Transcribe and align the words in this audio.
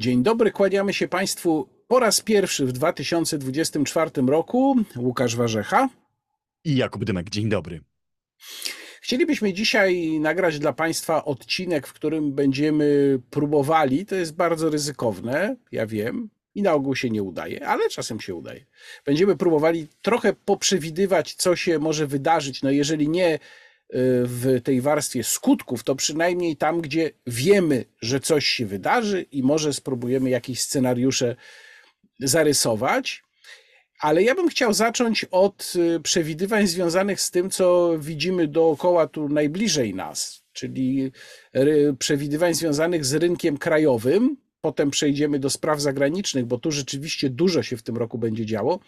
Dzień 0.00 0.22
dobry, 0.22 0.50
kłaniamy 0.50 0.94
się 0.94 1.08
Państwu 1.08 1.68
po 1.88 2.00
raz 2.00 2.20
pierwszy 2.20 2.66
w 2.66 2.72
2024 2.72 4.10
roku. 4.26 4.76
Łukasz 4.96 5.36
Warzecha. 5.36 5.88
I 6.64 6.76
Jakub 6.76 7.04
Dymek, 7.04 7.30
dzień 7.30 7.48
dobry. 7.48 7.80
Chcielibyśmy 9.00 9.52
dzisiaj 9.52 10.20
nagrać 10.20 10.58
dla 10.58 10.72
Państwa 10.72 11.24
odcinek, 11.24 11.86
w 11.86 11.92
którym 11.92 12.32
będziemy 12.32 13.18
próbowali, 13.30 14.06
to 14.06 14.14
jest 14.14 14.36
bardzo 14.36 14.70
ryzykowne, 14.70 15.56
ja 15.72 15.86
wiem, 15.86 16.30
i 16.54 16.62
na 16.62 16.72
ogół 16.72 16.96
się 16.96 17.10
nie 17.10 17.22
udaje, 17.22 17.66
ale 17.66 17.88
czasem 17.88 18.20
się 18.20 18.34
udaje. 18.34 18.66
Będziemy 19.06 19.36
próbowali 19.36 19.86
trochę 20.02 20.32
poprzewidywać, 20.32 21.34
co 21.34 21.56
się 21.56 21.78
może 21.78 22.06
wydarzyć, 22.06 22.62
no 22.62 22.70
jeżeli 22.70 23.08
nie 23.08 23.38
w 24.24 24.60
tej 24.64 24.80
warstwie 24.80 25.24
skutków, 25.24 25.84
to 25.84 25.94
przynajmniej 25.94 26.56
tam, 26.56 26.80
gdzie 26.80 27.10
wiemy, 27.26 27.84
że 28.02 28.20
coś 28.20 28.46
się 28.46 28.66
wydarzy 28.66 29.22
i 29.22 29.42
może 29.42 29.72
spróbujemy 29.72 30.30
jakieś 30.30 30.60
scenariusze 30.60 31.36
zarysować. 32.20 33.22
Ale 34.00 34.22
ja 34.22 34.34
bym 34.34 34.48
chciał 34.48 34.72
zacząć 34.72 35.26
od 35.30 35.72
y, 35.96 36.00
przewidywań 36.00 36.66
związanych 36.66 37.20
z 37.20 37.30
tym, 37.30 37.50
co 37.50 37.94
widzimy 37.98 38.48
dookoła 38.48 39.06
tu 39.06 39.28
najbliżej 39.28 39.94
nas, 39.94 40.42
czyli 40.52 41.12
przewidywań 41.98 42.54
związanych 42.54 43.04
z 43.04 43.14
rynkiem 43.14 43.58
krajowym. 43.58 44.36
Potem 44.60 44.90
przejdziemy 44.90 45.38
do 45.38 45.50
spraw 45.50 45.80
zagranicznych, 45.80 46.44
bo 46.44 46.58
tu 46.58 46.72
rzeczywiście 46.72 47.30
dużo 47.30 47.62
się 47.62 47.76
w 47.76 47.82
tym 47.82 47.96
roku 47.96 48.18
będzie 48.18 48.46
działo. 48.46 48.80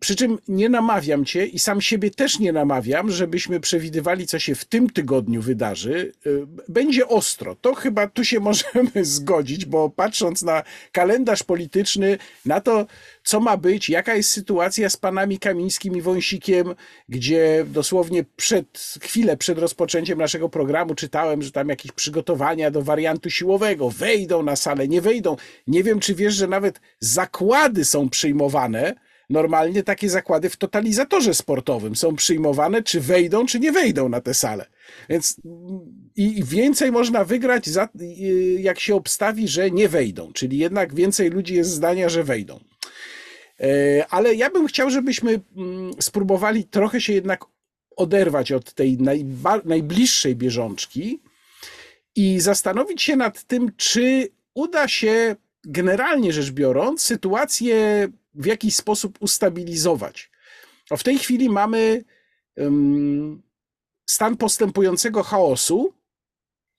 Przy 0.00 0.16
czym 0.16 0.38
nie 0.48 0.68
namawiam 0.68 1.24
cię 1.24 1.46
i 1.46 1.58
sam 1.58 1.80
siebie 1.80 2.10
też 2.10 2.38
nie 2.38 2.52
namawiam, 2.52 3.10
żebyśmy 3.10 3.60
przewidywali, 3.60 4.26
co 4.26 4.38
się 4.38 4.54
w 4.54 4.64
tym 4.64 4.90
tygodniu 4.90 5.42
wydarzy. 5.42 6.12
Y, 6.26 6.46
będzie 6.68 7.08
ostro. 7.08 7.54
To 7.54 7.74
chyba 7.74 8.06
tu 8.06 8.24
się 8.24 8.40
możemy 8.50 9.04
zgodzić, 9.04 9.64
bo 9.64 9.90
patrząc 9.90 10.42
na 10.42 10.62
kalendarz 10.92 11.42
polityczny, 11.42 12.18
na 12.46 12.60
to, 12.60 12.86
co 13.24 13.40
ma 13.40 13.56
być, 13.56 13.88
jaka 13.88 14.14
jest 14.14 14.30
sytuacja 14.30 14.90
z 14.90 14.96
panami 14.96 15.38
Kamińskim 15.38 15.96
i 15.96 16.02
Wąsikiem, 16.02 16.74
gdzie 17.08 17.64
dosłownie 17.68 18.24
przed 18.36 18.98
chwilę 19.02 19.36
przed 19.36 19.58
rozpoczęciem 19.58 20.18
naszego 20.18 20.48
programu 20.48 20.94
czytałem, 20.94 21.42
że 21.42 21.52
tam 21.52 21.68
jakieś 21.68 21.92
przygotowania 21.92 22.70
do 22.70 22.82
wariantu 22.82 23.30
siłowego 23.30 23.90
wejdą 23.90 24.42
na 24.42 24.56
salę, 24.56 24.88
nie 24.88 25.00
wejdą. 25.00 25.36
Nie 25.66 25.82
wiem, 25.82 26.00
czy 26.00 26.14
wiesz, 26.14 26.34
że 26.34 26.48
nawet 26.48 26.80
zakłady 27.00 27.84
są 27.84 28.08
przyjmowane 28.08 29.09
normalnie 29.30 29.82
takie 29.82 30.10
zakłady 30.10 30.50
w 30.50 30.56
totalizatorze 30.56 31.34
sportowym 31.34 31.96
są 31.96 32.16
przyjmowane, 32.16 32.82
czy 32.82 33.00
wejdą, 33.00 33.46
czy 33.46 33.60
nie 33.60 33.72
wejdą 33.72 34.08
na 34.08 34.20
tę 34.20 34.34
salę. 34.34 34.66
Więc 35.08 35.36
i 36.16 36.44
więcej 36.44 36.92
można 36.92 37.24
wygrać, 37.24 37.68
za, 37.68 37.88
jak 38.58 38.80
się 38.80 38.94
obstawi, 38.94 39.48
że 39.48 39.70
nie 39.70 39.88
wejdą, 39.88 40.32
czyli 40.32 40.58
jednak 40.58 40.94
więcej 40.94 41.30
ludzi 41.30 41.54
jest 41.54 41.70
zdania, 41.70 42.08
że 42.08 42.24
wejdą. 42.24 42.60
E, 43.60 44.06
ale 44.10 44.34
ja 44.34 44.50
bym 44.50 44.66
chciał, 44.66 44.90
żebyśmy 44.90 45.40
mm, 45.56 45.90
spróbowali 46.00 46.64
trochę 46.64 47.00
się 47.00 47.12
jednak 47.12 47.44
oderwać 47.96 48.52
od 48.52 48.74
tej 48.74 48.98
najbliższej 49.64 50.36
bieżączki 50.36 51.20
i 52.16 52.40
zastanowić 52.40 53.02
się 53.02 53.16
nad 53.16 53.44
tym, 53.44 53.72
czy 53.76 54.28
uda 54.54 54.88
się 54.88 55.36
generalnie 55.64 56.32
rzecz 56.32 56.50
biorąc 56.50 57.02
sytuację 57.02 58.08
w 58.34 58.46
jakiś 58.46 58.76
sposób 58.76 59.18
ustabilizować. 59.20 60.30
w 60.96 61.02
tej 61.02 61.18
chwili 61.18 61.48
mamy 61.48 62.04
um, 62.56 63.42
stan 64.06 64.36
postępującego 64.36 65.22
chaosu. 65.22 65.94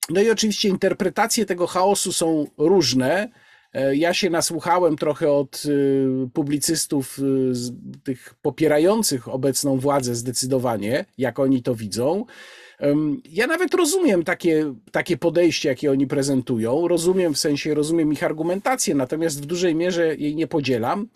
No 0.10 0.22
i 0.22 0.30
oczywiście 0.30 0.70
interpretacje 0.70 1.46
tego 1.46 1.68
chaosu 1.68 2.14
są 2.14 2.48
różne. 2.58 3.30
E, 3.74 3.96
ja 3.96 4.14
się 4.14 4.30
nasłuchałem 4.30 4.98
trochę 4.98 5.32
od 5.32 5.64
y, 5.66 6.30
publicystów, 6.34 7.20
y, 7.20 8.04
tych 8.04 8.34
popierających 8.42 9.28
obecną 9.28 9.80
władzę 9.80 10.16
zdecydowanie, 10.16 11.06
jak 11.18 11.40
oni 11.40 11.64
to 11.64 11.76
widzą. 11.76 12.26
Ja 13.32 13.48
nawet 13.48 13.74
rozumiem 13.74 14.24
takie, 14.24 14.74
takie 14.92 15.18
podejście, 15.18 15.70
jakie 15.70 15.92
oni 15.92 16.08
prezentują. 16.08 16.88
Rozumiem 16.88 17.34
w 17.34 17.38
sensie, 17.38 17.74
rozumiem 17.74 18.14
ich 18.14 18.24
argumentację, 18.24 18.96
natomiast 18.96 19.44
w 19.44 19.46
dużej 19.46 19.76
mierze 19.76 20.16
jej 20.16 20.36
nie 20.36 20.48
podzielam. 20.48 21.08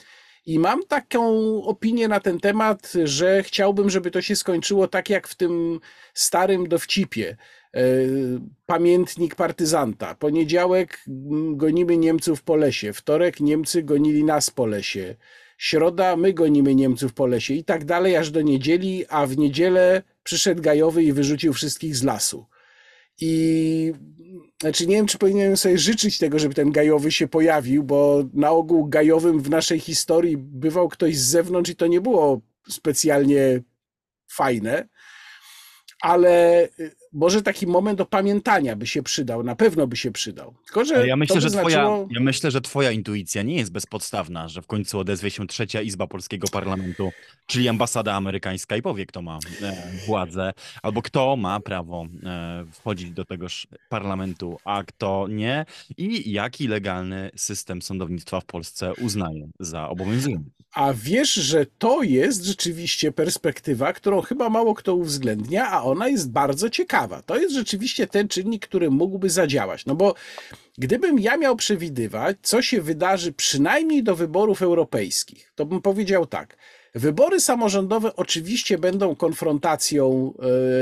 I 0.45 0.59
mam 0.59 0.83
taką 0.83 1.31
opinię 1.63 2.07
na 2.07 2.19
ten 2.19 2.39
temat, 2.39 2.93
że 3.03 3.43
chciałbym, 3.43 3.89
żeby 3.89 4.11
to 4.11 4.21
się 4.21 4.35
skończyło 4.35 4.87
tak 4.87 5.09
jak 5.09 5.27
w 5.27 5.35
tym 5.35 5.79
starym 6.13 6.67
dowcipie. 6.67 7.37
E, 7.75 7.81
pamiętnik 8.65 9.35
partyzanta. 9.35 10.15
Poniedziałek 10.15 10.99
gonimy 11.51 11.97
Niemców 11.97 12.43
po 12.43 12.55
lesie, 12.55 12.93
wtorek 12.93 13.39
Niemcy 13.39 13.83
gonili 13.83 14.23
nas 14.23 14.49
po 14.49 14.65
lesie, 14.65 15.15
środa 15.57 16.15
my 16.15 16.33
gonimy 16.33 16.75
Niemców 16.75 17.13
po 17.13 17.27
lesie 17.27 17.53
i 17.53 17.63
tak 17.63 17.85
dalej 17.85 18.15
aż 18.15 18.31
do 18.31 18.41
niedzieli, 18.41 19.05
a 19.09 19.25
w 19.25 19.37
niedzielę 19.37 20.03
przyszedł 20.25 20.61
Gajowy 20.61 21.03
i 21.03 21.13
wyrzucił 21.13 21.53
wszystkich 21.53 21.95
z 21.95 22.03
lasu. 22.03 22.45
I 23.21 23.93
znaczy 24.61 24.87
nie 24.87 24.95
wiem, 24.95 25.07
czy 25.07 25.17
powinienem 25.17 25.57
sobie 25.57 25.77
życzyć 25.77 26.17
tego, 26.17 26.39
żeby 26.39 26.55
ten 26.55 26.71
gajowy 26.71 27.11
się 27.11 27.27
pojawił, 27.27 27.83
bo 27.83 28.23
na 28.33 28.51
ogół 28.51 28.87
gajowym 28.87 29.41
w 29.41 29.49
naszej 29.49 29.79
historii 29.79 30.37
bywał 30.37 30.89
ktoś 30.89 31.17
z 31.17 31.27
zewnątrz 31.27 31.69
i 31.69 31.75
to 31.75 31.87
nie 31.87 32.01
było 32.01 32.41
specjalnie 32.69 33.61
fajne 34.27 34.87
ale 36.05 36.67
może 37.15 37.41
taki 37.41 37.67
moment 37.67 38.01
opamiętania 38.01 38.75
by 38.75 38.87
się 38.87 39.03
przydał, 39.03 39.43
na 39.43 39.55
pewno 39.55 39.87
by 39.87 39.97
się 39.97 40.11
przydał. 40.11 40.53
Tylko, 40.65 40.85
że 40.85 41.07
ja 41.07 41.15
myślę, 41.15 41.41
że 41.41 41.49
znaczyło... 41.49 41.69
twoja, 41.69 42.07
ja 42.09 42.19
myślę, 42.19 42.51
że 42.51 42.61
twoja 42.61 42.91
intuicja 42.91 43.41
nie 43.41 43.55
jest 43.55 43.71
bezpodstawna, 43.71 44.47
że 44.47 44.61
w 44.61 44.67
końcu 44.67 44.99
odezwie 44.99 45.31
się 45.31 45.47
trzecia 45.47 45.81
izba 45.81 46.07
polskiego 46.07 46.47
parlamentu, 46.51 47.11
czyli 47.47 47.69
ambasada 47.69 48.13
amerykańska 48.13 48.77
i 48.77 48.81
powie, 48.81 49.05
kto 49.05 49.21
ma 49.21 49.39
e, 49.61 49.75
władzę, 50.07 50.53
albo 50.83 51.01
kto 51.01 51.35
ma 51.35 51.59
prawo 51.59 52.07
e, 52.23 52.65
wchodzić 52.71 53.11
do 53.11 53.25
tegoż 53.25 53.67
parlamentu, 53.89 54.57
a 54.65 54.83
kto 54.83 55.27
nie 55.29 55.65
i 55.97 56.31
jaki 56.31 56.67
legalny 56.67 57.31
system 57.35 57.81
sądownictwa 57.81 58.39
w 58.39 58.45
Polsce 58.45 58.93
uznaje 58.93 59.47
za 59.59 59.89
obowiązujący. 59.89 60.55
A 60.75 60.93
wiesz, 60.93 61.33
że 61.33 61.65
to 61.77 62.03
jest 62.03 62.43
rzeczywiście 62.43 63.11
perspektywa, 63.11 63.93
którą 63.93 64.21
chyba 64.21 64.49
mało 64.49 64.73
kto 64.73 64.95
uwzględnia, 64.95 65.69
a 65.71 65.83
ona 65.83 66.07
jest 66.07 66.31
bardzo 66.31 66.69
ciekawa. 66.69 67.21
To 67.21 67.37
jest 67.37 67.55
rzeczywiście 67.55 68.07
ten 68.07 68.27
czynnik, 68.27 68.67
który 68.67 68.91
mógłby 68.91 69.29
zadziałać. 69.29 69.85
No 69.85 69.95
bo 69.95 70.15
gdybym 70.77 71.19
ja 71.19 71.37
miał 71.37 71.55
przewidywać, 71.55 72.37
co 72.41 72.61
się 72.61 72.81
wydarzy 72.81 73.33
przynajmniej 73.33 74.03
do 74.03 74.15
wyborów 74.15 74.61
europejskich, 74.61 75.51
to 75.55 75.65
bym 75.65 75.81
powiedział 75.81 76.25
tak. 76.25 76.57
Wybory 76.95 77.39
samorządowe 77.39 78.15
oczywiście 78.15 78.77
będą 78.77 79.15
konfrontacją, 79.15 80.33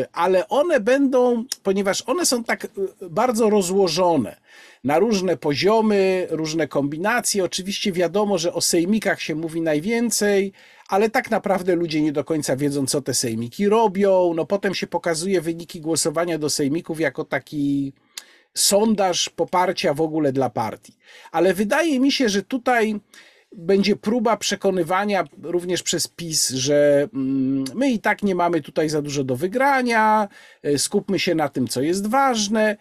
e, 0.02 0.08
ale 0.14 0.48
one 0.48 0.80
będą, 0.80 1.46
ponieważ 1.64 2.04
one 2.08 2.26
są 2.26 2.44
tak 2.44 2.66
e, 2.66 2.70
bardzo 3.10 3.50
rozłożone 3.50 4.38
na 4.84 5.00
różne 5.00 5.38
poziomy, 5.38 6.28
różne 6.30 6.68
kombinacje. 6.68 7.44
Oczywiście 7.44 7.92
wiadomo, 7.92 8.38
że 8.38 8.54
o 8.54 8.62
sejmikach 8.62 9.22
się 9.22 9.36
mówi 9.36 9.62
najwięcej, 9.62 10.52
ale 10.88 11.10
tak 11.10 11.32
naprawdę 11.32 11.76
ludzie 11.76 12.02
nie 12.02 12.12
do 12.12 12.24
końca 12.24 12.56
wiedzą, 12.56 12.86
co 12.86 13.02
te 13.02 13.14
sejmiki 13.14 13.70
robią. 13.70 14.34
No 14.36 14.46
potem 14.46 14.76
się 14.76 14.88
pokazuje 14.88 15.42
wyniki 15.42 15.82
głosowania 15.82 16.38
do 16.38 16.50
sejmików 16.50 17.00
jako 17.00 17.24
taki 17.24 17.94
sondaż 18.54 19.30
poparcia 19.30 19.94
w 19.94 20.02
ogóle 20.02 20.34
dla 20.34 20.50
partii. 20.50 20.94
Ale 21.32 21.54
wydaje 21.54 22.00
mi 22.00 22.12
się, 22.12 22.30
że 22.30 22.44
tutaj 22.44 23.00
będzie 23.56 23.96
próba 23.96 24.38
przekonywania 24.38 25.24
również 25.44 25.84
przez 25.84 26.08
PiS, 26.08 26.50
że 26.50 27.08
mm, 27.14 27.64
my 27.76 27.92
i 27.92 28.00
tak 28.00 28.24
nie 28.24 28.36
mamy 28.36 28.62
tutaj 28.62 28.90
za 28.90 29.02
dużo 29.02 29.24
do 29.24 29.36
wygrania, 29.36 30.28
e, 30.64 30.78
skupmy 30.78 31.20
się 31.20 31.36
na 31.36 31.50
tym, 31.50 31.68
co 31.68 31.82
jest 31.82 32.08
ważne. 32.08 32.78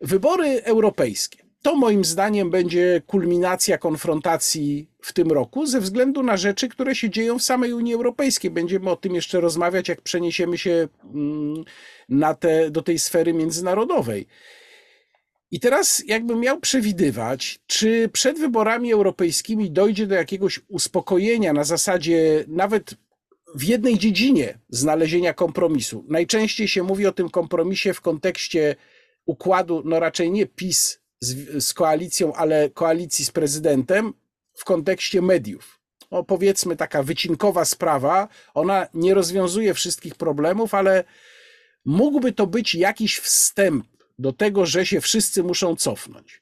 Wybory 0.00 0.62
europejskie 0.62 1.44
to 1.64 1.76
moim 1.76 2.04
zdaniem 2.04 2.50
będzie 2.50 3.02
kulminacja 3.06 3.78
konfrontacji 3.78 4.88
w 5.00 5.12
tym 5.12 5.32
roku 5.32 5.66
ze 5.66 5.80
względu 5.80 6.22
na 6.22 6.36
rzeczy, 6.36 6.68
które 6.68 6.94
się 6.94 7.10
dzieją 7.10 7.38
w 7.38 7.42
samej 7.42 7.72
Unii 7.72 7.94
Europejskiej. 7.94 8.50
Będziemy 8.50 8.90
o 8.90 8.96
tym 8.96 9.14
jeszcze 9.14 9.40
rozmawiać, 9.40 9.88
jak 9.88 10.00
przeniesiemy 10.00 10.58
się 10.58 10.88
mm, 11.14 11.64
na 12.08 12.34
te, 12.34 12.70
do 12.70 12.82
tej 12.82 12.98
sfery 12.98 13.32
międzynarodowej. 13.32 14.26
I 15.50 15.60
teraz, 15.60 16.02
jakbym 16.06 16.40
miał 16.40 16.60
przewidywać, 16.60 17.58
czy 17.66 18.08
przed 18.12 18.38
wyborami 18.38 18.92
europejskimi 18.92 19.70
dojdzie 19.70 20.06
do 20.06 20.14
jakiegoś 20.14 20.60
uspokojenia 20.68 21.52
na 21.52 21.64
zasadzie 21.64 22.44
nawet 22.48 22.94
w 23.54 23.62
jednej 23.62 23.98
dziedzinie 23.98 24.58
znalezienia 24.68 25.34
kompromisu. 25.34 26.04
Najczęściej 26.08 26.68
się 26.68 26.82
mówi 26.82 27.06
o 27.06 27.12
tym 27.12 27.30
kompromisie 27.30 27.94
w 27.94 28.00
kontekście 28.00 28.76
układu, 29.26 29.82
no 29.84 30.00
raczej 30.00 30.30
nie 30.30 30.46
PiS 30.46 30.98
z, 31.20 31.64
z 31.64 31.74
koalicją, 31.74 32.34
ale 32.34 32.70
koalicji 32.70 33.24
z 33.24 33.30
prezydentem 33.30 34.12
w 34.54 34.64
kontekście 34.64 35.22
mediów. 35.22 35.80
No, 36.10 36.24
powiedzmy 36.24 36.76
taka 36.76 37.02
wycinkowa 37.02 37.64
sprawa, 37.64 38.28
ona 38.54 38.86
nie 38.94 39.14
rozwiązuje 39.14 39.74
wszystkich 39.74 40.14
problemów, 40.14 40.74
ale 40.74 41.04
mógłby 41.84 42.32
to 42.32 42.46
być 42.46 42.74
jakiś 42.74 43.18
wstęp 43.18 43.86
do 44.18 44.32
tego, 44.32 44.66
że 44.66 44.86
się 44.86 45.00
wszyscy 45.00 45.42
muszą 45.42 45.76
cofnąć. 45.76 46.40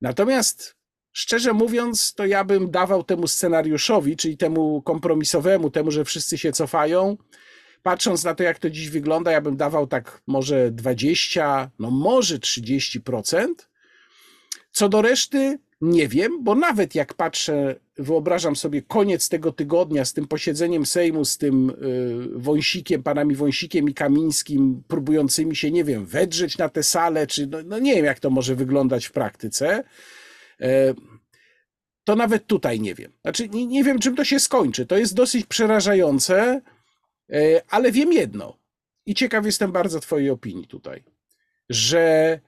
Natomiast 0.00 0.76
szczerze 1.12 1.52
mówiąc, 1.52 2.14
to 2.14 2.26
ja 2.26 2.44
bym 2.44 2.70
dawał 2.70 3.04
temu 3.04 3.26
scenariuszowi, 3.28 4.16
czyli 4.16 4.36
temu 4.36 4.82
kompromisowemu, 4.82 5.70
temu, 5.70 5.90
że 5.90 6.04
wszyscy 6.04 6.38
się 6.38 6.52
cofają. 6.52 7.16
Patrząc 7.82 8.24
na 8.24 8.34
to, 8.34 8.42
jak 8.42 8.58
to 8.58 8.70
dziś 8.70 8.90
wygląda, 8.90 9.32
ja 9.32 9.40
bym 9.40 9.56
dawał 9.56 9.86
tak 9.86 10.22
może 10.26 10.70
20, 10.70 11.70
no 11.78 11.90
może 11.90 12.38
30%. 12.38 13.46
Co 14.72 14.88
do 14.88 15.02
reszty, 15.02 15.58
nie 15.80 16.08
wiem, 16.08 16.44
bo 16.44 16.54
nawet 16.54 16.94
jak 16.94 17.14
patrzę, 17.14 17.74
wyobrażam 17.98 18.56
sobie 18.56 18.82
koniec 18.82 19.28
tego 19.28 19.52
tygodnia 19.52 20.04
z 20.04 20.12
tym 20.12 20.28
posiedzeniem 20.28 20.86
Sejmu, 20.86 21.24
z 21.24 21.38
tym 21.38 21.70
y, 21.70 22.38
Wąsikiem, 22.38 23.02
panami 23.02 23.34
Wąsikiem 23.34 23.88
i 23.88 23.94
Kamińskim, 23.94 24.82
próbującymi 24.88 25.56
się, 25.56 25.70
nie 25.70 25.84
wiem, 25.84 26.06
wedrzeć 26.06 26.58
na 26.58 26.68
tę 26.68 26.82
salę, 26.82 27.26
czy 27.26 27.46
no, 27.46 27.58
no 27.64 27.78
nie 27.78 27.94
wiem, 27.94 28.04
jak 28.04 28.20
to 28.20 28.30
może 28.30 28.54
wyglądać 28.54 29.06
w 29.06 29.12
praktyce. 29.12 29.84
E, 30.60 30.94
to 32.04 32.16
nawet 32.16 32.46
tutaj 32.46 32.80
nie 32.80 32.94
wiem. 32.94 33.12
Znaczy, 33.22 33.48
nie, 33.48 33.66
nie 33.66 33.84
wiem, 33.84 33.98
czym 33.98 34.16
to 34.16 34.24
się 34.24 34.40
skończy. 34.40 34.86
To 34.86 34.98
jest 34.98 35.14
dosyć 35.14 35.46
przerażające, 35.46 36.60
e, 37.32 37.62
ale 37.68 37.92
wiem 37.92 38.12
jedno. 38.12 38.58
I 39.06 39.14
ciekaw 39.14 39.46
jestem 39.46 39.72
bardzo 39.72 40.00
Twojej 40.00 40.30
opinii 40.30 40.66
tutaj, 40.66 41.04
że 41.68 42.40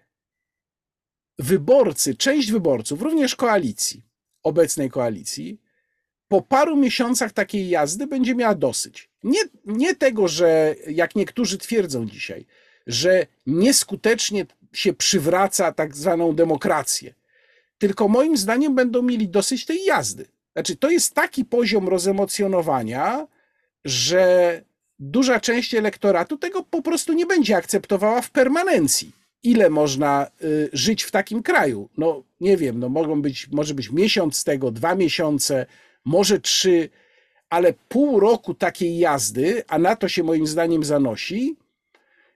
wyborcy, 1.38 2.14
część 2.14 2.52
wyborców, 2.52 3.02
również 3.02 3.36
koalicji, 3.36 4.02
obecnej 4.42 4.90
koalicji, 4.90 5.60
po 6.28 6.42
paru 6.42 6.76
miesiącach 6.76 7.32
takiej 7.32 7.68
jazdy 7.68 8.06
będzie 8.06 8.34
miała 8.34 8.54
dosyć. 8.54 9.08
Nie, 9.24 9.40
nie 9.64 9.94
tego, 9.94 10.28
że 10.28 10.74
jak 10.90 11.16
niektórzy 11.16 11.58
twierdzą 11.58 12.06
dzisiaj, 12.06 12.46
że 12.86 13.26
nieskutecznie 13.46 14.46
się 14.72 14.92
przywraca 14.92 15.72
tak 15.72 15.96
zwaną 15.96 16.34
demokrację, 16.34 17.14
tylko 17.78 18.08
moim 18.08 18.36
zdaniem 18.36 18.74
będą 18.74 19.02
mieli 19.02 19.28
dosyć 19.28 19.66
tej 19.66 19.84
jazdy. 19.84 20.26
Znaczy, 20.52 20.76
to 20.76 20.90
jest 20.90 21.14
taki 21.14 21.44
poziom 21.44 21.88
rozemocjonowania, 21.88 23.26
że 23.84 24.62
duża 24.98 25.40
część 25.40 25.74
elektoratu 25.74 26.38
tego 26.38 26.62
po 26.62 26.82
prostu 26.82 27.12
nie 27.12 27.26
będzie 27.26 27.56
akceptowała 27.56 28.22
w 28.22 28.30
permanencji 28.30 29.12
ile 29.42 29.70
można 29.70 30.30
y, 30.42 30.70
żyć 30.72 31.02
w 31.02 31.10
takim 31.10 31.42
kraju. 31.42 31.88
No 31.96 32.22
nie 32.40 32.56
wiem, 32.56 32.78
no 32.78 32.88
mogą 32.88 33.22
być, 33.22 33.48
może 33.48 33.74
być 33.74 33.90
miesiąc 33.92 34.44
tego, 34.44 34.70
dwa 34.70 34.94
miesiące, 34.94 35.66
może 36.04 36.40
trzy, 36.40 36.88
ale 37.50 37.74
pół 37.88 38.20
roku 38.20 38.54
takiej 38.54 38.98
jazdy, 38.98 39.62
a 39.68 39.78
na 39.78 39.96
to 39.96 40.08
się 40.08 40.22
moim 40.22 40.46
zdaniem 40.46 40.84
zanosi. 40.84 41.56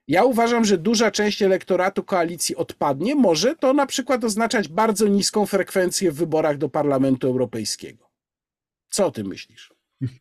Ja 0.07 0.23
uważam, 0.23 0.65
że 0.65 0.77
duża 0.77 1.11
część 1.11 1.41
elektoratu 1.41 2.03
koalicji 2.03 2.55
odpadnie. 2.55 3.15
Może 3.15 3.55
to 3.55 3.73
na 3.73 3.85
przykład 3.85 4.23
oznaczać 4.23 4.67
bardzo 4.67 5.07
niską 5.07 5.45
frekwencję 5.45 6.11
w 6.11 6.15
wyborach 6.15 6.57
do 6.57 6.69
Parlamentu 6.69 7.27
Europejskiego. 7.27 8.09
Co 8.89 9.05
o 9.05 9.11
tym 9.11 9.27
myślisz? 9.27 9.73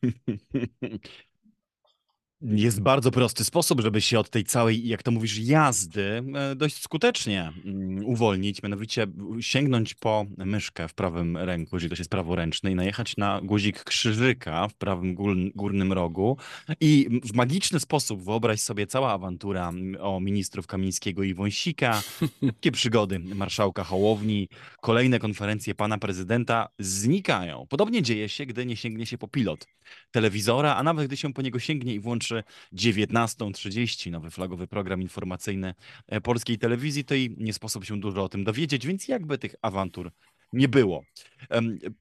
Jest 2.45 2.81
bardzo 2.81 3.11
prosty 3.11 3.45
sposób, 3.45 3.81
żeby 3.81 4.01
się 4.01 4.19
od 4.19 4.31
tej 4.31 4.45
całej, 4.45 4.89
jak 4.89 5.03
to 5.03 5.11
mówisz, 5.11 5.39
jazdy 5.39 6.23
e, 6.35 6.57
dość 6.57 6.83
skutecznie 6.83 7.53
mm, 7.65 8.05
uwolnić, 8.05 8.63
mianowicie 8.63 9.07
sięgnąć 9.41 9.95
po 9.95 10.27
myszkę 10.39 10.89
w 10.89 10.95
prawym 10.95 11.37
ręku, 11.37 11.77
jeżeli 11.77 11.97
to 11.97 12.01
jest 12.01 12.11
praworęczny, 12.11 12.71
i 12.71 12.75
najechać 12.75 13.17
na 13.17 13.41
guzik 13.41 13.85
krzyżyka 13.85 14.69
w 14.69 14.75
prawym 14.75 15.15
górnym 15.55 15.93
rogu 15.93 16.37
i 16.81 17.21
w 17.25 17.35
magiczny 17.35 17.81
sposób 17.81 18.25
wyobraź 18.25 18.61
sobie 18.61 18.87
cała 18.87 19.13
awantura 19.13 19.73
o 20.01 20.21
ministrów 20.21 20.67
Kamińskiego 20.67 21.23
i 21.23 21.35
Wąsika, 21.35 22.03
takie 22.47 22.73
przygody 22.73 23.19
marszałka 23.19 23.85
Hołowni, 23.85 24.49
kolejne 24.81 25.19
konferencje 25.19 25.75
pana 25.75 25.99
prezydenta 25.99 26.69
znikają. 26.79 27.67
Podobnie 27.69 28.03
dzieje 28.03 28.29
się, 28.29 28.47
gdy 28.47 28.67
nie 28.67 28.77
sięgnie 28.77 29.07
się 29.07 29.19
po 29.19 29.29
pilot 29.29 29.67
telewizora, 30.11 30.77
a 30.77 30.83
nawet 30.83 31.07
gdy 31.07 31.17
się 31.17 31.33
po 31.33 31.43
niego 31.43 31.59
sięgnie 31.59 31.95
i 31.95 32.01
włączy 32.01 32.32
19.30, 32.73 34.11
nowy 34.11 34.31
flagowy 34.31 34.67
program 34.67 35.03
informacyjny 35.03 35.75
e, 36.07 36.21
polskiej 36.21 36.59
telewizji, 36.59 37.05
to 37.05 37.15
i 37.15 37.37
nie 37.39 37.53
sposób 37.53 37.85
się 37.85 38.01
dużo 38.01 38.25
o 38.25 38.29
tym 38.29 38.45
dowiedzieć, 38.45 38.87
więc 38.87 39.09
jakby 39.09 39.39
tych 39.39 39.55
awantur 39.63 40.13
nie 40.53 40.69
było. 40.69 41.03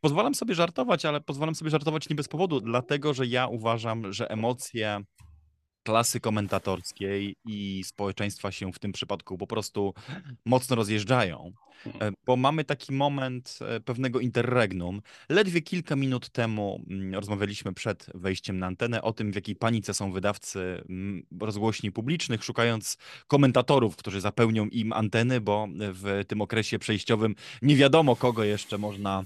Pozwalam 0.01 0.35
sobie 0.35 0.55
żartować, 0.55 1.05
ale 1.05 1.21
pozwalam 1.21 1.55
sobie 1.55 1.71
żartować 1.71 2.09
nie 2.09 2.15
bez 2.15 2.27
powodu, 2.27 2.61
dlatego 2.61 3.13
że 3.13 3.27
ja 3.27 3.47
uważam, 3.47 4.13
że 4.13 4.29
emocje 4.29 5.03
klasy 5.83 6.19
komentatorskiej 6.19 7.35
i 7.45 7.83
społeczeństwa 7.85 8.51
się 8.51 8.71
w 8.71 8.79
tym 8.79 8.91
przypadku 8.91 9.37
po 9.37 9.47
prostu 9.47 9.93
mocno 10.45 10.75
rozjeżdżają, 10.75 11.51
e, 12.01 12.11
bo 12.25 12.35
mamy 12.35 12.63
taki 12.63 12.93
moment 12.93 13.59
e, 13.61 13.79
pewnego 13.79 14.19
interregnum. 14.19 15.01
Ledwie 15.29 15.61
kilka 15.61 15.95
minut 15.95 16.29
temu 16.29 16.81
mm, 16.89 17.15
rozmawialiśmy 17.15 17.73
przed 17.73 18.05
wejściem 18.13 18.59
na 18.59 18.67
antenę 18.67 19.01
o 19.01 19.13
tym, 19.13 19.31
w 19.31 19.35
jakiej 19.35 19.55
panice 19.55 19.93
są 19.93 20.11
wydawcy 20.11 20.83
mm, 20.89 21.25
rozgłośni 21.41 21.91
publicznych, 21.91 22.43
szukając 22.43 22.97
komentatorów, 23.27 23.95
którzy 23.95 24.21
zapełnią 24.21 24.65
im 24.65 24.93
anteny, 24.93 25.41
bo 25.41 25.67
w 25.79 26.23
tym 26.27 26.41
okresie 26.41 26.79
przejściowym 26.79 27.35
nie 27.61 27.75
wiadomo, 27.75 28.15
kogo 28.15 28.43
jeszcze 28.43 28.77
można 28.77 29.25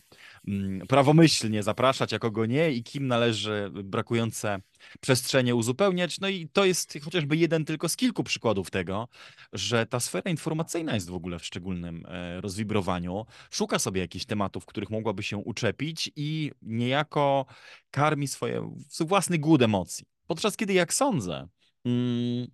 prawomyślnie 0.88 1.64
zapraszać, 1.64 2.14
a 2.14 2.20
kogo 2.20 2.46
nie 2.46 2.72
i 2.72 2.84
kim 2.84 3.08
należy 3.08 3.72
brakujące 3.84 4.60
przestrzenie 5.02 5.56
uzupełniać. 5.56 6.20
No 6.20 6.30
i 6.30 6.48
to 6.54 6.66
jest 6.66 6.98
chociażby 7.04 7.38
jeden 7.38 7.66
tylko 7.66 7.90
z 7.90 7.96
kilku 7.96 8.24
przykładów 8.24 8.72
tego, 8.72 9.08
że 9.54 9.86
ta 9.86 10.00
sfera 10.00 10.32
informacyjna 10.32 10.94
jest 10.94 11.10
w 11.10 11.16
ogóle 11.16 11.40
w 11.40 11.46
szczególnym 11.46 12.06
e, 12.08 12.42
rozwibrowaniu. 12.42 13.26
Szuka 13.52 13.80
sobie 13.80 14.02
jakichś 14.02 14.26
tematów, 14.26 14.66
których 14.66 14.90
mogłaby 14.90 15.24
się 15.24 15.38
uczepić 15.38 16.12
i 16.16 16.52
niejako 16.62 17.46
karmi 17.92 18.28
swoje, 18.28 18.72
własny 19.00 19.38
głód 19.38 19.62
emocji. 19.62 20.06
Podczas 20.28 20.58
kiedy, 20.58 20.74
jak 20.74 20.94
sądzę, 20.94 21.48
mm, 21.86 22.48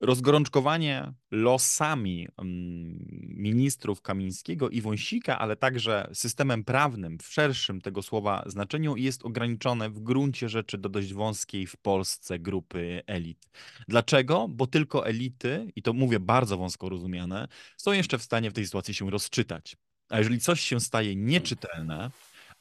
rozgorączkowanie 0.00 1.12
losami 1.30 2.28
mm, 2.38 2.98
ministrów 3.36 4.02
Kamińskiego 4.02 4.68
i 4.70 4.80
Wąsika, 4.80 5.38
ale 5.38 5.56
także 5.56 6.10
systemem 6.12 6.64
prawnym 6.64 7.18
w 7.18 7.26
szerszym 7.26 7.80
tego 7.80 8.02
słowa 8.02 8.42
znaczeniu 8.46 8.96
jest 8.96 9.24
ograniczone 9.24 9.90
w 9.90 10.00
gruncie 10.00 10.48
rzeczy 10.48 10.78
do 10.78 10.88
dość 10.88 11.14
wąskiej 11.14 11.66
w 11.66 11.76
Polsce 11.76 12.38
grupy 12.38 13.02
elit. 13.06 13.50
Dlaczego? 13.88 14.48
Bo 14.48 14.66
tylko 14.66 15.06
elity, 15.06 15.72
i 15.76 15.82
to 15.82 15.92
mówię 15.92 16.20
bardzo 16.20 16.56
wąsko 16.56 16.88
rozumiane, 16.88 17.48
są 17.76 17.92
jeszcze 17.92 18.18
w 18.18 18.22
stanie 18.22 18.50
w 18.50 18.54
tej 18.54 18.64
sytuacji 18.66 18.94
się 18.94 19.10
rozczytać. 19.10 19.76
A 20.08 20.18
jeżeli 20.18 20.40
coś 20.40 20.60
się 20.60 20.80
staje 20.80 21.16
nieczytelne, 21.16 22.10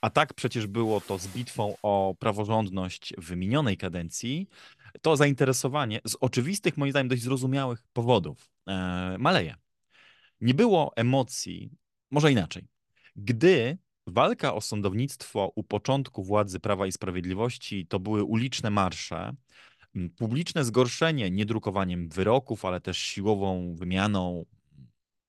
a 0.01 0.10
tak 0.10 0.34
przecież 0.34 0.68
było 0.68 1.01
to 1.01 1.18
z 1.18 1.27
bitwą 1.27 1.75
o 1.82 2.16
praworządność 2.20 3.13
w 3.18 3.36
minionej 3.36 3.77
kadencji, 3.77 4.48
to 5.01 5.18
zainteresowanie 5.18 6.00
z 6.06 6.16
oczywistych, 6.22 6.77
moim 6.77 6.92
zdaniem, 6.92 7.08
dość 7.08 7.24
zrozumiałych 7.24 7.84
powodów 7.94 8.50
e, 8.68 9.16
maleje. 9.20 9.56
Nie 10.42 10.54
było 10.54 10.92
emocji, 10.96 11.70
może 12.12 12.32
inaczej. 12.32 12.68
Gdy 13.16 13.77
walka 14.08 14.54
o 14.54 14.62
sądownictwo 14.62 15.51
u 15.56 15.63
początku 15.63 16.24
władzy 16.24 16.60
Prawa 16.60 16.88
i 16.88 16.92
Sprawiedliwości 16.92 17.88
to 17.88 18.00
były 18.00 18.24
uliczne 18.24 18.70
marsze, 18.70 19.34
publiczne 20.18 20.63
zgorszenie 20.63 21.32
niedrukowaniem 21.32 22.10
wyroków, 22.10 22.66
ale 22.66 22.82
też 22.82 22.98
siłową 22.98 23.75
wymianą 23.75 24.46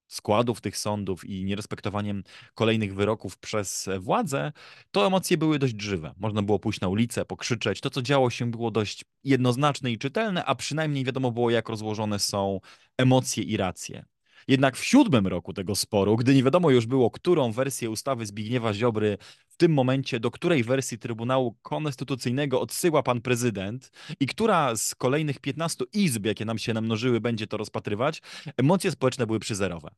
składów 0.09 0.61
tych 0.61 0.77
sądów 0.77 1.25
i 1.25 1.45
nierespektowaniem 1.45 2.23
kolejnych 2.55 2.95
wyroków 2.95 3.39
przez 3.39 3.89
władzę, 3.99 4.53
to 4.91 5.07
emocje 5.07 5.37
były 5.39 5.59
dość 5.59 5.83
żywe. 5.83 6.15
Można 6.17 6.43
było 6.43 6.59
pójść 6.59 6.81
na 6.81 6.89
ulicę, 6.89 7.25
pokrzyczeć. 7.25 7.81
To, 7.81 7.91
co 7.91 8.03
działo 8.03 8.31
się, 8.31 8.51
było 8.51 8.71
dość 8.71 9.05
jednoznaczne 9.25 9.93
i 9.93 9.99
czytelne, 9.99 10.45
a 10.45 10.55
przynajmniej 10.55 11.05
wiadomo 11.05 11.33
było, 11.33 11.51
jak 11.51 11.69
rozłożone 11.69 12.19
są 12.19 12.61
emocje 12.99 13.45
i 13.45 13.57
racje. 13.57 14.05
Jednak 14.49 14.77
w 14.77 14.85
siódmym 14.85 15.27
roku 15.27 15.53
tego 15.53 15.77
sporu, 15.77 16.17
gdy 16.17 16.35
nie 16.35 16.43
wiadomo 16.43 16.71
już 16.71 16.87
było, 16.87 17.11
którą 17.11 17.53
wersję 17.53 17.91
ustawy 17.91 18.27
Zbigniewa 18.27 18.75
Ziobry 18.75 19.19
tym 19.59 19.73
momencie, 19.73 20.21
do 20.21 20.31
której 20.31 20.65
wersji 20.65 20.99
Trybunału 20.99 21.57
Konstytucyjnego 21.63 22.61
odsyła 22.61 23.03
pan 23.03 23.21
prezydent 23.21 23.91
i 24.21 24.27
która 24.27 24.77
z 24.77 24.95
kolejnych 24.95 25.39
15 25.39 25.85
izb, 25.93 26.27
jakie 26.27 26.45
nam 26.45 26.59
się 26.59 26.75
namnożyły, 26.75 27.21
będzie 27.21 27.47
to 27.47 27.57
rozpatrywać, 27.57 28.23
emocje 28.57 28.91
społeczne 28.91 29.27
były 29.27 29.39
przyzerowe. 29.39 29.91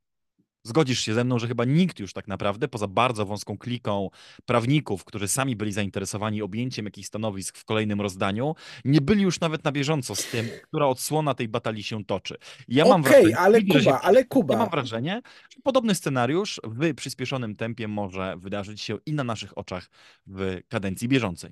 Zgodzisz 0.63 1.01
się 1.01 1.15
ze 1.15 1.25
mną, 1.25 1.39
że 1.39 1.49
chyba 1.49 1.65
nikt 1.65 2.01
już 2.01 2.13
tak 2.13 2.29
naprawdę, 2.29 2.69
poza 2.69 2.87
bardzo 2.87 3.27
wąską 3.27 3.59
kliką 3.59 4.11
prawników, 4.47 5.05
którzy 5.05 5.29
sami 5.29 5.57
byli 5.57 5.73
zainteresowani 5.73 6.43
objęciem 6.43 6.85
jakichś 6.85 7.09
stanowisk 7.09 7.59
w 7.59 7.65
kolejnym 7.65 8.01
rozdaniu, 8.01 8.55
nie 8.85 9.01
byli 9.01 9.23
już 9.23 9.41
nawet 9.41 9.65
na 9.65 9.73
bieżąco 9.73 10.15
z 10.15 10.27
tym, 10.27 10.49
która 10.63 10.87
odsłona 10.87 11.35
tej 11.35 11.49
batalii 11.49 11.83
się 11.83 12.05
toczy. 12.05 12.37
Ja 12.69 12.85
mam 12.85 13.01
Okej, 13.01 13.13
wrażenie, 13.13 13.39
ale 13.39 13.63
Kuba, 13.63 13.81
się, 13.81 13.93
ale 13.93 14.25
Kuba. 14.25 14.55
Ja 14.55 14.61
mam 14.61 14.71
wrażenie, 14.71 15.23
że 15.51 15.61
podobny 15.63 15.95
scenariusz 15.95 16.61
w 16.65 16.95
przyspieszonym 16.95 17.57
tempie 17.57 17.89
może 17.89 18.37
wydarzyć 18.39 18.81
się 18.81 18.99
i 19.07 19.13
na 19.13 19.25
naszych 19.25 19.59
oczach 19.59 19.91
w 20.27 20.61
kadencji 20.69 21.09
bieżącej. 21.09 21.51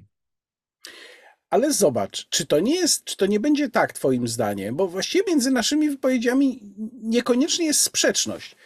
Ale 1.51 1.73
zobacz, 1.73 2.29
czy 2.29 2.47
to 2.47 2.61
nie 2.61 2.75
jest, 2.75 3.05
czy 3.05 3.17
to 3.17 3.27
nie 3.27 3.41
będzie 3.41 3.71
tak, 3.71 3.93
Twoim 3.93 4.29
zdaniem, 4.29 4.77
bo 4.77 4.89
właściwie 4.89 5.25
między 5.29 5.51
naszymi 5.51 5.91
wypowiedziami 5.91 6.75
niekoniecznie 6.93 7.67
jest 7.67 7.81
sprzeczność. 7.81 8.57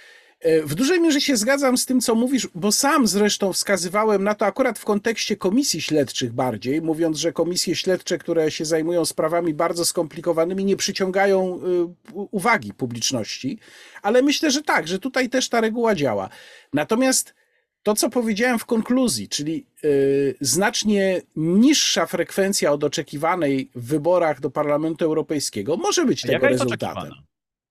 E, 0.42 0.62
w 0.62 0.74
dużej 0.74 1.00
mierze 1.00 1.20
się 1.20 1.36
zgadzam 1.36 1.78
z 1.78 1.86
tym, 1.86 2.00
co 2.00 2.14
mówisz, 2.14 2.48
bo 2.54 2.72
sam 2.72 3.06
zresztą 3.06 3.52
wskazywałem 3.52 4.24
na 4.24 4.34
to 4.34 4.46
akurat 4.46 4.78
w 4.78 4.84
kontekście 4.84 5.36
komisji 5.36 5.82
śledczych 5.82 6.32
bardziej, 6.32 6.82
mówiąc, 6.82 7.18
że 7.18 7.32
komisje 7.32 7.76
śledcze, 7.76 8.18
które 8.18 8.50
się 8.50 8.64
zajmują 8.64 9.04
sprawami 9.04 9.54
bardzo 9.54 9.84
skomplikowanymi, 9.84 10.64
nie 10.64 10.76
przyciągają 10.76 11.60
e, 11.60 12.26
uwagi 12.30 12.74
publiczności, 12.74 13.58
ale 14.02 14.22
myślę, 14.22 14.50
że 14.50 14.62
tak, 14.62 14.88
że 14.88 14.98
tutaj 14.98 15.28
też 15.28 15.48
ta 15.48 15.60
reguła 15.60 15.94
działa. 15.94 16.28
Natomiast 16.72 17.34
to, 17.82 17.94
co 17.94 18.10
powiedziałem 18.10 18.58
w 18.58 18.64
konkluzji, 18.64 19.28
czyli 19.28 19.66
yy, 19.82 20.34
znacznie 20.40 21.22
niższa 21.36 22.06
frekwencja 22.06 22.72
od 22.72 22.84
oczekiwanej 22.84 23.70
w 23.74 23.86
wyborach 23.86 24.40
do 24.40 24.50
Parlamentu 24.50 25.04
Europejskiego 25.04 25.76
może 25.76 26.04
być 26.04 26.22
tego 26.22 26.46
rezultatem. 26.48 27.12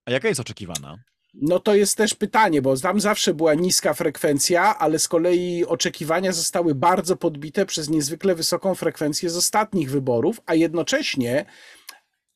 A 0.04 0.10
jaka 0.10 0.28
jest 0.28 0.40
oczekiwana? 0.40 0.98
No 1.34 1.60
to 1.60 1.74
jest 1.74 1.96
też 1.96 2.14
pytanie, 2.14 2.62
bo 2.62 2.76
tam 2.76 3.00
zawsze 3.00 3.34
była 3.34 3.54
niska 3.54 3.94
frekwencja, 3.94 4.78
ale 4.78 4.98
z 4.98 5.08
kolei 5.08 5.64
oczekiwania 5.66 6.32
zostały 6.32 6.74
bardzo 6.74 7.16
podbite 7.16 7.66
przez 7.66 7.90
niezwykle 7.90 8.34
wysoką 8.34 8.74
frekwencję 8.74 9.30
z 9.30 9.36
ostatnich 9.36 9.90
wyborów, 9.90 10.40
a 10.46 10.54
jednocześnie 10.54 11.44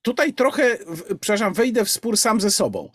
tutaj 0.03 0.35
trochę, 0.35 0.79
przepraszam, 1.21 1.55
wejdę 1.55 1.85
w 1.85 1.91
spór 1.91 2.17
sam 2.17 2.41
ze 2.41 2.51
sobą, 2.51 2.91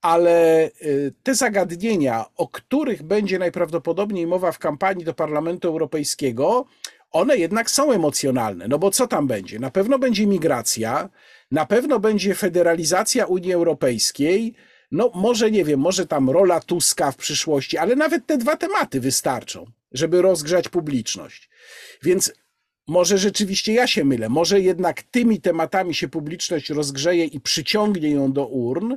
ale 0.00 0.66
y, 0.82 1.14
te 1.22 1.34
zagadnienia, 1.34 2.24
o 2.36 2.48
których 2.48 3.02
będzie 3.02 3.38
najprawdopodobniej 3.38 4.26
mowa 4.26 4.52
w 4.52 4.58
kampanii 4.58 5.04
do 5.04 5.14
Parlamentu 5.14 5.68
Europejskiego, 5.68 6.66
one 7.10 7.36
jednak 7.36 7.70
są 7.70 7.92
emocjonalne. 7.92 8.68
No 8.68 8.78
bo 8.78 8.90
co 8.90 9.06
tam 9.06 9.26
będzie? 9.26 9.58
Na 9.58 9.70
pewno 9.70 9.98
będzie 9.98 10.26
migracja, 10.26 11.08
na 11.50 11.66
pewno 11.66 11.98
będzie 11.98 12.34
federalizacja 12.34 13.26
Unii 13.26 13.52
Europejskiej, 13.52 14.54
no 14.92 15.10
może 15.14 15.50
nie 15.50 15.64
wiem, 15.64 15.80
może 15.80 16.06
tam 16.06 16.30
rola 16.30 16.60
Tuska 16.60 17.12
w 17.12 17.16
przyszłości, 17.16 17.78
ale 17.78 17.96
nawet 17.96 18.26
te 18.26 18.38
dwa 18.38 18.56
tematy 18.56 19.00
wystarczą, 19.00 19.66
żeby 19.92 20.22
rozgrzać 20.22 20.68
publiczność. 20.68 21.50
Więc 22.02 22.32
może 22.86 23.18
rzeczywiście 23.18 23.72
ja 23.72 23.86
się 23.86 24.04
mylę, 24.04 24.28
może 24.28 24.60
jednak 24.60 25.02
tymi 25.02 25.40
tematami 25.40 25.94
się 25.94 26.08
publiczność 26.08 26.70
rozgrzeje 26.70 27.24
i 27.24 27.40
przyciągnie 27.40 28.10
ją 28.10 28.32
do 28.32 28.46
urn, 28.46 28.96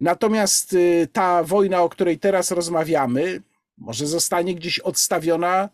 natomiast 0.00 0.72
y, 0.72 1.08
ta 1.12 1.44
wojna, 1.44 1.82
o 1.82 1.88
której 1.88 2.18
teraz 2.18 2.50
rozmawiamy, 2.50 3.42
może 3.78 4.06
zostanie 4.06 4.54
gdzieś 4.54 4.78
odstawiona 4.78 5.68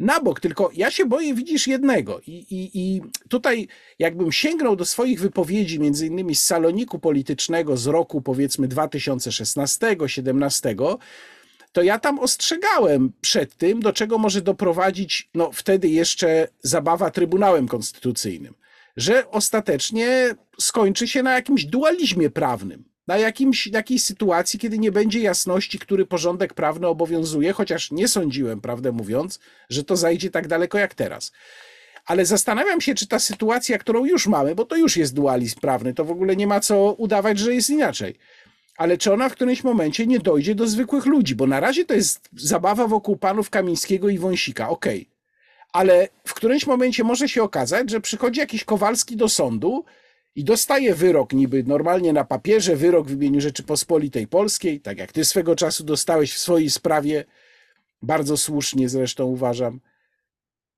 na 0.00 0.20
bok. 0.20 0.40
Tylko 0.40 0.70
ja 0.74 0.90
się 0.90 1.06
boję, 1.06 1.34
widzisz, 1.34 1.66
jednego. 1.66 2.20
I, 2.26 2.32
i, 2.32 2.70
I 2.74 3.02
tutaj, 3.28 3.68
jakbym 3.98 4.32
sięgnął 4.32 4.76
do 4.76 4.84
swoich 4.84 5.20
wypowiedzi, 5.20 5.80
między 5.80 6.06
innymi 6.06 6.34
z 6.34 6.42
saloniku 6.42 6.98
politycznego 6.98 7.76
z 7.76 7.86
roku 7.86 8.20
powiedzmy 8.20 8.68
2016-17, 8.68 10.96
to 11.72 11.82
ja 11.82 11.98
tam 11.98 12.18
ostrzegałem 12.18 13.12
przed 13.20 13.56
tym, 13.56 13.80
do 13.80 13.92
czego 13.92 14.18
może 14.18 14.40
doprowadzić, 14.40 15.30
no 15.34 15.50
wtedy 15.52 15.88
jeszcze 15.88 16.48
zabawa 16.62 17.10
Trybunałem 17.10 17.68
Konstytucyjnym, 17.68 18.54
że 18.96 19.30
ostatecznie 19.30 20.34
skończy 20.60 21.08
się 21.08 21.22
na 21.22 21.34
jakimś 21.34 21.64
dualizmie 21.64 22.30
prawnym 22.30 22.89
na 23.10 23.18
jakimś, 23.18 23.66
jakiejś 23.66 24.04
sytuacji, 24.04 24.58
kiedy 24.58 24.78
nie 24.78 24.92
będzie 24.92 25.20
jasności, 25.20 25.78
który 25.78 26.06
porządek 26.06 26.54
prawny 26.54 26.86
obowiązuje, 26.86 27.52
chociaż 27.52 27.90
nie 27.90 28.08
sądziłem, 28.08 28.60
prawdę 28.60 28.92
mówiąc, 28.92 29.38
że 29.70 29.84
to 29.84 29.96
zajdzie 29.96 30.30
tak 30.30 30.48
daleko 30.48 30.78
jak 30.78 30.94
teraz. 30.94 31.32
Ale 32.06 32.26
zastanawiam 32.26 32.80
się, 32.80 32.94
czy 32.94 33.06
ta 33.06 33.18
sytuacja, 33.18 33.78
którą 33.78 34.04
już 34.04 34.26
mamy, 34.26 34.54
bo 34.54 34.64
to 34.64 34.76
już 34.76 34.96
jest 34.96 35.14
dualizm 35.14 35.60
prawny, 35.60 35.94
to 35.94 36.04
w 36.04 36.10
ogóle 36.10 36.36
nie 36.36 36.46
ma 36.46 36.60
co 36.60 36.92
udawać, 36.92 37.38
że 37.38 37.54
jest 37.54 37.70
inaczej. 37.70 38.14
Ale 38.76 38.98
czy 38.98 39.12
ona 39.12 39.28
w 39.28 39.32
którymś 39.32 39.64
momencie 39.64 40.06
nie 40.06 40.18
dojdzie 40.18 40.54
do 40.54 40.66
zwykłych 40.66 41.06
ludzi? 41.06 41.34
Bo 41.34 41.46
na 41.46 41.60
razie 41.60 41.84
to 41.84 41.94
jest 41.94 42.28
zabawa 42.36 42.86
wokół 42.86 43.16
panów 43.16 43.50
Kamińskiego 43.50 44.08
i 44.08 44.18
Wąsika, 44.18 44.68
okej. 44.68 45.00
Okay. 45.00 45.12
Ale 45.72 46.08
w 46.24 46.34
którymś 46.34 46.66
momencie 46.66 47.04
może 47.04 47.28
się 47.28 47.42
okazać, 47.42 47.90
że 47.90 48.00
przychodzi 48.00 48.40
jakiś 48.40 48.64
Kowalski 48.64 49.16
do 49.16 49.28
sądu 49.28 49.84
i 50.34 50.44
dostaje 50.44 50.94
wyrok 50.94 51.32
niby 51.32 51.64
normalnie 51.64 52.12
na 52.12 52.24
papierze, 52.24 52.76
wyrok 52.76 53.06
w 53.06 53.12
imieniu 53.12 53.40
Rzeczypospolitej 53.40 54.26
Polskiej, 54.26 54.80
tak 54.80 54.98
jak 54.98 55.12
ty 55.12 55.24
swego 55.24 55.56
czasu 55.56 55.84
dostałeś 55.84 56.32
w 56.34 56.38
swojej 56.38 56.70
sprawie, 56.70 57.24
bardzo 58.02 58.36
słusznie 58.36 58.88
zresztą 58.88 59.24
uważam. 59.24 59.80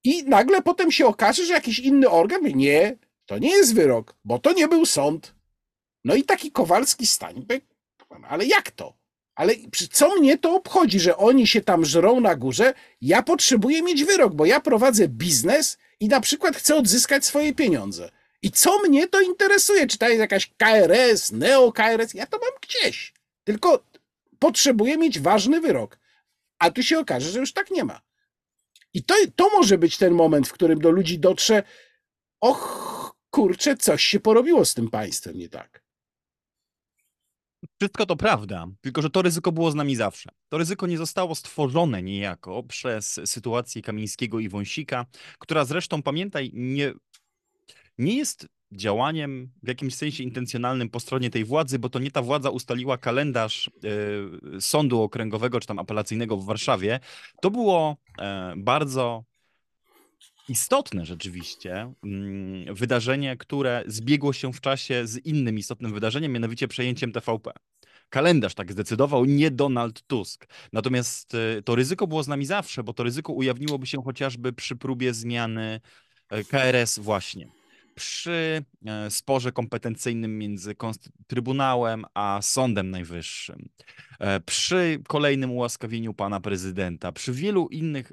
I 0.04 0.24
nagle 0.24 0.62
potem 0.62 0.92
się 0.92 1.06
okaże, 1.06 1.46
że 1.46 1.52
jakiś 1.52 1.78
inny 1.78 2.10
organ 2.10 2.40
mówi, 2.40 2.54
nie, 2.54 2.96
to 3.26 3.38
nie 3.38 3.50
jest 3.50 3.74
wyrok, 3.74 4.16
bo 4.24 4.38
to 4.38 4.52
nie 4.52 4.68
był 4.68 4.86
sąd. 4.86 5.34
No 6.04 6.14
i 6.14 6.24
taki 6.24 6.52
Kowalski 6.52 7.06
stań, 7.06 7.46
ale 8.28 8.46
jak 8.46 8.70
to? 8.70 9.02
Ale 9.34 9.54
co 9.92 10.16
mnie 10.16 10.38
to 10.38 10.54
obchodzi, 10.54 11.00
że 11.00 11.16
oni 11.16 11.46
się 11.46 11.60
tam 11.60 11.84
żrą 11.84 12.20
na 12.20 12.34
górze? 12.36 12.74
Ja 13.00 13.22
potrzebuję 13.22 13.82
mieć 13.82 14.04
wyrok, 14.04 14.34
bo 14.34 14.46
ja 14.46 14.60
prowadzę 14.60 15.08
biznes 15.08 15.78
i 16.00 16.08
na 16.08 16.20
przykład 16.20 16.56
chcę 16.56 16.76
odzyskać 16.76 17.24
swoje 17.24 17.54
pieniądze. 17.54 18.10
I 18.42 18.50
co 18.50 18.78
mnie 18.78 19.08
to 19.08 19.20
interesuje? 19.20 19.86
Czy 19.86 19.98
to 19.98 20.08
jest 20.08 20.20
jakaś 20.20 20.50
KRS, 20.56 21.32
neo-KRS? 21.32 22.14
Ja 22.14 22.26
to 22.26 22.38
mam 22.38 22.52
gdzieś. 22.62 23.12
Tylko 23.44 23.84
potrzebuję 24.38 24.98
mieć 24.98 25.20
ważny 25.20 25.60
wyrok. 25.60 25.98
A 26.58 26.70
tu 26.70 26.82
się 26.82 26.98
okaże, 26.98 27.30
że 27.30 27.38
już 27.38 27.52
tak 27.52 27.70
nie 27.70 27.84
ma. 27.84 28.00
I 28.94 29.04
to, 29.04 29.14
to 29.36 29.50
może 29.50 29.78
być 29.78 29.98
ten 29.98 30.14
moment, 30.14 30.48
w 30.48 30.52
którym 30.52 30.78
do 30.78 30.90
ludzi 30.90 31.18
dotrze, 31.18 31.62
och, 32.40 33.16
kurczę, 33.30 33.76
coś 33.76 34.04
się 34.04 34.20
porobiło 34.20 34.64
z 34.64 34.74
tym 34.74 34.90
państwem 34.90 35.38
nie 35.38 35.48
tak. 35.48 35.82
Wszystko 37.80 38.06
to 38.06 38.16
prawda, 38.16 38.66
tylko 38.80 39.02
że 39.02 39.10
to 39.10 39.22
ryzyko 39.22 39.52
było 39.52 39.70
z 39.70 39.74
nami 39.74 39.96
zawsze. 39.96 40.30
To 40.48 40.58
ryzyko 40.58 40.86
nie 40.86 40.98
zostało 40.98 41.34
stworzone 41.34 42.02
niejako 42.02 42.62
przez 42.62 43.20
sytuację 43.24 43.82
Kamińskiego 43.82 44.40
i 44.40 44.48
Wąsika, 44.48 45.06
która 45.38 45.64
zresztą, 45.64 46.02
pamiętaj, 46.02 46.50
nie 46.54 46.92
nie 47.98 48.16
jest 48.16 48.48
działaniem 48.72 49.50
w 49.62 49.68
jakimś 49.68 49.94
sensie 49.94 50.22
intencjonalnym 50.22 50.88
po 50.88 51.00
stronie 51.00 51.30
tej 51.30 51.44
władzy, 51.44 51.78
bo 51.78 51.88
to 51.88 51.98
nie 51.98 52.10
ta 52.10 52.22
władza 52.22 52.50
ustaliła 52.50 52.98
kalendarz 52.98 53.70
y, 54.56 54.60
sądu 54.60 55.02
okręgowego 55.02 55.60
czy 55.60 55.66
tam 55.66 55.78
apelacyjnego 55.78 56.36
w 56.36 56.44
Warszawie. 56.44 57.00
To 57.40 57.50
było 57.50 57.96
y, 58.10 58.22
bardzo 58.56 59.24
istotne 60.48 61.06
rzeczywiście 61.06 61.92
y, 62.68 62.74
wydarzenie, 62.74 63.36
które 63.36 63.84
zbiegło 63.86 64.32
się 64.32 64.52
w 64.52 64.60
czasie 64.60 65.06
z 65.06 65.26
innym 65.26 65.58
istotnym 65.58 65.92
wydarzeniem, 65.92 66.32
mianowicie 66.32 66.68
przejęciem 66.68 67.12
TVP. 67.12 67.52
Kalendarz 68.08 68.54
tak 68.54 68.72
zdecydował, 68.72 69.24
nie 69.24 69.50
Donald 69.50 70.02
Tusk. 70.06 70.46
Natomiast 70.72 71.34
e, 71.34 71.62
to 71.62 71.74
ryzyko 71.74 72.06
było 72.06 72.22
z 72.22 72.28
nami 72.28 72.46
zawsze, 72.46 72.82
bo 72.82 72.92
to 72.92 73.02
ryzyko 73.02 73.32
ujawniłoby 73.32 73.86
się 73.86 74.02
chociażby 74.04 74.52
przy 74.52 74.76
próbie 74.76 75.14
zmiany 75.14 75.80
KRS 76.48 76.98
właśnie 76.98 77.61
przy 77.94 78.64
e, 78.86 79.10
sporze 79.10 79.52
kompetencyjnym 79.52 80.38
między 80.38 80.74
Trybunałem 81.26 82.04
a 82.14 82.38
Sądem 82.42 82.90
Najwyższym, 82.90 83.68
e, 84.18 84.40
przy 84.40 85.00
kolejnym 85.08 85.50
ułaskawieniu 85.50 86.14
pana 86.14 86.40
prezydenta, 86.40 87.12
przy 87.12 87.32
wielu 87.32 87.68
innych 87.68 88.12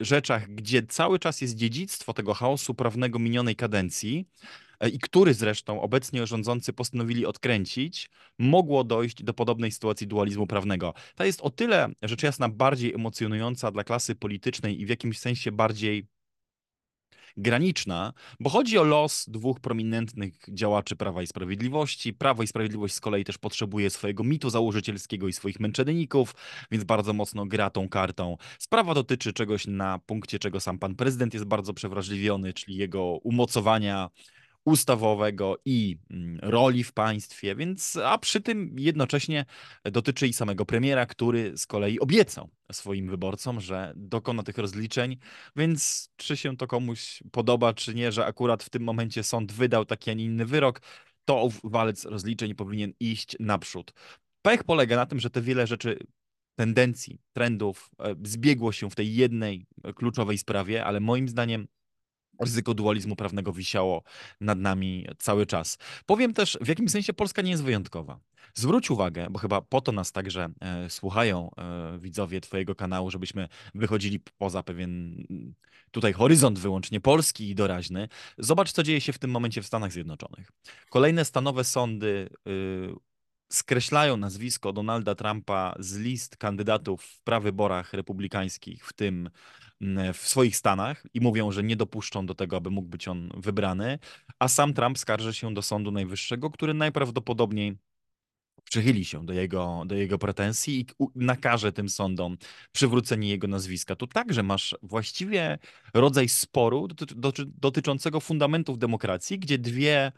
rzeczach, 0.00 0.48
gdzie 0.48 0.82
cały 0.82 1.18
czas 1.18 1.40
jest 1.40 1.54
dziedzictwo 1.54 2.12
tego 2.12 2.34
chaosu 2.34 2.74
prawnego 2.74 3.18
minionej 3.18 3.56
kadencji, 3.56 4.28
e, 4.80 4.88
i 4.88 4.98
który 4.98 5.34
zresztą 5.34 5.80
obecnie 5.80 6.26
rządzący 6.26 6.72
postanowili 6.72 7.26
odkręcić, 7.26 8.10
mogło 8.38 8.84
dojść 8.84 9.22
do 9.22 9.34
podobnej 9.34 9.72
sytuacji 9.72 10.06
dualizmu 10.06 10.46
prawnego. 10.46 10.94
Ta 11.14 11.26
jest 11.26 11.40
o 11.40 11.50
tyle, 11.50 11.88
rzecz 12.02 12.22
jasna, 12.22 12.48
bardziej 12.48 12.94
emocjonująca 12.94 13.70
dla 13.70 13.84
klasy 13.84 14.14
politycznej 14.14 14.80
i 14.80 14.86
w 14.86 14.88
jakimś 14.88 15.18
sensie 15.18 15.52
bardziej 15.52 16.06
graniczna, 17.36 18.12
bo 18.40 18.50
chodzi 18.50 18.78
o 18.78 18.84
los 18.84 19.24
dwóch 19.28 19.60
prominentnych 19.60 20.34
działaczy 20.48 20.96
Prawa 20.96 21.22
i 21.22 21.26
Sprawiedliwości. 21.26 22.14
Prawo 22.14 22.42
i 22.42 22.46
Sprawiedliwość 22.46 22.94
z 22.94 23.00
kolei 23.00 23.24
też 23.24 23.38
potrzebuje 23.38 23.90
swojego 23.90 24.24
mitu 24.24 24.50
założycielskiego 24.50 25.28
i 25.28 25.32
swoich 25.32 25.60
męczenników, 25.60 26.34
więc 26.70 26.84
bardzo 26.84 27.12
mocno 27.12 27.46
gra 27.46 27.70
tą 27.70 27.88
kartą. 27.88 28.36
Sprawa 28.58 28.94
dotyczy 28.94 29.32
czegoś 29.32 29.66
na 29.66 29.98
punkcie, 29.98 30.38
czego 30.38 30.60
sam 30.60 30.78
pan 30.78 30.94
prezydent 30.94 31.34
jest 31.34 31.46
bardzo 31.46 31.74
przewrażliwiony, 31.74 32.52
czyli 32.52 32.76
jego 32.76 33.04
umocowania 33.04 34.10
ustawowego 34.66 35.58
i 35.64 35.98
mm, 36.10 36.38
roli 36.42 36.84
w 36.84 36.92
państwie, 36.92 37.56
więc 37.56 37.96
a 37.96 38.18
przy 38.18 38.40
tym 38.40 38.76
jednocześnie 38.78 39.44
dotyczy 39.84 40.28
i 40.28 40.32
samego 40.32 40.66
premiera, 40.66 41.06
który 41.06 41.58
z 41.58 41.66
kolei 41.66 42.00
obiecał 42.00 42.50
swoim 42.72 43.10
wyborcom, 43.10 43.60
że 43.60 43.92
dokona 43.96 44.42
tych 44.42 44.58
rozliczeń, 44.58 45.16
więc 45.56 46.10
czy 46.16 46.36
się 46.36 46.56
to 46.56 46.66
komuś 46.66 47.22
podoba, 47.32 47.74
czy 47.74 47.94
nie, 47.94 48.12
że 48.12 48.26
akurat 48.26 48.62
w 48.62 48.70
tym 48.70 48.82
momencie 48.82 49.22
sąd 49.22 49.52
wydał 49.52 49.84
taki, 49.84 50.10
a 50.10 50.14
nie 50.14 50.24
inny 50.24 50.46
wyrok, 50.46 50.80
to 51.24 51.48
walec 51.64 52.04
rozliczeń 52.04 52.54
powinien 52.54 52.92
iść 53.00 53.36
naprzód. 53.40 53.92
Pech 54.42 54.64
polega 54.64 54.96
na 54.96 55.06
tym, 55.06 55.20
że 55.20 55.30
te 55.30 55.42
wiele 55.42 55.66
rzeczy 55.66 55.98
tendencji, 56.56 57.18
trendów 57.32 57.90
e, 57.98 58.14
zbiegło 58.24 58.72
się 58.72 58.90
w 58.90 58.94
tej 58.94 59.14
jednej 59.14 59.66
kluczowej 59.94 60.38
sprawie, 60.38 60.84
ale 60.84 61.00
moim 61.00 61.28
zdaniem 61.28 61.66
ryzyko 62.40 62.74
dualizmu 62.74 63.16
prawnego 63.16 63.52
wisiało 63.52 64.02
nad 64.40 64.58
nami 64.58 65.06
cały 65.18 65.46
czas. 65.46 65.78
Powiem 66.06 66.34
też, 66.34 66.58
w 66.60 66.68
jakim 66.68 66.88
sensie 66.88 67.12
Polska 67.12 67.42
nie 67.42 67.50
jest 67.50 67.64
wyjątkowa. 67.64 68.20
Zwróć 68.54 68.90
uwagę, 68.90 69.26
bo 69.30 69.38
chyba 69.38 69.60
po 69.60 69.80
to 69.80 69.92
nas 69.92 70.12
także 70.12 70.48
e, 70.60 70.90
słuchają 70.90 71.50
e, 71.56 71.98
widzowie 71.98 72.40
Twojego 72.40 72.74
kanału, 72.74 73.10
żebyśmy 73.10 73.48
wychodzili 73.74 74.20
poza 74.38 74.62
pewien 74.62 75.24
tutaj 75.90 76.12
horyzont 76.12 76.58
wyłącznie 76.58 77.00
polski 77.00 77.50
i 77.50 77.54
doraźny. 77.54 78.08
Zobacz, 78.38 78.72
co 78.72 78.82
dzieje 78.82 79.00
się 79.00 79.12
w 79.12 79.18
tym 79.18 79.30
momencie 79.30 79.62
w 79.62 79.66
Stanach 79.66 79.92
Zjednoczonych. 79.92 80.52
Kolejne 80.90 81.24
stanowe 81.24 81.64
sądy 81.64 82.28
y, 82.48 82.94
skreślają 83.48 84.16
nazwisko 84.16 84.72
Donalda 84.72 85.14
Trumpa 85.14 85.74
z 85.78 85.96
list 85.96 86.36
kandydatów 86.36 87.02
w 87.02 87.22
prawyborach 87.22 87.92
republikańskich, 87.92 88.86
w 88.86 88.92
tym 88.92 89.30
mm, 89.80 90.14
w 90.14 90.16
swoich 90.16 90.56
stanach, 90.56 91.06
i 91.14 91.20
mówią, 91.20 91.52
że 91.52 91.62
nie 91.62 91.76
dopuszczą 91.76 92.26
do 92.26 92.34
tego, 92.34 92.56
aby 92.56 92.70
mógł 92.70 92.88
być 92.88 93.08
on 93.08 93.30
wybrany, 93.36 93.98
a 94.38 94.48
sam 94.48 94.74
Trump 94.74 94.98
skarży 94.98 95.34
się 95.34 95.54
do 95.54 95.62
Sądu 95.62 95.90
Najwyższego, 95.90 96.50
który 96.50 96.74
najprawdopodobniej 96.74 97.78
przychyli 98.70 99.04
się 99.04 99.26
do 99.26 99.32
jego, 99.32 99.82
do 99.86 99.94
jego 99.94 100.18
pretensji 100.18 100.80
i 100.80 100.86
nakaże 101.14 101.72
tym 101.72 101.88
sądom 101.88 102.36
przywrócenie 102.72 103.28
jego 103.28 103.46
nazwiska. 103.46 103.96
Tu 103.96 104.06
także 104.06 104.42
masz 104.42 104.76
właściwie 104.82 105.58
rodzaj 105.94 106.28
sporu 106.28 106.88
dotyczącego 107.46 108.20
fundamentów 108.20 108.78
demokracji, 108.78 109.38
gdzie 109.38 109.58
dwie 109.58 110.12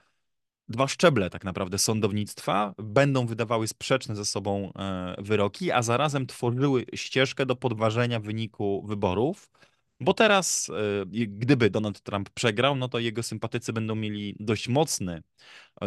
dwa 0.68 0.88
szczeble 0.88 1.30
tak 1.30 1.44
naprawdę 1.44 1.78
sądownictwa 1.78 2.74
będą 2.78 3.26
wydawały 3.26 3.68
sprzeczne 3.68 4.16
ze 4.16 4.24
sobą 4.24 4.72
e, 4.72 5.14
wyroki, 5.18 5.72
a 5.72 5.82
zarazem 5.82 6.26
tworzyły 6.26 6.84
ścieżkę 6.94 7.46
do 7.46 7.56
podważenia 7.56 8.20
wyniku 8.20 8.84
wyborów. 8.86 9.50
Bo 10.00 10.14
teraz, 10.14 10.70
e, 10.70 11.06
gdyby 11.26 11.70
Donald 11.70 12.00
Trump 12.00 12.30
przegrał, 12.30 12.76
no 12.76 12.88
to 12.88 12.98
jego 12.98 13.22
sympatycy 13.22 13.72
będą 13.72 13.94
mieli 13.94 14.36
dość 14.40 14.68
mocny 14.68 15.22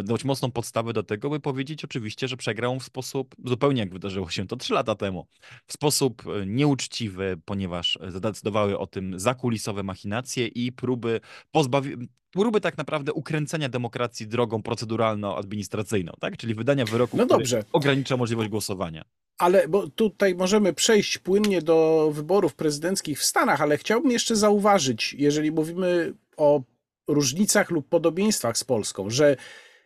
dość 0.04 0.24
mocną 0.24 0.50
podstawę 0.50 0.92
do 0.92 1.02
tego, 1.02 1.30
by 1.30 1.40
powiedzieć 1.40 1.84
oczywiście, 1.84 2.28
że 2.28 2.36
przegrał 2.36 2.80
w 2.80 2.84
sposób 2.84 3.34
zupełnie 3.44 3.80
jak 3.80 3.92
wydarzyło 3.92 4.30
się 4.30 4.46
to 4.46 4.56
trzy 4.56 4.74
lata 4.74 4.94
temu. 4.94 5.26
W 5.66 5.72
sposób 5.72 6.22
e, 6.26 6.46
nieuczciwy, 6.46 7.40
ponieważ 7.44 7.98
zadecydowały 8.08 8.78
o 8.78 8.86
tym 8.86 9.20
zakulisowe 9.20 9.82
machinacje 9.82 10.46
i 10.46 10.72
próby 10.72 11.20
pozbawienia 11.50 12.06
próby 12.32 12.60
tak 12.60 12.78
naprawdę 12.78 13.12
ukręcenia 13.12 13.68
demokracji 13.68 14.26
drogą 14.26 14.62
proceduralno-administracyjną, 14.62 16.12
tak? 16.20 16.36
Czyli 16.36 16.54
wydania 16.54 16.84
wyroku, 16.84 17.16
no 17.16 17.26
dobrze. 17.26 17.64
ogranicza 17.72 18.16
możliwość 18.16 18.50
głosowania. 18.50 19.04
Ale 19.38 19.68
bo 19.68 19.88
tutaj 19.88 20.34
możemy 20.34 20.72
przejść 20.72 21.18
płynnie 21.18 21.62
do 21.62 22.10
wyborów 22.14 22.54
prezydenckich 22.54 23.18
w 23.20 23.24
Stanach, 23.24 23.60
ale 23.60 23.78
chciałbym 23.78 24.10
jeszcze 24.10 24.36
zauważyć, 24.36 25.14
jeżeli 25.18 25.52
mówimy 25.52 26.14
o 26.36 26.62
różnicach 27.08 27.70
lub 27.70 27.88
podobieństwach 27.88 28.58
z 28.58 28.64
Polską, 28.64 29.10
że 29.10 29.36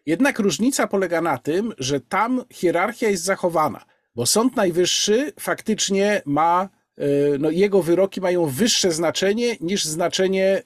jednak 0.07 0.39
różnica 0.39 0.87
polega 0.87 1.21
na 1.21 1.39
tym, 1.39 1.73
że 1.79 2.01
tam 2.01 2.45
hierarchia 2.53 3.09
jest 3.09 3.25
zachowana, 3.25 3.85
bo 4.15 4.27
Sąd 4.27 4.57
Najwyższy 4.57 5.33
faktycznie 5.41 6.23
ma 6.25 6.69
e, 6.99 7.05
no, 7.39 7.51
jego 7.51 7.83
wyroki 7.83 8.21
mają 8.21 8.47
wyższe 8.47 8.93
znaczenie 8.93 9.57
niż 9.61 9.85
znaczenie 9.85 10.47
e, 10.47 10.63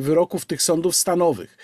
wyroków 0.00 0.46
tych 0.46 0.62
sądów 0.62 0.96
stanowych. 0.96 1.58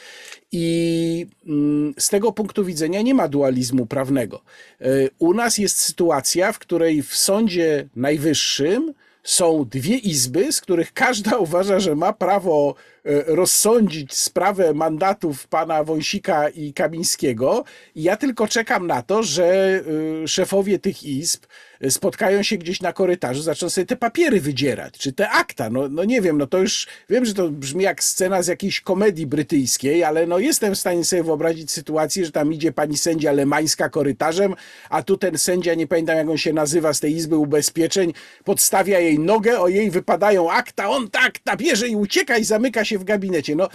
I 0.53 1.27
mm, 1.47 1.95
z 1.99 2.09
tego 2.09 2.33
punktu 2.33 2.65
widzenia 2.65 3.03
nie 3.03 3.15
ma 3.15 3.29
dualizmu 3.29 3.87
prawnego. 3.87 4.43
E, 4.81 4.85
u 5.19 5.35
nas 5.35 5.59
jest 5.59 5.79
sytuacja, 5.79 6.53
w 6.53 6.59
której 6.59 7.03
w 7.03 7.17
Sądzie 7.17 7.89
Najwyższym 7.97 8.95
są 9.23 9.65
dwie 9.71 9.97
izby, 9.97 10.53
z 10.53 10.61
których 10.61 10.93
każda 10.93 11.37
uważa, 11.47 11.81
że 11.81 11.95
ma 11.95 12.13
prawo 12.13 12.75
e, 13.05 13.23
rozsądzić 13.27 14.15
sprawę 14.15 14.75
mandatów 14.75 15.49
pana 15.49 15.85
Wąsika 15.85 16.49
i 16.49 16.73
Kamińskiego. 16.73 17.65
I 17.95 18.03
ja 18.03 18.17
tylko 18.17 18.49
czekam 18.49 18.87
na 18.87 19.03
to, 19.03 19.23
że 19.23 19.81
e, 20.25 20.29
szefowie 20.29 20.79
tych 20.79 21.03
izb 21.03 21.45
spotkają 21.91 22.43
się 22.43 22.57
gdzieś 22.57 22.81
na 22.81 22.93
korytarzu, 22.93 23.43
zaczną 23.43 23.71
sobie 23.71 23.87
te 23.87 23.97
papiery 23.97 24.41
wydzierać, 24.41 24.99
czy 24.99 25.13
te 25.13 25.31
akta. 25.31 25.71
No, 25.71 25.89
no 25.89 26.05
nie 26.05 26.21
wiem, 26.21 26.39
no 26.39 26.47
to 26.47 26.59
już 26.59 26.87
wiem, 27.11 27.25
że 27.25 27.35
to 27.35 27.49
brzmi 27.49 27.85
jak 27.85 28.05
scena 28.05 28.43
z 28.43 28.47
jakiejś 28.47 28.81
komedii 28.81 29.27
brytyjskiej, 29.27 30.05
ale 30.05 30.27
no 30.27 30.39
jestem 30.39 30.75
w 30.75 30.79
stanie 30.79 31.05
sobie 31.05 31.23
wyobrazić 31.23 31.71
sytuację, 31.71 32.25
że 32.25 32.33
tam 32.33 32.53
idzie 32.53 32.73
pani 32.73 32.97
sędzia 32.97 33.33
Lemańska 33.33 33.89
korytarzem, 33.89 34.55
a 34.91 35.03
tu 35.03 35.17
ten 35.17 35.39
sędzia, 35.39 35.75
nie 35.75 35.87
pamiętam 35.87 36.17
jak 36.17 36.29
on 36.29 36.39
się 36.39 36.53
nazywa 36.53 36.93
z 36.93 37.01
tej 37.01 37.13
Izby 37.13 37.37
Ubezpieczeń, 37.37 38.13
podstawia 38.45 38.99
jej 38.99 39.19
nogę, 39.19 39.61
o 39.61 39.69
jej 39.69 39.91
wypadają 39.91 40.51
akta, 40.51 40.89
on 40.89 41.11
tak, 41.11 41.39
ta 41.39 41.57
bierze 41.57 41.89
i 41.89 41.97
ucieka 41.97 42.37
i 42.37 42.45
zamyka 42.45 42.85
się 42.85 42.99
w 42.99 43.05
gabinecie. 43.05 43.57
No 43.57 43.69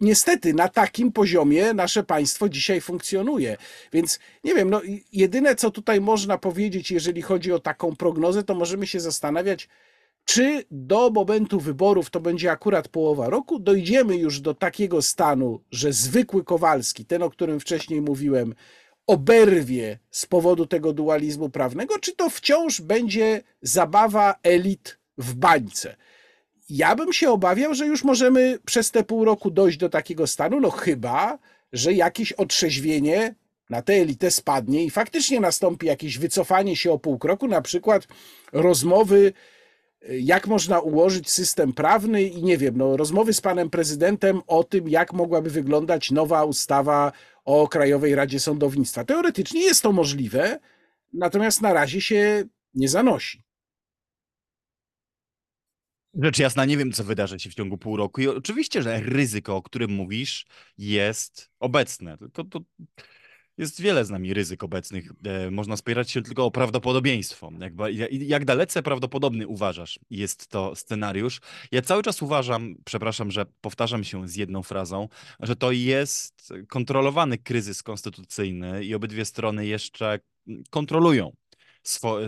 niestety 0.00 0.54
na 0.54 0.68
takim 0.68 1.12
poziomie 1.12 1.74
nasze 1.74 2.02
państwo 2.02 2.48
dzisiaj 2.48 2.80
funkcjonuje. 2.80 3.56
Więc 3.92 4.18
nie 4.44 4.54
wiem, 4.54 4.70
no 4.70 4.80
jedyne 5.12 5.56
co 5.56 5.70
tutaj 5.70 6.00
można 6.00 6.38
powiedzieć, 6.38 6.90
jeżeli 6.90 7.22
chodzi 7.22 7.52
o 7.52 7.58
taką 7.58 7.96
prognozę, 7.96 8.42
to 8.42 8.54
możemy 8.54 8.86
się 8.86 9.00
zastanawiać, 9.00 9.68
czy 10.24 10.64
do 10.70 11.10
momentu 11.10 11.60
wyborów, 11.60 12.10
to 12.10 12.20
będzie 12.20 12.50
akurat 12.50 12.88
połowa 12.88 13.30
roku, 13.30 13.58
dojdziemy 13.58 14.16
już 14.16 14.40
do 14.40 14.54
takiego 14.54 15.02
stanu, 15.02 15.60
że 15.70 15.92
zwykły 15.92 16.44
Kowalski, 16.44 17.04
ten 17.04 17.22
o 17.22 17.30
którym 17.30 17.60
wcześniej 17.60 18.02
mówiłem, 18.02 18.54
oberwie 19.06 19.98
z 20.10 20.26
powodu 20.26 20.66
tego 20.66 20.92
dualizmu 20.92 21.50
prawnego, 21.50 21.98
czy 21.98 22.16
to 22.16 22.30
wciąż 22.30 22.80
będzie 22.80 23.42
zabawa 23.62 24.34
elit 24.42 24.98
w 25.18 25.34
bańce 25.34 25.96
ja 26.68 26.96
bym 26.96 27.12
się 27.12 27.30
obawiał, 27.30 27.74
że 27.74 27.86
już 27.86 28.04
możemy 28.04 28.58
przez 28.64 28.90
te 28.90 29.04
pół 29.04 29.24
roku 29.24 29.50
dojść 29.50 29.78
do 29.78 29.88
takiego 29.88 30.26
stanu, 30.26 30.60
no 30.60 30.70
chyba, 30.70 31.38
że 31.72 31.92
jakieś 31.92 32.32
otrzeźwienie 32.32 33.34
na 33.70 33.82
tę 33.82 33.92
elitę 33.92 34.30
spadnie 34.30 34.84
i 34.84 34.90
faktycznie 34.90 35.40
nastąpi 35.40 35.86
jakieś 35.86 36.18
wycofanie 36.18 36.76
się 36.76 36.92
o 36.92 36.98
pół 36.98 37.18
kroku, 37.18 37.48
na 37.48 37.62
przykład 37.62 38.08
rozmowy, 38.52 39.32
jak 40.08 40.46
można 40.46 40.80
ułożyć 40.80 41.30
system 41.30 41.72
prawny 41.72 42.22
i 42.22 42.42
nie 42.42 42.58
wiem, 42.58 42.76
no, 42.76 42.96
rozmowy 42.96 43.32
z 43.32 43.40
panem 43.40 43.70
prezydentem 43.70 44.40
o 44.46 44.64
tym, 44.64 44.88
jak 44.88 45.12
mogłaby 45.12 45.50
wyglądać 45.50 46.10
nowa 46.10 46.44
ustawa 46.44 47.12
o 47.44 47.68
Krajowej 47.68 48.14
Radzie 48.14 48.40
Sądownictwa. 48.40 49.04
Teoretycznie 49.04 49.60
jest 49.60 49.82
to 49.82 49.92
możliwe, 49.92 50.58
natomiast 51.12 51.62
na 51.62 51.72
razie 51.72 52.00
się 52.00 52.44
nie 52.74 52.88
zanosi. 52.88 53.47
Rzecz 56.22 56.38
jasna, 56.38 56.64
nie 56.64 56.76
wiem, 56.76 56.92
co 56.92 57.04
wydarzy 57.04 57.38
się 57.38 57.50
w 57.50 57.54
ciągu 57.54 57.78
pół 57.78 57.96
roku. 57.96 58.20
I 58.20 58.28
oczywiście, 58.28 58.82
że 58.82 59.00
ryzyko, 59.00 59.56
o 59.56 59.62
którym 59.62 59.90
mówisz, 59.90 60.46
jest 60.78 61.50
obecne. 61.60 62.18
Tylko 62.18 62.44
to 62.44 62.60
jest 63.58 63.80
wiele 63.80 64.04
z 64.04 64.10
nami 64.10 64.34
ryzyk 64.34 64.64
obecnych. 64.64 65.12
E, 65.24 65.50
można 65.50 65.76
spierać 65.76 66.10
się 66.10 66.22
tylko 66.22 66.44
o 66.44 66.50
prawdopodobieństwo. 66.50 67.50
Jak, 67.58 68.12
jak 68.12 68.44
dalece 68.44 68.82
prawdopodobny 68.82 69.46
uważasz 69.46 70.00
jest 70.10 70.48
to 70.48 70.74
scenariusz? 70.74 71.40
Ja 71.72 71.82
cały 71.82 72.02
czas 72.02 72.22
uważam, 72.22 72.74
przepraszam, 72.84 73.30
że 73.30 73.46
powtarzam 73.60 74.04
się 74.04 74.28
z 74.28 74.36
jedną 74.36 74.62
frazą, 74.62 75.08
że 75.40 75.56
to 75.56 75.72
jest 75.72 76.52
kontrolowany 76.68 77.38
kryzys 77.38 77.82
konstytucyjny 77.82 78.84
i 78.84 78.94
obydwie 78.94 79.24
strony 79.24 79.66
jeszcze 79.66 80.18
kontrolują 80.70 81.32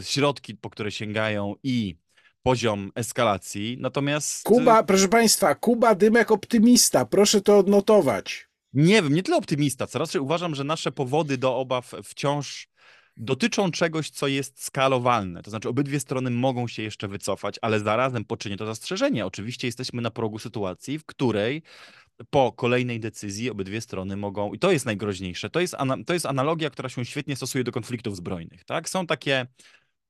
środki, 0.00 0.54
po 0.54 0.70
które 0.70 0.90
sięgają 0.90 1.54
i 1.62 1.96
poziom 2.42 2.92
eskalacji, 2.94 3.76
natomiast... 3.80 4.44
Kuba, 4.44 4.82
proszę 4.82 5.08
Państwa, 5.08 5.54
Kuba 5.54 5.94
Dymek 5.94 6.30
optymista, 6.30 7.04
proszę 7.04 7.40
to 7.40 7.58
odnotować. 7.58 8.48
Nie 8.72 9.02
wiem, 9.02 9.14
nie 9.14 9.22
tyle 9.22 9.36
optymista, 9.36 9.86
co 9.86 9.98
raczej 9.98 10.20
uważam, 10.20 10.54
że 10.54 10.64
nasze 10.64 10.92
powody 10.92 11.38
do 11.38 11.56
obaw 11.56 11.92
wciąż 12.04 12.68
dotyczą 13.16 13.70
czegoś, 13.70 14.10
co 14.10 14.26
jest 14.26 14.64
skalowalne. 14.64 15.42
To 15.42 15.50
znaczy, 15.50 15.68
obydwie 15.68 16.00
strony 16.00 16.30
mogą 16.30 16.68
się 16.68 16.82
jeszcze 16.82 17.08
wycofać, 17.08 17.56
ale 17.62 17.80
zarazem 17.80 18.24
poczynię 18.24 18.56
to 18.56 18.66
zastrzeżenie. 18.66 19.26
Oczywiście 19.26 19.68
jesteśmy 19.68 20.02
na 20.02 20.10
progu 20.10 20.38
sytuacji, 20.38 20.98
w 20.98 21.06
której 21.06 21.62
po 22.30 22.52
kolejnej 22.52 23.00
decyzji 23.00 23.50
obydwie 23.50 23.80
strony 23.80 24.16
mogą, 24.16 24.52
i 24.52 24.58
to 24.58 24.72
jest 24.72 24.86
najgroźniejsze, 24.86 25.50
to 25.50 25.60
jest, 25.60 25.76
to 26.06 26.12
jest 26.12 26.26
analogia, 26.26 26.70
która 26.70 26.88
się 26.88 27.04
świetnie 27.04 27.36
stosuje 27.36 27.64
do 27.64 27.72
konfliktów 27.72 28.16
zbrojnych. 28.16 28.64
Tak? 28.64 28.88
Są 28.88 29.06
takie 29.06 29.46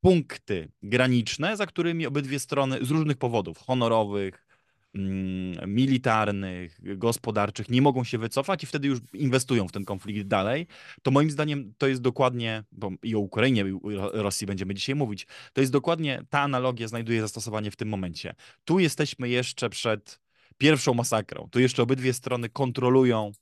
punkty 0.00 0.68
graniczne, 0.82 1.56
za 1.56 1.66
którymi 1.66 2.06
obydwie 2.06 2.38
strony 2.38 2.78
z 2.84 2.90
różnych 2.90 3.16
powodów 3.16 3.58
honorowych, 3.58 4.46
mm, 4.94 5.74
militarnych, 5.74 6.98
gospodarczych 6.98 7.68
nie 7.68 7.82
mogą 7.82 8.04
się 8.04 8.18
wycofać 8.18 8.62
i 8.64 8.66
wtedy 8.66 8.88
już 8.88 8.98
inwestują 9.12 9.68
w 9.68 9.72
ten 9.72 9.84
konflikt 9.84 10.28
dalej, 10.28 10.66
to 11.02 11.10
moim 11.10 11.30
zdaniem 11.30 11.74
to 11.78 11.86
jest 11.86 12.00
dokładnie, 12.00 12.64
bo 12.72 12.90
i 13.02 13.14
o 13.14 13.18
Ukrainie, 13.18 13.64
i 13.92 13.96
o 13.96 14.22
Rosji 14.22 14.46
będziemy 14.46 14.74
dzisiaj 14.74 14.94
mówić, 14.94 15.26
to 15.52 15.60
jest 15.60 15.72
dokładnie 15.72 16.22
ta 16.30 16.40
analogia 16.40 16.88
znajduje 16.88 17.20
zastosowanie 17.20 17.70
w 17.70 17.76
tym 17.76 17.88
momencie. 17.88 18.34
Tu 18.64 18.78
jesteśmy 18.78 19.28
jeszcze 19.28 19.70
przed 19.70 20.20
pierwszą 20.58 20.94
masakrą. 20.94 21.48
Tu 21.50 21.60
jeszcze 21.60 21.82
obydwie 21.82 22.12
strony 22.12 22.48
kontrolują 22.48 23.32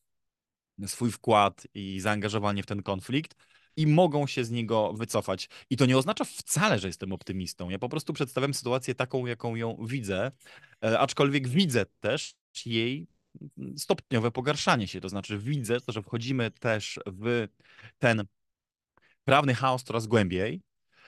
swój 0.87 1.11
wkład 1.11 1.67
i 1.75 2.01
zaangażowanie 2.01 2.63
w 2.63 2.67
ten 2.67 2.83
konflikt 2.83 3.35
i 3.79 3.87
mogą 3.87 4.27
się 4.27 4.45
z 4.45 4.51
niego 4.51 4.93
wycofać. 4.93 5.49
I 5.71 5.77
to 5.77 5.87
nie 5.87 5.99
oznacza 5.99 6.25
wcale, 6.25 6.79
że 6.79 6.87
jestem 6.87 7.13
optymistą. 7.13 7.69
Ja 7.71 7.79
po 7.79 7.89
prostu 7.89 8.13
przedstawiam 8.13 8.55
sytuację 8.55 8.95
taką, 8.95 9.27
jaką 9.27 9.57
ją 9.57 9.87
widzę, 9.87 10.31
e, 10.85 10.99
aczkolwiek 10.99 11.49
widzę 11.49 11.87
też, 12.01 12.35
jej 12.67 13.07
stopniowe 13.77 14.31
pogarszanie 14.31 14.89
się. 14.89 15.01
To 15.01 15.09
znaczy 15.09 15.39
widzę, 15.39 15.79
że 15.89 16.03
wchodzimy 16.03 16.51
też 16.51 16.99
w 17.07 17.49
ten 17.99 18.25
prawny 19.25 19.55
chaos 19.55 19.85
coraz 19.85 20.07
głębiej, 20.07 20.61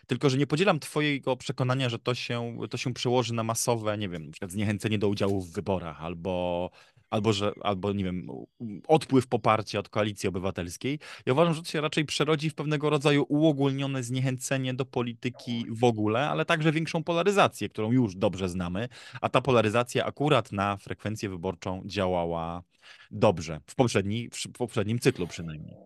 tylko 0.06 0.30
że 0.30 0.38
nie 0.38 0.46
podzielam 0.46 0.80
twojego 0.80 1.36
przekonania, 1.36 1.88
że 1.88 1.98
to 1.98 2.14
się, 2.14 2.58
to 2.70 2.76
się 2.76 2.94
przełoży 2.94 3.34
na 3.34 3.42
masowe, 3.42 3.98
nie 3.98 4.08
wiem, 4.08 4.26
na 4.26 4.32
przykład 4.32 4.50
zniechęcenie 4.50 4.98
do 4.98 5.08
udziału 5.08 5.40
w 5.40 5.52
wyborach 5.52 6.02
albo 6.02 6.70
albo, 7.10 7.32
że, 7.32 7.52
albo 7.60 7.92
nie 7.92 8.04
wiem, 8.04 8.26
odpływ 8.88 9.26
poparcia 9.26 9.78
od 9.78 9.88
koalicji 9.88 10.28
obywatelskiej. 10.28 10.98
Ja 11.26 11.32
uważam, 11.32 11.54
że 11.54 11.62
to 11.62 11.68
się 11.68 11.80
raczej 11.80 12.04
przerodzi 12.04 12.50
w 12.50 12.54
pewnego 12.54 12.90
rodzaju 12.90 13.26
uogólnione 13.28 14.02
zniechęcenie 14.02 14.74
do 14.74 14.84
polityki 14.84 15.66
w 15.70 15.84
ogóle, 15.84 16.28
ale 16.28 16.44
także 16.44 16.72
większą 16.72 17.04
polaryzację, 17.04 17.68
którą 17.68 17.92
już 17.92 18.16
dobrze 18.16 18.48
znamy, 18.48 18.88
a 19.20 19.28
ta 19.28 19.40
polaryzacja 19.40 20.04
akurat 20.04 20.52
na 20.52 20.76
frekwencję 20.76 21.28
wyborczą 21.28 21.82
działała 21.86 22.62
dobrze, 23.10 23.60
w, 23.66 23.74
poprzedni, 23.74 24.28
w 24.32 24.58
poprzednim 24.58 24.98
cyklu 24.98 25.26
przynajmniej. 25.26 25.76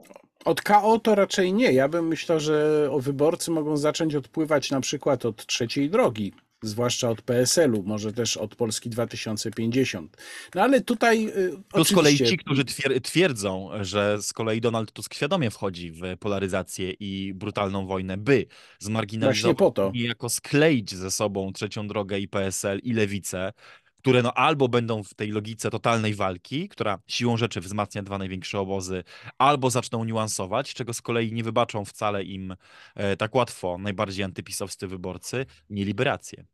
Od 0.45 0.63
KO 0.63 0.99
to 0.99 1.15
raczej 1.15 1.53
nie. 1.53 1.73
Ja 1.73 1.89
bym 1.89 2.09
myślał, 2.09 2.41
że 2.41 2.89
wyborcy 2.99 3.51
mogą 3.51 3.77
zacząć 3.77 4.15
odpływać 4.15 4.71
na 4.71 4.81
przykład 4.81 5.25
od 5.25 5.47
trzeciej 5.47 5.91
drogi, 5.91 6.33
zwłaszcza 6.65 7.11
od 7.11 7.23
PSL-u, 7.23 7.83
może 7.83 8.13
też 8.13 8.37
od 8.37 8.57
Polski 8.57 8.91
2050. 8.91 10.17
No 10.55 10.63
ale 10.63 10.81
tutaj. 10.81 11.27
To 11.27 11.33
oczywiście... 11.73 11.95
z 11.95 11.97
kolei 11.97 12.19
ci, 12.19 12.39
którzy 12.39 12.65
twierdzą, 13.03 13.71
że 13.81 14.23
z 14.23 14.33
kolei 14.33 14.61
Donald 14.61 14.93
Tusk 14.93 15.15
świadomie 15.15 15.51
wchodzi 15.51 15.91
w 15.91 16.03
polaryzację 16.21 16.91
i 16.91 17.35
brutalną 17.35 17.87
wojnę, 17.87 18.17
by 18.17 18.47
zmarginalizować 18.79 19.75
i 19.93 20.01
jako 20.03 20.29
skleić 20.29 20.95
ze 20.95 21.11
sobą 21.11 21.53
trzecią 21.53 21.89
drogę 21.89 22.19
i 22.19 22.29
PSL 22.29 22.79
i 22.83 22.93
lewicę, 22.93 23.53
które 24.05 24.23
no 24.23 24.35
albo 24.35 24.69
będą 24.69 25.03
w 25.03 25.15
tej 25.15 25.31
logice 25.31 25.71
totalnej 25.71 26.15
walki, 26.15 26.69
która 26.69 26.99
siłą 27.07 27.37
rzeczy 27.37 27.61
wzmacnia 27.61 28.03
dwa 28.03 28.19
największe 28.19 28.61
obozy, 28.61 29.05
albo 29.39 29.71
zaczną 29.71 30.05
niuansować, 30.05 30.75
czego 30.75 30.95
z 30.95 31.03
kolei 31.03 31.33
nie 31.33 31.45
wybaczą 31.45 31.85
wcale 31.85 32.25
im 32.25 32.57
e, 32.95 33.17
tak 33.17 33.35
łatwo 33.35 33.79
najbardziej 33.79 34.25
antypisowscy 34.25 34.87
wyborcy, 34.87 35.47
nie 35.71 35.85
liberację. 35.85 36.45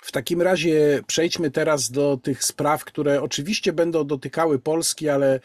W 0.00 0.12
takim 0.12 0.42
razie 0.42 1.00
przejdźmy 1.06 1.50
teraz 1.50 1.90
do 1.90 2.16
tych 2.16 2.44
spraw, 2.44 2.84
które 2.84 3.22
oczywiście 3.22 3.72
będą 3.72 4.06
dotykały 4.06 4.58
Polski, 4.58 5.08
ale 5.08 5.40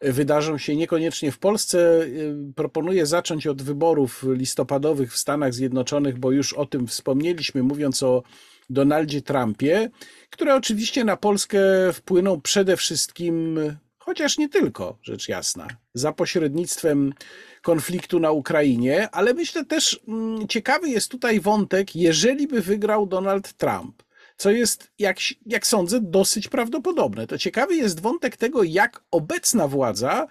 wydarzą 0.00 0.58
się 0.58 0.76
niekoniecznie 0.76 1.32
w 1.32 1.38
Polsce. 1.38 2.02
Y, 2.02 2.52
proponuję 2.56 3.06
zacząć 3.06 3.46
od 3.46 3.62
wyborów 3.62 4.24
listopadowych 4.28 5.12
w 5.12 5.18
Stanach 5.18 5.54
Zjednoczonych, 5.54 6.18
bo 6.18 6.30
już 6.30 6.52
o 6.52 6.66
tym 6.66 6.86
wspomnieliśmy, 6.86 7.62
mówiąc 7.62 8.02
o 8.02 8.22
Donaldzie 8.70 9.22
Trumpie, 9.22 9.90
które 10.30 10.54
oczywiście 10.54 11.04
na 11.04 11.16
Polskę 11.16 11.60
wpłyną 11.92 12.40
przede 12.40 12.76
wszystkim, 12.76 13.58
chociaż 13.98 14.38
nie 14.38 14.48
tylko, 14.48 14.98
rzecz 15.02 15.28
jasna, 15.28 15.68
za 15.94 16.12
pośrednictwem 16.12 17.12
konfliktu 17.62 18.20
na 18.20 18.30
Ukrainie, 18.30 19.08
ale 19.12 19.34
myślę 19.34 19.64
też 19.64 20.00
mm, 20.08 20.48
ciekawy 20.48 20.88
jest 20.88 21.10
tutaj 21.10 21.40
wątek, 21.40 21.96
jeżeli 21.96 22.46
by 22.48 22.60
wygrał 22.60 23.06
Donald 23.06 23.52
Trump, 23.52 24.02
co 24.36 24.50
jest, 24.50 24.90
jak, 24.98 25.16
jak 25.46 25.66
sądzę, 25.66 26.00
dosyć 26.02 26.48
prawdopodobne. 26.48 27.26
To 27.26 27.38
ciekawy 27.38 27.76
jest 27.76 28.00
wątek 28.00 28.36
tego, 28.36 28.62
jak 28.62 29.02
obecna 29.10 29.68
władza 29.68 30.26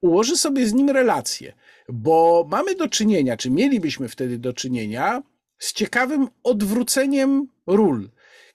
ułoży 0.00 0.36
sobie 0.36 0.66
z 0.66 0.72
nim 0.72 0.90
relacje, 0.90 1.52
bo 1.88 2.46
mamy 2.50 2.74
do 2.74 2.88
czynienia, 2.88 3.36
czy 3.36 3.50
mielibyśmy 3.50 4.08
wtedy 4.08 4.38
do 4.38 4.52
czynienia 4.52 5.22
z 5.62 5.72
ciekawym 5.72 6.28
odwróceniem 6.44 7.48
ról. 7.66 8.08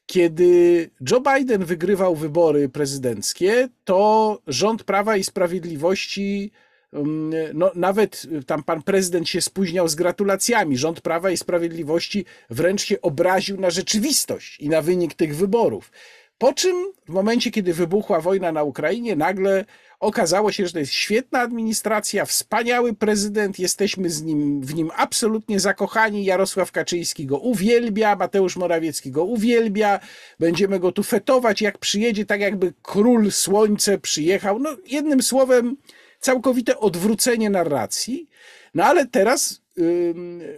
Kiedy 0.05 0.89
Joe 1.11 1.21
Biden 1.21 1.65
wygrywał 1.65 2.15
wybory 2.15 2.69
prezydenckie, 2.69 3.69
to 3.83 4.39
rząd 4.47 4.83
Prawa 4.83 5.17
i 5.17 5.23
Sprawiedliwości 5.23 6.51
um, 6.91 7.33
no, 7.53 7.71
nawet 7.75 8.27
tam 8.45 8.63
pan 8.63 8.81
prezydent 8.81 9.29
się 9.29 9.41
spóźniał 9.41 9.87
z 9.87 9.95
gratulacjami. 9.95 10.77
Rząd 10.77 11.01
Prawa 11.01 11.31
i 11.31 11.37
Sprawiedliwości 11.37 12.25
wręcz 12.49 12.81
się 12.81 13.01
obraził 13.01 13.59
na 13.59 13.69
rzeczywistość 13.69 14.59
i 14.59 14.69
na 14.69 14.81
wynik 14.81 15.13
tych 15.13 15.35
wyborów. 15.35 15.91
Po 16.37 16.53
czym 16.53 16.75
w 17.05 17.09
momencie, 17.09 17.51
kiedy 17.51 17.73
wybuchła 17.73 18.21
wojna 18.21 18.51
na 18.51 18.63
Ukrainie, 18.63 19.15
nagle 19.15 19.65
Okazało 19.99 20.51
się, 20.51 20.67
że 20.67 20.73
to 20.73 20.79
jest 20.79 20.91
świetna 20.91 21.39
administracja, 21.39 22.25
wspaniały 22.25 22.93
prezydent, 22.93 23.59
jesteśmy 23.59 24.09
z 24.09 24.23
nim, 24.23 24.61
w 24.61 24.75
nim 24.75 24.91
absolutnie 24.95 25.59
zakochani. 25.59 26.25
Jarosław 26.25 26.71
Kaczyński 26.71 27.25
go 27.25 27.39
uwielbia, 27.39 28.15
Mateusz 28.15 28.55
Morawiecki 28.55 29.11
go 29.11 29.23
uwielbia, 29.23 29.99
będziemy 30.39 30.79
go 30.79 30.91
tu 30.91 31.03
fetować, 31.03 31.61
jak 31.61 31.77
przyjedzie, 31.77 32.25
tak 32.25 32.39
jakby 32.39 32.73
król 32.81 33.31
słońce 33.31 33.97
przyjechał. 33.97 34.59
No, 34.59 34.77
jednym 34.85 35.23
słowem, 35.23 35.77
całkowite 36.19 36.79
odwrócenie 36.79 37.49
narracji. 37.49 38.29
No 38.73 38.85
ale 38.85 39.07
teraz 39.07 39.61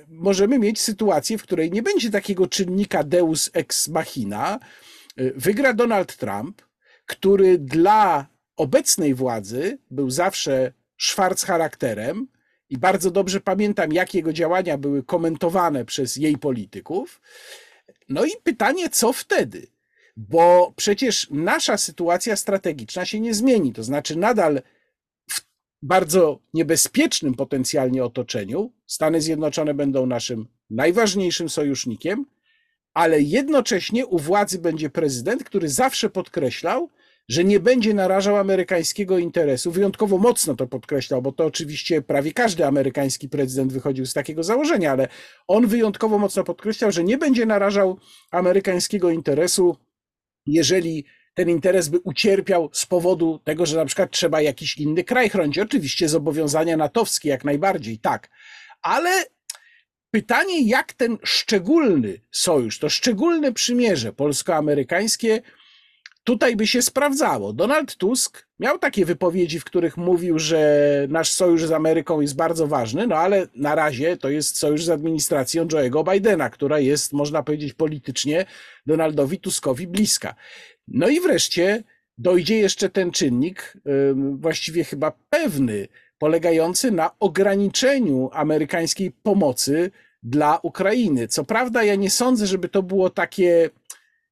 możemy 0.07 0.59
mieć 0.59 0.81
sytuację, 0.81 1.37
w 1.37 1.43
której 1.43 1.71
nie 1.71 1.83
będzie 1.83 2.11
takiego 2.11 2.47
czynnika 2.47 3.03
deus 3.03 3.49
ex 3.53 3.87
machina. 3.87 4.59
Wygra 5.35 5.73
Donald 5.73 6.17
Trump, 6.17 6.61
który 7.05 7.57
dla 7.57 8.27
obecnej 8.59 9.15
władzy 9.15 9.77
był 9.91 10.09
zawsze 10.09 10.73
szwarc 10.97 11.43
charakterem 11.43 12.27
i 12.69 12.77
bardzo 12.77 13.11
dobrze 13.11 13.41
pamiętam, 13.41 13.93
jak 13.93 14.13
jego 14.13 14.33
działania 14.33 14.77
były 14.77 15.03
komentowane 15.03 15.85
przez 15.85 16.15
jej 16.15 16.37
polityków. 16.37 17.21
No 18.09 18.25
i 18.25 18.29
pytanie, 18.43 18.89
co 18.89 19.13
wtedy? 19.13 19.67
Bo 20.17 20.73
przecież 20.75 21.27
nasza 21.31 21.77
sytuacja 21.77 22.35
strategiczna 22.35 23.05
się 23.05 23.19
nie 23.19 23.33
zmieni, 23.33 23.73
to 23.73 23.83
znaczy 23.83 24.15
nadal 24.15 24.61
w 25.31 25.41
bardzo 25.81 26.39
niebezpiecznym 26.53 27.33
potencjalnie 27.33 28.03
otoczeniu 28.03 28.71
Stany 28.87 29.21
Zjednoczone 29.21 29.73
będą 29.73 30.05
naszym 30.05 30.47
najważniejszym 30.69 31.49
sojusznikiem, 31.49 32.25
ale 32.93 33.21
jednocześnie 33.21 34.05
u 34.05 34.19
władzy 34.19 34.59
będzie 34.59 34.89
prezydent, 34.89 35.43
który 35.43 35.69
zawsze 35.69 36.09
podkreślał, 36.09 36.89
że 37.29 37.43
nie 37.43 37.59
będzie 37.59 37.93
narażał 37.93 38.37
amerykańskiego 38.37 39.17
interesu. 39.17 39.71
Wyjątkowo 39.71 40.17
mocno 40.17 40.55
to 40.55 40.67
podkreślał, 40.67 41.21
bo 41.21 41.31
to 41.31 41.45
oczywiście 41.45 42.01
prawie 42.01 42.33
każdy 42.33 42.65
amerykański 42.65 43.29
prezydent 43.29 43.73
wychodził 43.73 44.05
z 44.05 44.13
takiego 44.13 44.43
założenia, 44.43 44.91
ale 44.91 45.07
on 45.47 45.67
wyjątkowo 45.67 46.19
mocno 46.19 46.43
podkreślał, 46.43 46.91
że 46.91 47.03
nie 47.03 47.17
będzie 47.17 47.45
narażał 47.45 47.99
amerykańskiego 48.31 49.09
interesu, 49.09 49.77
jeżeli 50.45 51.05
ten 51.33 51.49
interes 51.49 51.89
by 51.89 51.99
ucierpiał 51.99 52.69
z 52.73 52.85
powodu 52.85 53.39
tego, 53.43 53.65
że 53.65 53.77
na 53.77 53.85
przykład 53.85 54.11
trzeba 54.11 54.41
jakiś 54.41 54.77
inny 54.77 55.03
kraj 55.03 55.29
chronić. 55.29 55.59
Oczywiście 55.59 56.09
zobowiązania 56.09 56.77
natowskie 56.77 57.29
jak 57.29 57.45
najbardziej, 57.45 57.99
tak. 57.99 58.29
Ale 58.81 59.25
pytanie, 60.11 60.61
jak 60.61 60.93
ten 60.93 61.17
szczególny 61.23 62.21
sojusz, 62.31 62.79
to 62.79 62.89
szczególne 62.89 63.53
przymierze 63.53 64.13
polsko-amerykańskie 64.13 65.41
tutaj 66.23 66.55
by 66.55 66.67
się 66.67 66.81
sprawdzało. 66.81 67.53
Donald 67.53 67.95
Tusk 67.95 68.47
miał 68.59 68.79
takie 68.79 69.05
wypowiedzi, 69.05 69.59
w 69.59 69.63
których 69.63 69.97
mówił, 69.97 70.39
że 70.39 71.05
nasz 71.09 71.31
sojusz 71.31 71.65
z 71.65 71.71
Ameryką 71.71 72.21
jest 72.21 72.35
bardzo 72.35 72.67
ważny, 72.67 73.07
no 73.07 73.15
ale 73.15 73.47
na 73.55 73.75
razie 73.75 74.17
to 74.17 74.29
jest 74.29 74.57
sojusz 74.57 74.83
z 74.83 74.89
administracją 74.89 75.65
Joe'ego 75.65 76.13
Bidena, 76.13 76.49
która 76.49 76.79
jest, 76.79 77.13
można 77.13 77.43
powiedzieć, 77.43 77.73
politycznie 77.73 78.45
Donaldowi 78.85 79.39
Tuskowi 79.39 79.87
bliska. 79.87 80.35
No 80.87 81.09
i 81.09 81.19
wreszcie 81.19 81.83
dojdzie 82.17 82.57
jeszcze 82.57 82.89
ten 82.89 83.11
czynnik, 83.11 83.77
właściwie 84.35 84.83
chyba 84.83 85.11
pewny, 85.29 85.87
polegający 86.17 86.91
na 86.91 87.11
ograniczeniu 87.19 88.29
amerykańskiej 88.33 89.11
pomocy 89.11 89.91
dla 90.23 90.59
Ukrainy. 90.63 91.27
Co 91.27 91.43
prawda, 91.43 91.83
ja 91.83 91.95
nie 91.95 92.09
sądzę, 92.09 92.47
żeby 92.47 92.69
to 92.69 92.83
było 92.83 93.09
takie 93.09 93.69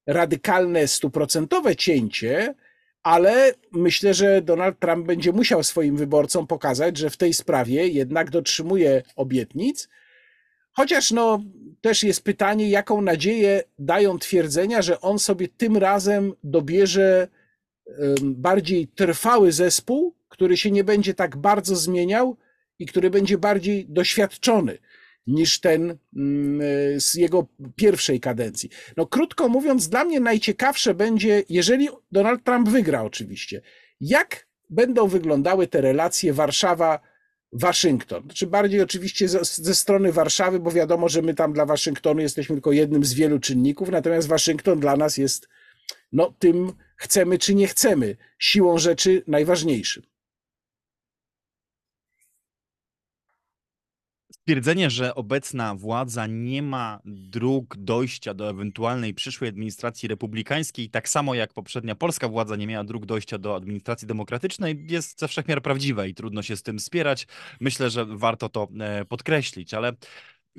radykalne, 0.08 0.88
stuprocentowe 0.88 1.76
cięcie, 1.76 2.54
ale 3.02 3.54
myślę, 3.72 4.14
że 4.14 4.42
Donald 4.42 4.78
Trump 4.78 5.06
będzie 5.06 5.32
musiał 5.32 5.62
swoim 5.62 5.96
wyborcom 5.96 6.46
pokazać, 6.46 6.96
że 6.96 7.10
w 7.10 7.16
tej 7.16 7.34
sprawie 7.34 7.88
jednak 7.88 8.30
dotrzymuje 8.30 9.02
obietnic. 9.16 9.88
Chociaż 10.72 11.10
no, 11.10 11.42
też 11.80 12.02
jest 12.02 12.24
pytanie, 12.24 12.70
jaką 12.70 13.00
nadzieję 13.00 13.62
dają 13.78 14.18
twierdzenia, 14.18 14.82
że 14.82 15.00
on 15.00 15.18
sobie 15.18 15.48
tym 15.48 15.76
razem 15.76 16.32
dobierze 16.44 17.28
bardziej 18.22 18.88
trwały 18.88 19.52
zespół, 19.52 20.14
który 20.28 20.56
się 20.56 20.70
nie 20.70 20.84
będzie 20.84 21.14
tak 21.14 21.36
bardzo 21.36 21.76
zmieniał 21.76 22.36
i 22.78 22.86
który 22.86 23.10
będzie 23.10 23.38
bardziej 23.38 23.86
doświadczony 23.88 24.78
niż 25.28 25.60
ten 25.60 25.98
mm, 26.16 26.60
z 27.00 27.14
jego 27.14 27.46
pierwszej 27.76 28.20
kadencji. 28.20 28.70
No 28.96 29.06
krótko 29.06 29.48
mówiąc, 29.48 29.88
dla 29.88 30.04
mnie 30.04 30.20
najciekawsze 30.20 30.94
będzie, 30.94 31.42
jeżeli 31.48 31.88
Donald 32.12 32.44
Trump 32.44 32.68
wygra 32.68 33.02
oczywiście, 33.02 33.62
jak 34.00 34.46
będą 34.70 35.08
wyglądały 35.08 35.66
te 35.66 35.80
relacje 35.80 36.32
Warszawa 36.32 37.00
Waszyngton. 37.52 38.20
Czy 38.20 38.26
znaczy 38.26 38.46
bardziej 38.46 38.80
oczywiście 38.80 39.28
ze, 39.28 39.44
ze, 39.44 39.74
strony 39.74 40.12
Warszawy, 40.12 40.58
bo 40.58 40.70
wiadomo, 40.70 41.08
że 41.08 41.22
my 41.22 41.34
tam 41.34 41.52
dla 41.52 41.66
Waszyngtonu 41.66 42.20
jesteśmy 42.20 42.56
tylko 42.56 42.72
jednym 42.72 43.04
z 43.04 43.14
wielu 43.14 43.38
czynników, 43.38 43.90
natomiast 43.90 44.28
Waszyngton 44.28 44.80
dla 44.80 44.96
nas 44.96 45.16
jest 45.16 45.48
no, 46.12 46.34
tym 46.38 46.72
chcemy 46.96 47.38
czy 47.38 47.54
nie 47.54 47.66
chcemy, 47.66 48.16
siłą 48.38 48.78
rzeczy 48.78 49.22
najważniejszym. 49.26 50.02
Stwierdzenie, 54.48 54.90
że 54.90 55.14
obecna 55.14 55.74
władza 55.74 56.26
nie 56.26 56.62
ma 56.62 57.00
dróg 57.04 57.76
dojścia 57.76 58.34
do 58.34 58.50
ewentualnej 58.50 59.14
przyszłej 59.14 59.50
administracji 59.50 60.08
republikańskiej, 60.08 60.90
tak 60.90 61.08
samo 61.08 61.34
jak 61.34 61.52
poprzednia 61.52 61.94
polska 61.94 62.28
władza 62.28 62.56
nie 62.56 62.66
miała 62.66 62.84
dróg 62.84 63.06
dojścia 63.06 63.38
do 63.38 63.56
administracji 63.56 64.08
demokratycznej, 64.08 64.86
jest 64.88 65.20
ze 65.20 65.28
wszechmiar 65.28 65.62
prawdziwe 65.62 66.08
i 66.08 66.14
trudno 66.14 66.42
się 66.42 66.56
z 66.56 66.62
tym 66.62 66.80
spierać. 66.80 67.26
Myślę, 67.60 67.90
że 67.90 68.06
warto 68.06 68.48
to 68.48 68.68
e, 68.80 69.04
podkreślić, 69.04 69.74
ale 69.74 69.92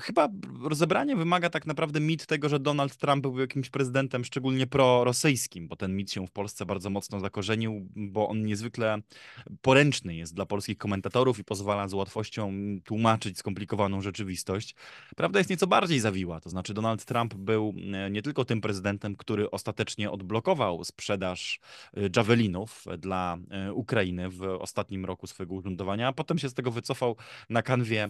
chyba 0.01 0.29
rozebranie 0.63 1.15
wymaga 1.15 1.49
tak 1.49 1.65
naprawdę 1.65 1.99
mit 1.99 2.25
tego, 2.25 2.49
że 2.49 2.59
Donald 2.59 2.95
Trump 2.95 3.21
był 3.21 3.39
jakimś 3.39 3.69
prezydentem 3.69 4.25
szczególnie 4.25 4.67
prorosyjskim, 4.67 5.67
bo 5.67 5.75
ten 5.75 5.95
mit 5.95 6.11
się 6.11 6.27
w 6.27 6.31
Polsce 6.31 6.65
bardzo 6.65 6.89
mocno 6.89 7.19
zakorzenił, 7.19 7.87
bo 7.95 8.29
on 8.29 8.45
niezwykle 8.45 9.01
poręczny 9.61 10.15
jest 10.15 10.35
dla 10.35 10.45
polskich 10.45 10.77
komentatorów 10.77 11.39
i 11.39 11.43
pozwala 11.43 11.87
z 11.87 11.93
łatwością 11.93 12.53
tłumaczyć 12.83 13.37
skomplikowaną 13.37 14.01
rzeczywistość. 14.01 14.75
Prawda 15.15 15.39
jest 15.39 15.49
nieco 15.49 15.67
bardziej 15.67 15.99
zawiła, 15.99 16.39
to 16.39 16.49
znaczy 16.49 16.73
Donald 16.73 17.05
Trump 17.05 17.33
był 17.33 17.73
e, 17.93 18.09
nie 18.09 18.21
tylko 18.21 18.45
tym 18.45 18.61
prezydentem, 18.61 19.15
który 19.15 19.51
ostatecznie 19.51 20.11
odblokował 20.11 20.83
sprzedaż 20.83 21.59
e, 21.93 22.01
javelinów 22.15 22.85
dla 22.97 23.37
e, 23.51 23.73
Ukrainy 23.73 24.29
w 24.29 24.43
ostatnim 24.43 25.05
roku 25.05 25.27
swojego 25.27 25.55
urzędowania, 25.55 26.07
a 26.07 26.13
potem 26.13 26.37
się 26.37 26.49
z 26.49 26.53
tego 26.53 26.71
wycofał 26.71 27.15
na 27.49 27.61
kanwie 27.61 28.09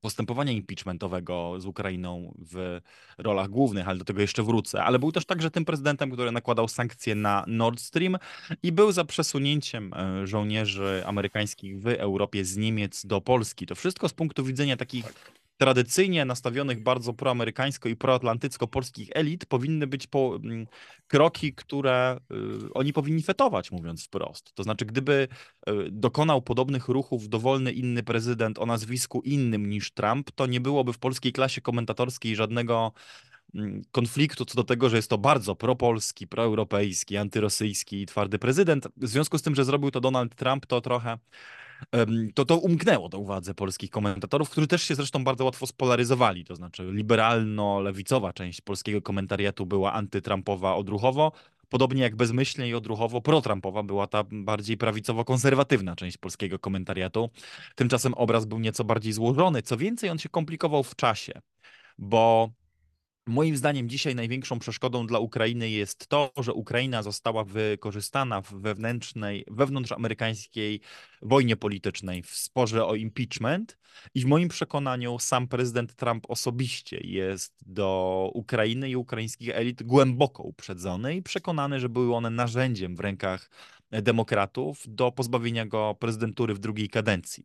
postępowania 0.00 0.52
impeachmentowego 0.52 1.60
z 1.60 1.66
Ukrainą 1.66 2.34
w 2.38 2.80
rolach 3.18 3.48
głównych, 3.48 3.88
ale 3.88 3.98
do 3.98 4.04
tego 4.04 4.20
jeszcze 4.20 4.42
wrócę. 4.42 4.84
Ale 4.84 4.98
był 4.98 5.12
też 5.12 5.24
także 5.24 5.50
tym 5.50 5.64
prezydentem, 5.64 6.10
który 6.10 6.32
nakładał 6.32 6.68
sankcje 6.68 7.14
na 7.14 7.44
Nord 7.46 7.80
Stream 7.80 8.16
i 8.62 8.72
był 8.72 8.92
za 8.92 9.04
przesunięciem 9.04 9.94
e, 9.94 10.26
żołnierzy 10.26 11.02
amerykańskich 11.06 11.80
w 11.80 11.86
Europie 11.86 12.44
z 12.44 12.56
Niemiec 12.56 13.06
do 13.06 13.20
Polski. 13.20 13.66
To 13.66 13.74
wszystko 13.74 14.08
z 14.08 14.12
punktu 14.12 14.44
widzenia 14.44 14.76
takich 14.76 15.04
tak 15.04 15.41
tradycyjnie 15.56 16.24
nastawionych 16.24 16.82
bardzo 16.82 17.14
proamerykańsko 17.14 17.88
i 17.88 17.96
proatlantycko 17.96 18.66
polskich 18.66 19.08
elit 19.14 19.46
powinny 19.46 19.86
być 19.86 20.06
po, 20.06 20.36
mm, 20.44 20.66
kroki, 21.06 21.54
które 21.54 22.20
y, 22.66 22.72
oni 22.72 22.92
powinni 22.92 23.22
fetować, 23.22 23.70
mówiąc 23.70 24.06
wprost. 24.06 24.54
To 24.54 24.62
znaczy, 24.62 24.84
gdyby 24.84 25.28
y, 25.68 25.72
dokonał 25.90 26.42
podobnych 26.42 26.88
ruchów 26.88 27.28
dowolny 27.28 27.72
inny 27.72 28.02
prezydent 28.02 28.58
o 28.58 28.66
nazwisku 28.66 29.20
innym 29.20 29.68
niż 29.68 29.92
Trump, 29.92 30.30
to 30.30 30.46
nie 30.46 30.60
byłoby 30.60 30.92
w 30.92 30.98
polskiej 30.98 31.32
klasie 31.32 31.60
komentatorskiej 31.60 32.36
żadnego 32.36 32.92
mm, 33.54 33.82
konfliktu 33.90 34.44
co 34.44 34.54
do 34.54 34.64
tego, 34.64 34.88
że 34.88 34.96
jest 34.96 35.10
to 35.10 35.18
bardzo 35.18 35.56
propolski, 35.56 36.26
proeuropejski, 36.26 37.16
antyrosyjski 37.16 38.02
i 38.02 38.06
twardy 38.06 38.38
prezydent. 38.38 38.88
W 38.96 39.08
związku 39.08 39.38
z 39.38 39.42
tym, 39.42 39.54
że 39.54 39.64
zrobił 39.64 39.90
to 39.90 40.00
Donald 40.00 40.34
Trump, 40.34 40.66
to 40.66 40.80
trochę 40.80 41.18
to 42.34 42.44
to 42.44 42.58
umknęło 42.58 43.08
do 43.08 43.18
uwadze 43.18 43.54
polskich 43.54 43.90
komentatorów, 43.90 44.50
którzy 44.50 44.66
też 44.66 44.82
się 44.82 44.94
zresztą 44.94 45.24
bardzo 45.24 45.44
łatwo 45.44 45.66
spolaryzowali, 45.66 46.44
to 46.44 46.56
znaczy 46.56 46.82
liberalno-lewicowa 46.92 48.32
część 48.32 48.60
polskiego 48.60 49.02
komentariatu 49.02 49.66
była 49.66 49.92
antytrumpowa 49.92 50.74
odruchowo, 50.74 51.32
podobnie 51.68 52.02
jak 52.02 52.16
bezmyślnie 52.16 52.68
i 52.68 52.74
odruchowo 52.74 53.20
pro-Trumpowa 53.20 53.82
była 53.82 54.06
ta 54.06 54.24
bardziej 54.30 54.76
prawicowo-konserwatywna 54.76 55.96
część 55.96 56.18
polskiego 56.18 56.58
komentariatu. 56.58 57.30
Tymczasem 57.74 58.14
obraz 58.14 58.44
był 58.44 58.58
nieco 58.58 58.84
bardziej 58.84 59.12
złożony, 59.12 59.62
co 59.62 59.76
więcej 59.76 60.10
on 60.10 60.18
się 60.18 60.28
komplikował 60.28 60.82
w 60.82 60.96
czasie, 60.96 61.32
bo 61.98 62.50
Moim 63.26 63.56
zdaniem 63.56 63.88
dzisiaj 63.88 64.14
największą 64.14 64.58
przeszkodą 64.58 65.06
dla 65.06 65.18
Ukrainy 65.18 65.70
jest 65.70 66.06
to, 66.06 66.32
że 66.36 66.52
Ukraina 66.52 67.02
została 67.02 67.44
wykorzystana 67.44 68.40
w 68.40 68.52
wewnętrznej, 68.52 69.44
wewnątrzamerykańskiej 69.50 70.80
wojnie 71.22 71.56
politycznej, 71.56 72.22
w 72.22 72.30
sporze 72.30 72.86
o 72.86 72.94
impeachment. 72.94 73.78
I 74.14 74.20
w 74.20 74.24
moim 74.24 74.48
przekonaniu 74.48 75.18
sam 75.18 75.48
prezydent 75.48 75.94
Trump 75.94 76.24
osobiście 76.28 77.00
jest 77.04 77.54
do 77.66 78.30
Ukrainy 78.34 78.90
i 78.90 78.96
ukraińskich 78.96 79.48
elit 79.48 79.82
głęboko 79.82 80.42
uprzedzony 80.42 81.16
i 81.16 81.22
przekonany, 81.22 81.80
że 81.80 81.88
były 81.88 82.14
one 82.14 82.30
narzędziem 82.30 82.96
w 82.96 83.00
rękach 83.00 83.50
demokratów 83.90 84.84
do 84.88 85.12
pozbawienia 85.12 85.66
go 85.66 85.96
prezydentury 86.00 86.54
w 86.54 86.58
drugiej 86.58 86.88
kadencji. 86.88 87.44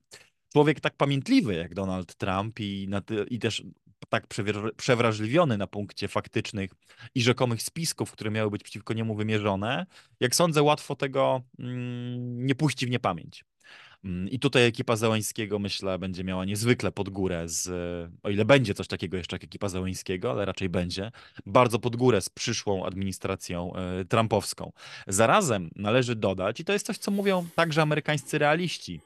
Człowiek 0.53 0.79
tak 0.79 0.95
pamiętliwy 0.95 1.55
jak 1.55 1.73
Donald 1.73 2.15
Trump 2.15 2.59
i, 2.59 2.89
i 3.29 3.39
też 3.39 3.63
tak 4.09 4.27
przewrażliwiony 4.77 5.57
na 5.57 5.67
punkcie 5.67 6.07
faktycznych 6.07 6.71
i 7.15 7.21
rzekomych 7.21 7.61
spisków, 7.61 8.11
które 8.11 8.31
miały 8.31 8.51
być 8.51 8.63
przeciwko 8.63 8.93
niemu 8.93 9.15
wymierzone, 9.15 9.85
jak 10.19 10.35
sądzę, 10.35 10.63
łatwo 10.63 10.95
tego 10.95 11.41
mm, 11.59 12.45
nie 12.45 12.55
puści 12.55 12.87
w 12.87 12.89
niepamięć. 12.89 13.45
Mm, 14.05 14.29
I 14.29 14.39
tutaj 14.39 14.65
ekipa 14.65 14.95
Zełańskiego, 14.95 15.59
myślę, 15.59 15.99
będzie 15.99 16.23
miała 16.23 16.45
niezwykle 16.45 16.91
pod 16.91 17.09
górę 17.09 17.43
z, 17.49 17.69
o 18.23 18.29
ile 18.29 18.45
będzie 18.45 18.73
coś 18.73 18.87
takiego 18.87 19.17
jeszcze 19.17 19.35
jak 19.35 19.43
ekipa 19.43 19.69
Zełańskiego, 19.69 20.31
ale 20.31 20.45
raczej 20.45 20.69
będzie, 20.69 21.11
bardzo 21.45 21.79
pod 21.79 21.95
górę 21.95 22.21
z 22.21 22.29
przyszłą 22.29 22.85
administracją 22.85 23.73
y, 24.01 24.05
trumpowską. 24.05 24.71
Zarazem 25.07 25.69
należy 25.75 26.15
dodać, 26.15 26.59
i 26.59 26.65
to 26.65 26.73
jest 26.73 26.85
coś, 26.85 26.97
co 26.97 27.11
mówią 27.11 27.47
także 27.55 27.81
amerykańscy 27.81 28.37
realiści, 28.37 29.01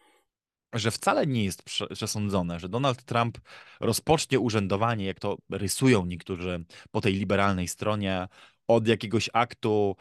że 0.73 0.91
wcale 0.91 1.27
nie 1.27 1.43
jest 1.43 1.63
przesądzone, 1.93 2.60
że 2.60 2.69
Donald 2.69 3.03
Trump 3.03 3.38
rozpocznie 3.79 4.39
urzędowanie, 4.39 5.05
jak 5.05 5.19
to 5.19 5.38
rysują 5.49 6.05
niektórzy 6.05 6.65
po 6.91 7.01
tej 7.01 7.13
liberalnej 7.13 7.67
stronie, 7.67 8.27
od 8.67 8.88
jakiegoś 8.88 9.29
aktu 9.34 9.95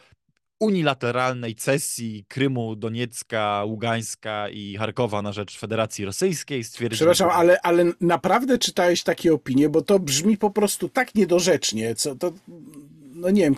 unilateralnej 0.60 1.54
cesji 1.54 2.24
Krymu, 2.28 2.76
Doniecka, 2.76 3.64
Ługańska 3.66 4.48
i 4.48 4.76
Charkowa 4.76 5.22
na 5.22 5.32
rzecz 5.32 5.58
Federacji 5.58 6.04
Rosyjskiej. 6.04 6.64
Stwierdzili, 6.64 6.96
Przepraszam, 6.96 7.30
ale, 7.30 7.60
ale 7.60 7.84
naprawdę 8.00 8.58
czytałeś 8.58 9.02
takie 9.02 9.34
opinie, 9.34 9.68
bo 9.68 9.82
to 9.82 9.98
brzmi 9.98 10.36
po 10.36 10.50
prostu 10.50 10.88
tak 10.88 11.14
niedorzecznie, 11.14 11.94
co 11.94 12.14
to, 12.16 12.32
no 13.14 13.30
nie 13.30 13.42
wiem, 13.42 13.54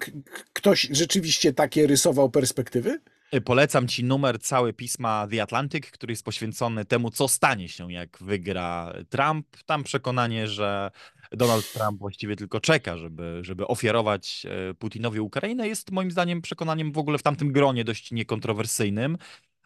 ktoś 0.52 0.88
rzeczywiście 0.90 1.52
takie 1.52 1.86
rysował 1.86 2.30
perspektywy? 2.30 3.00
Y, 3.34 3.40
polecam 3.40 3.88
ci 3.88 4.04
numer 4.04 4.40
cały 4.40 4.72
pisma 4.72 5.28
The 5.30 5.42
Atlantic, 5.42 5.90
który 5.90 6.12
jest 6.12 6.24
poświęcony 6.24 6.84
temu, 6.84 7.10
co 7.10 7.28
stanie 7.28 7.68
się, 7.68 7.92
jak 7.92 8.18
wygra 8.20 8.92
Trump. 9.08 9.46
Tam 9.66 9.84
przekonanie, 9.84 10.48
że 10.48 10.90
Donald 11.32 11.72
Trump 11.72 11.98
właściwie 11.98 12.36
tylko 12.36 12.60
czeka, 12.60 12.96
żeby, 12.98 13.38
żeby 13.42 13.66
ofiarować 13.66 14.46
e, 14.70 14.74
Putinowi 14.74 15.20
Ukrainę, 15.20 15.68
jest 15.68 15.90
moim 15.90 16.10
zdaniem 16.10 16.42
przekonaniem 16.42 16.92
w 16.92 16.98
ogóle 16.98 17.18
w 17.18 17.22
tamtym 17.22 17.52
gronie 17.52 17.84
dość 17.84 18.12
niekontrowersyjnym. 18.12 19.18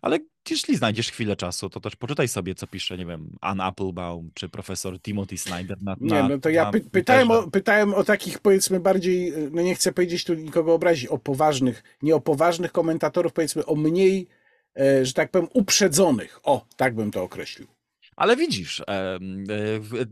Ale 0.02 0.18
jeśli 0.50 0.76
znajdziesz 0.76 1.10
chwilę 1.10 1.36
czasu, 1.36 1.70
to 1.70 1.80
też 1.80 1.96
poczytaj 1.96 2.28
sobie, 2.28 2.54
co 2.54 2.66
pisze, 2.66 2.98
nie 2.98 3.06
wiem, 3.06 3.36
Ann 3.40 3.60
Applebaum 3.60 4.30
czy 4.34 4.48
profesor 4.48 5.00
Timothy 5.00 5.38
Snyder 5.38 5.82
na 5.82 5.96
Nie, 6.00 6.22
no 6.22 6.38
to 6.38 6.48
ja 6.48 6.70
py 6.70 6.80
pytałem, 6.80 7.30
o, 7.30 7.50
pytałem 7.50 7.94
o 7.94 8.04
takich, 8.04 8.38
powiedzmy, 8.38 8.80
bardziej, 8.80 9.32
no 9.50 9.62
nie 9.62 9.74
chcę 9.74 9.92
powiedzieć 9.92 10.24
tu 10.24 10.34
nikogo 10.34 10.74
obrazić, 10.74 11.06
o 11.06 11.18
poważnych, 11.18 11.82
nie 12.02 12.14
o 12.14 12.20
poważnych 12.20 12.72
komentatorów, 12.72 13.32
powiedzmy, 13.32 13.66
o 13.66 13.74
mniej, 13.74 14.28
e, 14.80 15.04
że 15.04 15.12
tak 15.12 15.30
powiem, 15.30 15.48
uprzedzonych. 15.54 16.40
O, 16.42 16.66
tak 16.76 16.94
bym 16.94 17.10
to 17.10 17.22
określił. 17.22 17.75
Ale 18.16 18.36
widzisz, 18.36 18.80
e, 18.80 19.18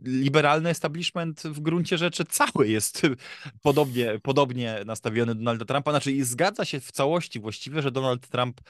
liberalny 0.05 0.71
establishment 0.71 1.43
w 1.43 1.61
gruncie 1.61 1.99
rzeczy 1.99 2.25
cały 2.25 2.69
jest 2.69 3.03
podobnie, 3.63 4.21
podobnie 4.23 4.81
nastawiony 4.87 5.35
do 5.35 5.39
Donalda 5.39 5.65
Trumpa. 5.65 5.91
Znaczy, 5.91 6.25
zgadza 6.25 6.65
się 6.65 6.81
w 6.81 6.93
całości 6.93 7.41
właściwie, 7.41 7.83
że 7.83 7.91
Donald 7.91 8.29
Trump 8.29 8.61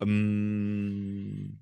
um, 0.00 1.58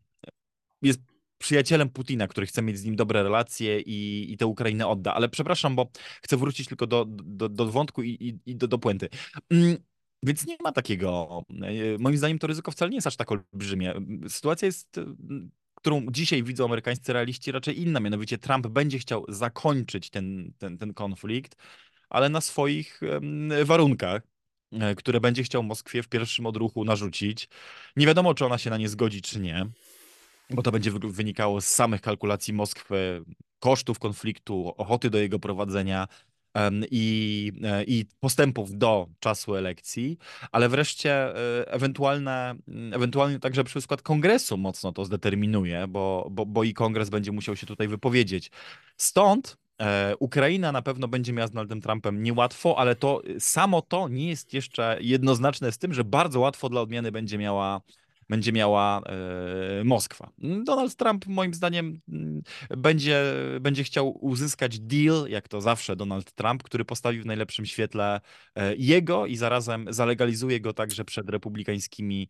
jest 0.83 1.01
przyjacielem 1.39 1.91
Putina, 1.91 2.29
który 2.29 2.47
chce 2.47 2.63
mieć 2.63 2.79
z 2.79 2.85
nim 2.85 2.97
dobre 2.97 3.23
relacje 3.23 3.81
i, 3.81 4.33
i 4.33 4.37
tę 4.37 4.47
Ukrainę 4.47 4.87
odda. 4.87 5.15
Ale 5.15 5.29
przepraszam, 5.29 5.77
bo 5.77 5.91
chcę 6.23 6.37
wrócić 6.37 6.69
tylko 6.69 6.87
do, 6.87 7.05
do, 7.09 7.49
do 7.49 7.67
wątku 7.67 8.03
i, 8.03 8.09
i, 8.11 8.51
i 8.51 8.57
do, 8.57 8.69
do 8.69 8.79
puenty. 8.79 9.09
Um, 9.51 9.77
więc 10.23 10.47
nie 10.47 10.57
ma 10.63 10.73
takiego. 10.73 11.43
E, 11.63 11.99
moim 11.99 12.17
zdaniem 12.17 12.39
to 12.39 12.47
ryzyko 12.47 12.71
wcale 12.71 12.91
nie 12.91 12.97
jest 12.97 13.07
aż 13.07 13.17
tak 13.17 13.33
olbrzymie. 13.33 13.95
Sytuacja 14.29 14.67
jest 14.67 15.01
którą 15.81 16.07
dzisiaj 16.11 16.43
widzą 16.43 16.65
amerykańscy 16.65 17.13
realiści, 17.13 17.53
raczej 17.53 17.81
inna. 17.81 18.01
Mianowicie 18.01 18.39
Trump 18.39 18.67
będzie 18.67 18.99
chciał 18.99 19.25
zakończyć 19.29 20.11
ten, 20.11 20.53
ten, 20.59 20.79
ten 20.79 20.95
konflikt, 20.95 21.57
ale 22.09 22.29
na 22.29 22.41
swoich 22.41 23.01
warunkach, 23.65 24.23
e, 24.73 24.95
które 24.95 25.21
będzie 25.21 25.43
chciał 25.43 25.63
Moskwie 25.63 26.03
w 26.03 26.09
pierwszym 26.09 26.47
odruchu 26.47 26.85
narzucić. 26.85 27.49
Nie 27.97 28.07
wiadomo, 28.07 28.35
czy 28.35 28.47
ona 28.47 28.59
się 28.59 28.71
na 28.71 28.77
nie 28.77 28.89
zgodzi, 28.89 29.23
czy 29.23 29.41
nie, 29.41 29.67
bo 30.51 30.63
to 30.63 30.73
będzie 30.73 30.91
wynikało 30.93 31.61
z 31.61 31.67
samych 31.67 32.01
kalkulacji 32.01 32.55
Moskwy, 32.55 33.25
kosztów 33.61 33.99
konfliktu, 33.99 34.75
ochoty 34.77 35.11
do 35.11 35.19
jego 35.19 35.39
prowadzenia, 35.39 36.09
i, 36.91 37.53
e, 37.65 37.85
i 37.85 38.07
postępów 38.21 38.79
do 38.79 39.07
czasu 39.21 39.55
elekcji, 39.55 40.19
ale 40.53 40.69
wreszcie 40.69 41.13
e, 41.13 41.73
ewentualne, 41.73 42.55
mm, 42.69 42.95
ewentualnie 42.95 43.39
także 43.39 43.65
przykład 43.65 44.03
kongresu 44.03 44.59
mocno 44.59 44.93
to 44.93 45.05
zdeterminuje, 45.05 45.89
bo, 45.89 46.29
bo, 46.31 46.47
bo 46.47 46.65
i 46.65 46.75
kongres 46.75 47.11
będzie 47.11 47.33
musiał 47.33 47.57
się 47.57 47.67
tutaj 47.67 47.89
wypowiedzieć. 47.89 48.51
Stąd 48.97 49.57
E, 49.81 50.17
Ukraina 50.19 50.73
na 50.73 50.83
pewno 50.83 51.09
będzie 51.09 51.33
miała 51.33 51.47
z 51.47 51.51
Donaldem 51.51 51.81
Trumpem 51.81 52.23
niełatwo, 52.23 52.79
ale 52.79 52.97
to 52.97 53.23
samo 53.39 53.83
to 53.83 54.09
nie 54.09 54.29
jest 54.29 54.55
jeszcze 54.55 54.99
jednoznaczne 55.01 55.73
z 55.73 55.79
tym, 55.79 55.95
że 55.95 56.05
bardzo 56.05 56.41
łatwo 56.41 56.69
dla 56.69 56.81
odmiany 56.81 57.13
będzie 57.13 57.39
miała 57.39 57.81
będzie 58.31 58.53
miała 58.53 59.03
e, 59.03 59.85
Moskwa. 59.85 60.33
Donald 60.65 60.97
Trump 60.97 61.27
moim 61.27 61.55
zdaniem 61.55 62.01
mm, 62.09 62.43
będzie, 62.79 63.25
będzie 63.61 63.85
chciał 63.85 64.25
uzyskać 64.25 64.81
deal, 64.81 65.27
jak 65.29 65.49
to 65.49 65.61
zawsze 65.61 65.97
Donald 65.97 66.33
Trump, 66.33 66.63
który 66.63 66.85
postawi 66.85 67.21
w 67.21 67.27
najlepszym 67.27 67.67
świetle 67.67 68.21
e, 68.55 68.77
jego 68.77 69.27
i 69.27 69.37
zarazem 69.37 69.87
zalegalizuje 69.91 70.61
go 70.61 70.73
także 70.73 71.05
przed 71.05 71.29
republikańskimi 71.31 72.29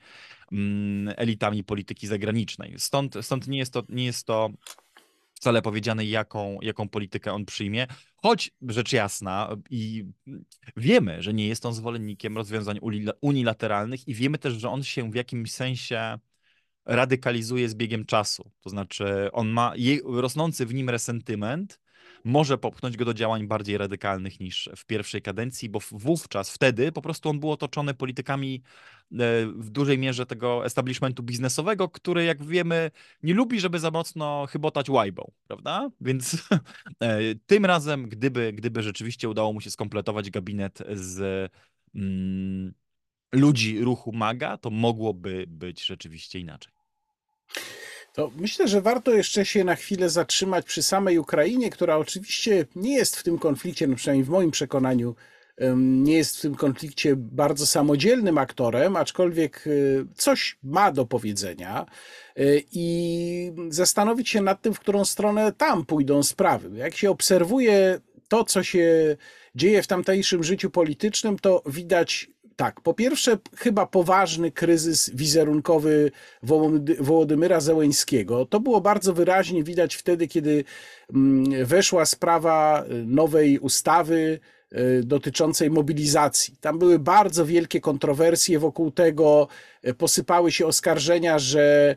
mm, 0.53 1.15
elitami 1.17 1.65
polityki 1.65 2.07
zagranicznej. 2.07 2.75
Stąd, 2.79 3.15
stąd 3.21 3.49
nie 3.49 3.59
jest 3.59 3.73
to, 3.73 3.83
nie 3.89 4.05
jest 4.05 4.27
to 4.27 4.51
wcale 5.41 5.63
powiedziane, 5.63 6.05
jaką, 6.05 6.59
jaką 6.63 6.89
politykę 6.89 7.33
on 7.33 7.45
przyjmie. 7.45 7.87
Choć 8.17 8.51
rzecz 8.69 8.93
jasna, 8.93 9.57
i 9.71 10.05
wiemy, 10.77 11.23
że 11.23 11.35
nie 11.35 11.49
jest 11.49 11.67
on 11.67 11.75
zwolennikiem 11.75 12.37
rozwiązań 12.37 12.79
unilateralnych, 13.21 14.09
i 14.09 14.15
wiemy 14.15 14.39
też, 14.39 14.55
że 14.55 14.71
on 14.71 14.83
się 14.83 15.11
w 15.11 15.15
jakimś 15.15 15.53
sensie 15.53 16.19
radykalizuje 16.85 17.69
z 17.69 17.75
biegiem 17.75 18.05
czasu. 18.05 18.51
To 18.61 18.71
znaczy, 18.71 19.33
on 19.33 19.49
ma 19.49 19.73
rosnący 20.05 20.67
w 20.67 20.75
nim 20.75 20.91
resentyment, 20.91 21.81
może 22.25 22.59
popchnąć 22.59 22.97
go 22.97 23.05
do 23.05 23.15
działań 23.15 23.47
bardziej 23.47 23.79
radykalnych 23.79 24.41
niż 24.41 24.71
w 24.77 24.85
pierwszej 24.85 25.23
kadencji, 25.23 25.69
bo 25.69 25.79
wówczas, 25.91 26.51
wtedy 26.51 26.93
po 26.93 27.03
prostu 27.03 27.29
on 27.29 27.41
był 27.41 27.51
otoczony 27.51 27.95
politykami 27.95 28.63
e, 29.13 29.17
w 29.47 29.71
dużej 29.71 29.99
mierze 29.99 30.27
tego 30.27 30.65
establishmentu 30.67 31.23
biznesowego, 31.23 31.89
który 31.89 32.25
jak 32.25 32.45
wiemy 32.45 32.91
nie 33.23 33.35
lubi, 33.35 33.61
żeby 33.61 33.79
za 33.79 33.91
mocno 33.91 34.47
chybotać 34.47 34.91
łajbą, 34.91 35.31
prawda? 35.47 35.91
Więc 36.01 36.37
e, 37.01 37.19
tym 37.47 37.65
razem, 37.65 38.09
gdyby, 38.09 38.53
gdyby 38.53 38.83
rzeczywiście 38.83 39.29
udało 39.29 39.53
mu 39.53 39.61
się 39.61 39.71
skompletować 39.71 40.31
gabinet 40.31 40.79
z 40.95 41.51
mm, 41.95 42.75
ludzi 43.33 43.81
ruchu 43.81 44.13
MAGA, 44.13 44.57
to 44.57 44.71
mogłoby 44.71 45.45
być 45.49 45.85
rzeczywiście 45.85 46.39
inaczej. 46.39 46.73
To 48.13 48.31
myślę, 48.37 48.69
że 48.69 48.81
warto 48.81 49.15
jeszcze 49.15 49.45
się 49.45 49.65
na 49.65 49.77
chwilę 49.77 50.11
zatrzymać 50.11 50.67
przy 50.67 50.83
samej 50.83 51.19
Ukrainie, 51.19 51.71
która 51.71 51.97
oczywiście 51.97 52.67
nie 52.77 52.95
jest 52.95 53.17
w 53.17 53.23
tym 53.23 53.39
konflikcie, 53.39 53.87
no 53.87 53.97
przynajmniej 53.97 54.25
w 54.25 54.29
moim 54.29 54.51
przekonaniu, 54.51 55.15
nie 55.77 56.17
jest 56.17 56.39
w 56.39 56.41
tym 56.41 56.55
konflikcie 56.55 57.17
bardzo 57.17 57.67
samodzielnym 57.67 58.39
aktorem, 58.39 58.97
aczkolwiek 58.97 59.65
e, 59.67 59.71
coś 60.15 60.59
ma 60.63 60.93
do 60.93 61.07
powiedzenia 61.07 61.87
e, 62.37 62.43
i 62.73 63.53
zastanowić 63.69 64.29
się 64.29 64.43
nad 64.43 64.63
tym, 64.63 64.75
w 64.75 64.81
którą 64.81 65.05
stronę 65.05 65.53
tam 65.53 65.87
pójdą 65.87 66.23
sprawy. 66.23 66.79
Jak 66.79 66.95
się 66.95 67.11
obserwuje 67.11 68.01
to, 68.29 68.45
co 68.45 68.63
się 68.63 69.17
dzieje 69.55 69.83
w 69.83 69.87
tamtejszym 69.87 70.45
życiu 70.45 70.71
politycznym, 70.71 71.39
to 71.39 71.63
widać 71.67 72.31
tak, 72.57 72.81
po 72.81 72.95
pierwsze, 72.95 73.39
chyba 73.57 73.87
poważny 73.87 74.51
kryzys 74.53 75.11
wizerunkowy 75.15 76.11
Wołodymyra 77.01 77.61
Zełeńskiego. 77.61 78.47
To 78.47 78.61
było 78.61 78.81
bardzo 78.81 79.13
wyraźnie 79.15 79.65
widać 79.65 79.95
wtedy, 79.95 80.29
kiedy 80.29 80.65
mm, 81.15 81.67
weszła 81.67 82.05
sprawa 82.05 82.85
nowej 83.07 83.59
ustawy 83.59 84.41
Y, 84.41 84.60
dotyczącej 85.03 85.71
mobilizacji. 85.71 86.55
Tam 86.61 86.79
były 86.79 86.99
bardzo 86.99 87.47
wielkie 87.47 87.81
kontrowersje 87.81 88.59
wokół 88.59 88.91
tego, 88.91 89.49
y, 89.89 89.95
posypały 89.95 90.53
się 90.53 90.67
oskarżenia, 90.67 91.39
że 91.39 91.97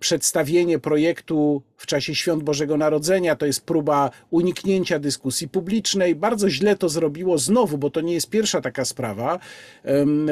przedstawienie 0.00 0.78
projektu 0.78 1.62
w 1.76 1.86
czasie 1.86 2.14
świąt 2.14 2.42
Bożego 2.42 2.76
Narodzenia 2.76 3.36
to 3.36 3.46
jest 3.46 3.60
próba 3.60 4.10
uniknięcia 4.30 4.98
dyskusji 4.98 5.48
publicznej. 5.48 6.14
Bardzo 6.14 6.50
źle 6.50 6.76
to 6.76 6.88
zrobiło 6.88 7.38
znowu, 7.38 7.78
bo 7.78 7.90
to 7.90 8.00
nie 8.00 8.14
jest 8.14 8.30
pierwsza 8.30 8.60
taka 8.60 8.84
sprawa. 8.84 9.38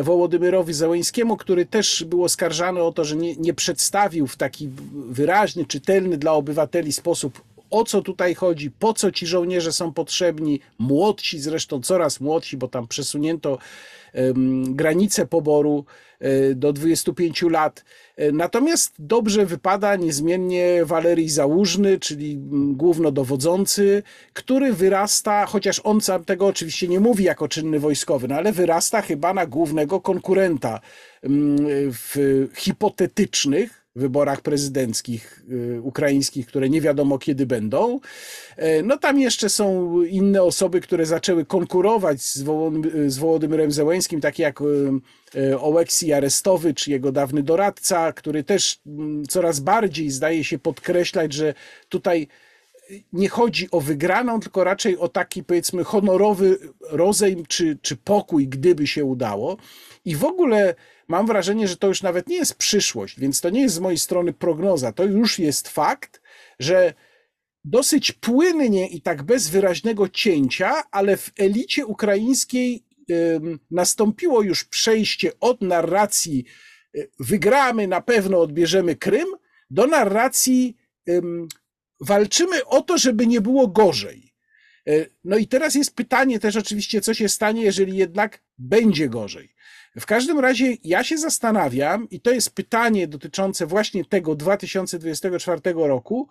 Wołodymyrowi 0.03 0.75
Załęskiemu, 0.75 1.37
który 1.37 1.67
też 1.67 2.05
był 2.05 2.25
oskarżany 2.25 2.83
o 2.83 2.93
to, 2.93 3.05
że 3.05 3.17
nie, 3.17 3.37
nie 3.37 3.55
przedstawił 3.55 4.27
w 4.27 4.37
taki 4.37 4.71
wyraźny, 5.09 5.65
czytelny 5.65 6.19
dla 6.19 6.33
obywateli 6.33 6.93
sposób 6.93 7.52
o 7.73 7.85
co 7.85 8.03
tutaj 8.03 8.35
chodzi, 8.35 8.71
po 8.71 8.95
co 8.95 9.13
ci 9.13 9.27
żołnierze 9.27 9.73
są 9.73 9.93
potrzebni, 9.93 10.61
młodsi 10.79 11.39
zresztą, 11.39 11.81
coraz 11.81 12.21
młodsi, 12.21 12.57
bo 12.57 12.69
tam 12.69 12.89
przesunięto 12.89 13.59
granicę 14.65 15.27
poboru 15.27 15.75
um, 15.75 15.85
do 16.55 16.73
25 16.73 17.43
lat. 17.43 17.85
E, 18.17 18.33
natomiast 18.33 18.95
dobrze 18.99 19.47
wypada 19.47 19.97
niezmiennie 19.97 20.85
Walerii 20.85 21.29
Załużny, 21.29 21.99
czyli 21.99 22.39
głównodowodzący, 22.73 24.03
który 24.33 24.73
wyrasta, 24.73 25.47
chociaż 25.47 25.81
on 25.85 26.01
sam 26.01 26.25
tego 26.25 26.47
oczywiście 26.47 26.89
nie 26.89 27.01
mówi 27.01 27.25
jako 27.25 27.49
czynny 27.49 27.81
wojskowy, 27.81 28.29
no 28.29 28.35
ale 28.35 28.53
wyrasta 28.53 29.03
chyba 29.03 29.35
na 29.35 29.47
głównego 29.47 30.01
konkurenta 30.01 30.81
w 31.93 32.49
hipotetycznych 32.57 33.82
wyborach 33.97 34.41
prezydenckich 34.41 35.45
y, 35.51 35.81
ukraińskich, 35.83 36.47
które 36.47 36.69
nie 36.71 36.81
wiadomo 36.81 37.19
kiedy 37.19 37.47
będą. 37.47 38.01
E, 38.57 38.83
no 38.83 38.99
tam 38.99 39.21
jeszcze 39.21 39.49
są 39.49 39.97
inne 40.03 40.43
osoby, 40.43 40.81
które 40.81 41.07
zaczęły 41.07 41.45
konkurować 41.45 42.23
z, 42.23 42.43
Wołodym, 42.43 43.11
z 43.11 43.19
Wołodymyrem 43.19 43.73
Zełęskim, 43.73 44.21
takie 44.21 44.43
jak 44.43 44.61
y, 44.61 44.65
y, 45.37 45.61
Oleksij 45.61 46.13
Arestowicz, 46.13 46.89
jego 46.89 47.13
dawny 47.13 47.43
doradca, 47.43 48.13
który 48.13 48.45
też 48.45 48.81
mm, 48.87 49.27
coraz 49.27 49.61
bardziej 49.61 50.11
zdaje 50.11 50.45
się 50.45 50.59
podkreślać, 50.59 51.33
że 51.33 51.55
tutaj 51.89 52.29
nie 53.13 53.29
chodzi 53.29 53.69
o 53.71 53.81
wygraną, 53.81 54.41
tylko 54.41 54.65
raczej 54.65 54.99
o 54.99 55.09
taki 55.09 55.45
powiedzmy 55.45 55.85
honorowy 55.85 56.59
rozejm 56.91 57.47
czy, 57.47 57.79
czy 57.83 57.97
pokój, 57.97 58.49
gdyby 58.49 58.87
się 58.87 59.05
udało. 59.05 59.57
I 60.05 60.17
w 60.17 60.25
ogóle 60.25 60.75
mam 61.09 61.27
wrażenie, 61.27 61.69
że 61.69 61.77
to 61.77 61.87
już 61.87 62.03
nawet 62.03 62.27
nie 62.27 62.37
jest 62.37 62.55
przyszłość, 62.55 63.21
więc 63.21 63.41
to 63.41 63.51
nie 63.51 63.61
jest 63.61 63.75
z 63.75 63.81
mojej 63.81 63.99
strony 63.99 64.33
prognoza. 64.33 64.93
To 64.93 65.05
już 65.05 65.39
jest 65.39 65.69
fakt, 65.69 66.21
że 66.59 66.95
dosyć 67.65 68.13
płynnie 68.13 68.89
i 68.89 69.01
tak 69.01 69.23
bez 69.23 69.49
wyraźnego 69.49 70.09
cięcia, 70.09 70.83
ale 70.91 71.17
w 71.17 71.33
elicie 71.39 71.87
ukraińskiej 71.87 72.85
nastąpiło 73.71 74.43
już 74.43 74.65
przejście 74.65 75.33
od 75.41 75.61
narracji 75.61 76.45
y, 76.97 77.11
wygramy, 77.21 77.89
na 77.89 78.01
pewno 78.01 78.41
odbierzemy 78.41 78.97
Krym, 78.97 79.29
do 79.71 79.87
narracji 79.87 80.77
walczymy 82.03 82.65
o 82.65 82.83
to, 82.83 82.99
żeby 82.99 83.27
nie 83.27 83.41
było 83.41 83.69
gorzej. 83.69 84.35
E, 84.89 84.93
no 85.25 85.37
i 85.37 85.47
teraz 85.47 85.75
jest 85.75 85.97
pytanie 85.97 86.41
też 86.41 86.57
oczywiście, 86.57 87.01
co 87.01 87.15
się 87.15 87.29
stanie, 87.29 87.63
jeżeli 87.63 87.97
jednak 87.97 88.43
będzie 88.59 89.09
gorzej. 89.09 89.55
W 90.01 90.07
każdym 90.07 90.41
razie 90.41 90.77
ja 90.85 91.05
się 91.05 91.19
zastanawiam, 91.19 92.11
i 92.11 92.21
to 92.21 92.31
jest 92.31 92.55
pytanie 92.55 93.09
dotyczące 93.09 93.67
właśnie 93.67 94.05
tego 94.05 94.35
2024 94.35 95.61
roku, 95.75 96.29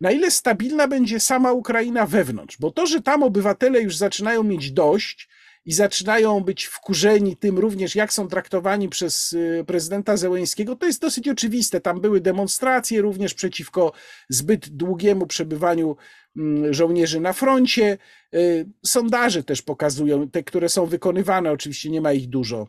na 0.00 0.10
ile 0.10 0.30
stabilna 0.30 0.88
będzie 0.88 1.20
sama 1.20 1.52
Ukraina 1.52 2.06
wewnątrz, 2.06 2.56
bo 2.60 2.70
to, 2.70 2.86
że 2.86 3.02
tam 3.02 3.22
obywatele 3.22 3.82
już 3.82 3.96
zaczynają 3.96 4.42
mieć 4.42 4.72
dość 4.72 5.28
i 5.64 5.72
zaczynają 5.72 6.40
być 6.40 6.64
wkurzeni 6.64 7.36
tym 7.36 7.58
również, 7.58 7.94
jak 7.94 8.12
są 8.12 8.28
traktowani 8.28 8.88
przez 8.88 9.32
y, 9.32 9.64
prezydenta 9.66 10.16
Zełęńskiego, 10.16 10.76
to 10.76 10.86
jest 10.86 11.00
dosyć 11.00 11.28
oczywiste. 11.28 11.80
Tam 11.80 12.00
były 12.00 12.20
demonstracje 12.20 13.00
również 13.00 13.34
przeciwko 13.34 13.92
zbyt 14.28 14.68
długiemu 14.68 15.26
przebywaniu 15.26 15.96
mm, 16.36 16.74
żołnierzy 16.74 17.20
na 17.20 17.32
froncie. 17.32 17.98
Y, 18.34 18.68
sondaże 18.86 19.44
też 19.44 19.62
pokazują, 19.62 20.30
te, 20.30 20.42
które 20.42 20.68
są 20.68 20.86
wykonywane, 20.86 21.52
oczywiście 21.52 21.90
nie 21.90 22.00
ma 22.00 22.12
ich 22.12 22.28
dużo, 22.28 22.68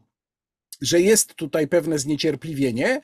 że 0.81 1.01
jest 1.01 1.35
tutaj 1.35 1.67
pewne 1.67 1.99
zniecierpliwienie. 1.99 3.01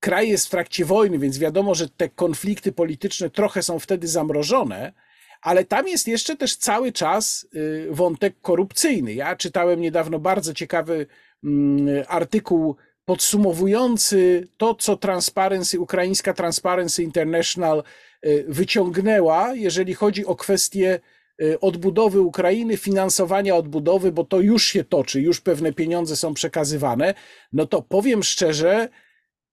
Kraj 0.00 0.28
jest 0.28 0.46
w 0.46 0.50
trakcie 0.50 0.84
wojny, 0.84 1.18
więc 1.18 1.38
wiadomo, 1.38 1.74
że 1.74 1.88
te 1.88 2.08
konflikty 2.08 2.72
polityczne 2.72 3.30
trochę 3.30 3.62
są 3.62 3.78
wtedy 3.78 4.08
zamrożone, 4.08 4.92
ale 5.42 5.64
tam 5.64 5.88
jest 5.88 6.08
jeszcze 6.08 6.36
też 6.36 6.56
cały 6.56 6.92
czas 6.92 7.46
y, 7.54 7.88
wątek 7.90 8.40
korupcyjny. 8.40 9.14
Ja 9.14 9.36
czytałem 9.36 9.80
niedawno 9.80 10.18
bardzo 10.18 10.54
ciekawy 10.54 11.06
mm, 11.44 12.04
artykuł 12.08 12.76
podsumowujący 13.04 14.48
to, 14.56 14.74
co 14.74 14.96
Transparency, 14.96 15.80
ukraińska 15.80 16.34
Transparency 16.34 17.02
International 17.02 17.82
y, 18.26 18.44
wyciągnęła, 18.48 19.54
jeżeli 19.54 19.94
chodzi 19.94 20.26
o 20.26 20.36
kwestie 20.36 21.00
Y, 21.42 21.60
odbudowy 21.60 22.20
Ukrainy, 22.20 22.76
finansowania 22.76 23.56
odbudowy, 23.56 24.12
bo 24.12 24.24
to 24.24 24.40
już 24.40 24.64
się 24.64 24.84
toczy, 24.84 25.20
już 25.20 25.40
pewne 25.40 25.72
pieniądze 25.72 26.16
są 26.16 26.34
przekazywane, 26.34 27.14
no 27.52 27.66
to 27.66 27.82
powiem 27.82 28.22
szczerze, 28.22 28.88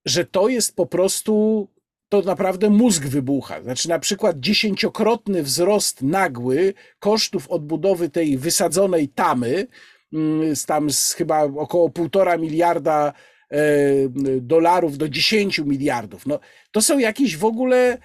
że 0.06 0.26
to 0.26 0.48
jest 0.48 0.76
po 0.76 0.86
prostu, 0.86 1.68
to 2.22 2.28
naprawdę 2.28 2.70
mózg 2.70 3.04
wybucha. 3.04 3.62
Znaczy 3.64 3.90
na 3.90 4.00
przykład 4.00 4.40
dziesięciokrotny 4.40 5.44
wzrost 5.44 6.02
nagły 6.02 6.74
kosztów 7.00 7.50
odbudowy 7.50 8.10
tej 8.10 8.38
wysadzonej 8.38 9.10
tamy, 9.10 9.68
mm, 10.14 10.56
z 10.56 10.66
tam 10.66 10.92
z 10.92 11.14
chyba 11.14 11.44
około 11.44 11.90
półtora 11.90 12.38
miliarda 12.38 13.14
e, 13.52 13.58
dolarów 14.42 14.98
do 14.98 15.10
10 15.10 15.60
miliardów. 15.60 16.26
No, 16.26 16.40
to 16.72 16.82
są 16.82 17.00
jakieś 17.00 17.38
w 17.38 17.46
ogóle 17.46 17.98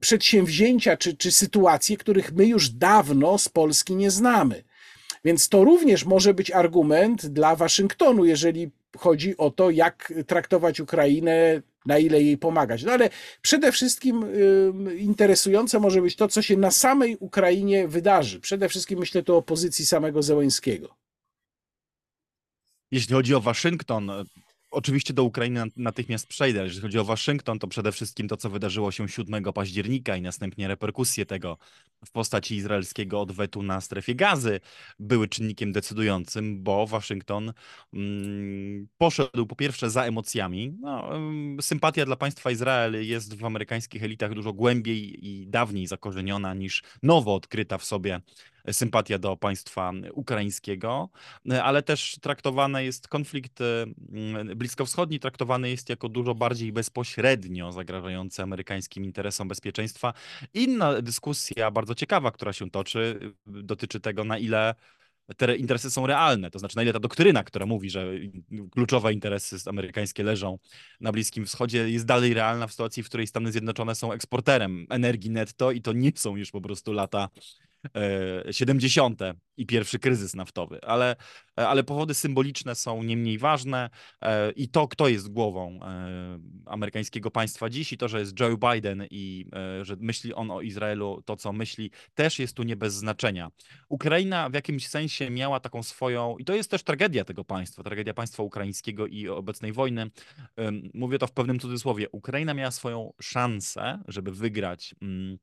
przedsięwzięcia 0.00 0.96
czy, 0.96 1.16
czy 1.16 1.32
sytuacje, 1.32 1.96
których 1.96 2.32
my 2.32 2.46
już 2.46 2.70
dawno 2.70 3.38
z 3.38 3.48
Polski 3.48 3.96
nie 3.96 4.10
znamy. 4.10 4.64
Więc 5.24 5.48
to 5.48 5.64
również 5.64 6.04
może 6.04 6.34
być 6.34 6.50
argument 6.50 7.26
dla 7.26 7.56
Waszyngtonu, 7.56 8.24
jeżeli 8.24 8.70
chodzi 8.96 9.36
o 9.36 9.50
to, 9.50 9.70
jak 9.70 10.12
traktować 10.26 10.80
Ukrainę, 10.80 11.62
na 11.88 11.98
ile 11.98 12.22
jej 12.22 12.38
pomagać. 12.38 12.82
No 12.82 12.92
ale 12.92 13.10
przede 13.42 13.72
wszystkim 13.72 14.24
interesujące 14.98 15.80
może 15.80 16.02
być 16.02 16.16
to, 16.16 16.28
co 16.28 16.42
się 16.42 16.56
na 16.56 16.70
samej 16.70 17.16
Ukrainie 17.20 17.88
wydarzy. 17.88 18.40
Przede 18.40 18.68
wszystkim 18.68 18.98
myślę 18.98 19.22
tu 19.22 19.36
o 19.36 19.42
pozycji 19.42 19.86
samego 19.86 20.22
Zełęńskiego. 20.22 20.96
Jeśli 22.90 23.14
chodzi 23.14 23.34
o 23.34 23.40
Waszyngton, 23.40 24.10
Oczywiście 24.78 25.14
do 25.14 25.24
Ukrainy 25.24 25.64
natychmiast 25.76 26.26
przejdę. 26.26 26.64
Jeżeli 26.64 26.82
chodzi 26.82 26.98
o 26.98 27.04
Waszyngton, 27.04 27.58
to 27.58 27.68
przede 27.68 27.92
wszystkim 27.92 28.28
to, 28.28 28.36
co 28.36 28.50
wydarzyło 28.50 28.92
się 28.92 29.08
7 29.08 29.44
października 29.44 30.16
i 30.16 30.22
następnie 30.22 30.68
reperkusje 30.68 31.26
tego 31.26 31.58
w 32.04 32.10
postaci 32.10 32.56
izraelskiego 32.56 33.20
odwetu 33.20 33.62
na 33.62 33.80
strefie 33.80 34.14
gazy 34.14 34.60
były 34.98 35.28
czynnikiem 35.28 35.72
decydującym, 35.72 36.62
bo 36.62 36.86
Waszyngton 36.86 37.52
mm, 37.94 38.88
poszedł 38.98 39.46
po 39.46 39.56
pierwsze 39.56 39.90
za 39.90 40.04
emocjami. 40.04 40.76
No, 40.80 41.10
sympatia 41.60 42.04
dla 42.06 42.16
państwa 42.16 42.50
Izrael 42.50 43.06
jest 43.06 43.34
w 43.34 43.44
amerykańskich 43.44 44.02
elitach 44.02 44.34
dużo 44.34 44.52
głębiej 44.52 45.26
i 45.26 45.46
dawniej 45.46 45.86
zakorzeniona 45.86 46.54
niż 46.54 46.82
nowo 47.02 47.34
odkryta 47.34 47.78
w 47.78 47.84
sobie 47.84 48.20
sympatia 48.72 49.18
do 49.18 49.36
państwa 49.36 49.92
ukraińskiego, 50.12 51.10
ale 51.62 51.82
też 51.82 52.18
traktowany 52.20 52.84
jest 52.84 53.08
konflikt 53.08 53.58
mm, 53.60 54.58
bliskowschodni, 54.58 55.20
traktowany 55.20 55.70
jest 55.70 55.88
jako 55.88 56.08
dużo 56.08 56.34
bardziej 56.34 56.72
bezpośrednio 56.72 57.72
zagrażający 57.72 58.42
amerykańskim 58.42 59.04
interesom 59.04 59.48
bezpieczeństwa. 59.48 60.12
Inna 60.54 61.02
dyskusja, 61.02 61.70
bardzo 61.70 61.94
ciekawa, 61.94 62.30
która 62.30 62.52
się 62.52 62.70
toczy, 62.70 63.32
dotyczy 63.46 64.00
tego, 64.00 64.24
na 64.24 64.38
ile 64.38 64.74
te 65.36 65.56
interesy 65.56 65.90
są 65.90 66.06
realne, 66.06 66.50
to 66.50 66.58
znaczy 66.58 66.76
na 66.76 66.82
ile 66.82 66.92
ta 66.92 67.00
doktryna, 67.00 67.44
która 67.44 67.66
mówi, 67.66 67.90
że 67.90 68.06
kluczowe 68.70 69.12
interesy 69.12 69.56
amerykańskie 69.66 70.22
leżą 70.22 70.58
na 71.00 71.12
Bliskim 71.12 71.46
Wschodzie, 71.46 71.90
jest 71.90 72.06
dalej 72.06 72.34
realna 72.34 72.66
w 72.66 72.70
sytuacji, 72.70 73.02
w 73.02 73.06
której 73.06 73.26
Stany 73.26 73.52
Zjednoczone 73.52 73.94
są 73.94 74.12
eksporterem 74.12 74.86
energii 74.90 75.30
netto 75.30 75.72
i 75.72 75.82
to 75.82 75.92
nie 75.92 76.12
są 76.14 76.36
już 76.36 76.50
po 76.50 76.60
prostu 76.60 76.92
lata 76.92 77.28
70. 78.50 79.22
E, 79.22 79.34
i 79.56 79.66
pierwszy 79.66 79.98
kryzys 79.98 80.34
naftowy, 80.34 80.80
ale, 80.82 81.16
e, 81.58 81.68
ale 81.68 81.84
powody 81.84 82.14
symboliczne 82.14 82.74
są 82.74 83.02
nie 83.02 83.16
mniej 83.16 83.38
ważne 83.38 83.90
e, 84.22 84.50
i 84.50 84.68
to, 84.68 84.88
kto 84.88 85.08
jest 85.08 85.28
głową 85.28 85.80
amerykańskiego 86.66 87.30
państwa 87.30 87.70
dziś 87.70 87.92
i 87.92 87.98
to, 87.98 88.08
że 88.08 88.20
jest 88.20 88.40
Joe 88.40 88.56
Biden 88.56 89.06
i 89.10 89.46
że 89.82 89.96
myśli 90.00 90.34
on 90.34 90.50
o 90.50 90.60
Izraelu 90.60 91.22
to, 91.24 91.36
co 91.36 91.52
myśli, 91.52 91.90
też 92.14 92.38
jest 92.38 92.56
tu 92.56 92.62
nie 92.62 92.76
bez 92.76 92.94
znaczenia. 92.94 93.50
Ukraina 93.88 94.50
w 94.50 94.54
jakimś 94.54 94.88
sensie 94.88 95.30
miała 95.30 95.60
taką 95.60 95.82
swoją, 95.82 96.36
i 96.38 96.44
to 96.44 96.54
jest 96.54 96.70
też 96.70 96.82
tragedia 96.82 97.24
tego 97.24 97.44
państwa, 97.44 97.82
tragedia 97.82 98.14
państwa 98.14 98.42
ukraińskiego 98.42 99.06
i 99.06 99.28
obecnej 99.28 99.72
wojny. 99.72 100.10
Mówię 100.94 101.18
to 101.18 101.26
w 101.26 101.32
pewnym 101.32 101.58
cudzysłowie. 101.58 102.10
Ukraina 102.10 102.54
miała 102.54 102.70
swoją 102.70 103.12
szansę, 103.20 104.02
żeby 104.08 104.32
wygrać 104.32 104.94
mm, 105.02 105.38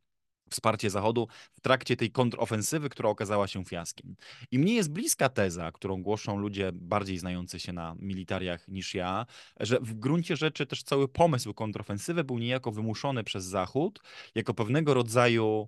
wsparcie 0.50 0.90
Zachodu 0.90 1.28
w 1.54 1.62
trakcie 1.62 1.98
tej 1.98 2.12
kontrofensywy, 2.12 2.90
która 2.90 3.10
okazała 3.10 3.48
się 3.48 3.66
fiaskiem. 3.66 4.16
I 4.52 4.60
mnie 4.60 4.74
jest 4.74 4.92
bliska 4.92 5.30
teza, 5.30 5.72
którą 5.72 6.04
głoszą 6.04 6.38
ludzie 6.38 6.72
bardziej 6.74 7.18
znający 7.18 7.60
się 7.60 7.74
na 7.74 7.96
militariach 8.00 8.68
niż 8.68 8.96
ja, 8.96 9.26
że 9.60 9.80
w 9.80 9.94
gruncie 9.94 10.36
rzeczy 10.36 10.66
też 10.66 10.84
cały 10.84 11.08
pomysł 11.08 11.54
kontrofensywy 11.54 12.24
był 12.24 12.38
niejako 12.38 12.72
wymuszony 12.72 13.24
przez 13.24 13.46
Zachód 13.46 14.00
jako 14.36 14.54
pewnego 14.54 14.94
rodzaju 14.94 15.68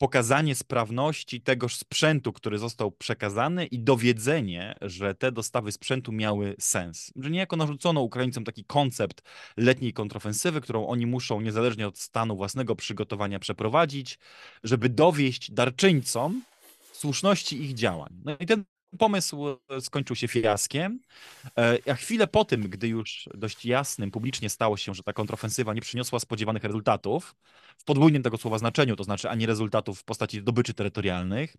pokazanie 0.00 0.54
sprawności 0.54 1.40
tegoż 1.40 1.76
sprzętu, 1.76 2.32
który 2.32 2.58
został 2.58 2.90
przekazany 2.90 3.66
i 3.66 3.78
dowiedzenie, 3.78 4.74
że 4.80 5.14
te 5.14 5.32
dostawy 5.32 5.72
sprzętu 5.72 6.12
miały 6.12 6.56
sens. 6.58 7.12
Że 7.16 7.30
niejako 7.30 7.56
narzucono 7.56 8.00
Ukraińcom 8.00 8.44
taki 8.44 8.64
koncept 8.64 9.22
letniej 9.56 9.92
kontrofensywy, 9.92 10.60
którą 10.60 10.86
oni 10.86 11.06
muszą 11.06 11.40
niezależnie 11.40 11.88
od 11.88 11.98
stanu 11.98 12.36
własnego 12.36 12.76
przygotowania 12.76 13.38
przeprowadzić, 13.38 14.18
żeby 14.64 14.88
dowieść 14.88 15.50
darczyńcom 15.50 16.42
słuszności 16.92 17.62
ich 17.62 17.74
działań. 17.74 18.20
No 18.24 18.36
i 18.40 18.46
ten 18.46 18.64
pomysł 18.98 19.46
e, 19.48 19.80
skończył 19.80 20.16
się 20.16 20.28
fiaskiem, 20.28 21.00
e, 21.58 21.78
a 21.90 21.94
chwilę 21.94 22.26
po 22.26 22.44
tym, 22.44 22.62
gdy 22.62 22.88
już 22.88 23.28
dość 23.34 23.64
jasnym 23.64 24.10
publicznie 24.10 24.50
stało 24.50 24.76
się, 24.76 24.94
że 24.94 25.02
ta 25.02 25.12
kontrofensywa 25.12 25.74
nie 25.74 25.80
przyniosła 25.80 26.20
spodziewanych 26.20 26.64
rezultatów, 26.64 27.34
w 27.78 27.84
podwójnym 27.84 28.22
tego 28.22 28.38
słowa 28.38 28.58
znaczeniu, 28.58 28.96
to 28.96 29.04
znaczy 29.04 29.30
ani 29.30 29.46
rezultatów 29.46 30.00
w 30.00 30.04
postaci 30.04 30.40
zdobyczy 30.40 30.74
terytorialnych, 30.74 31.56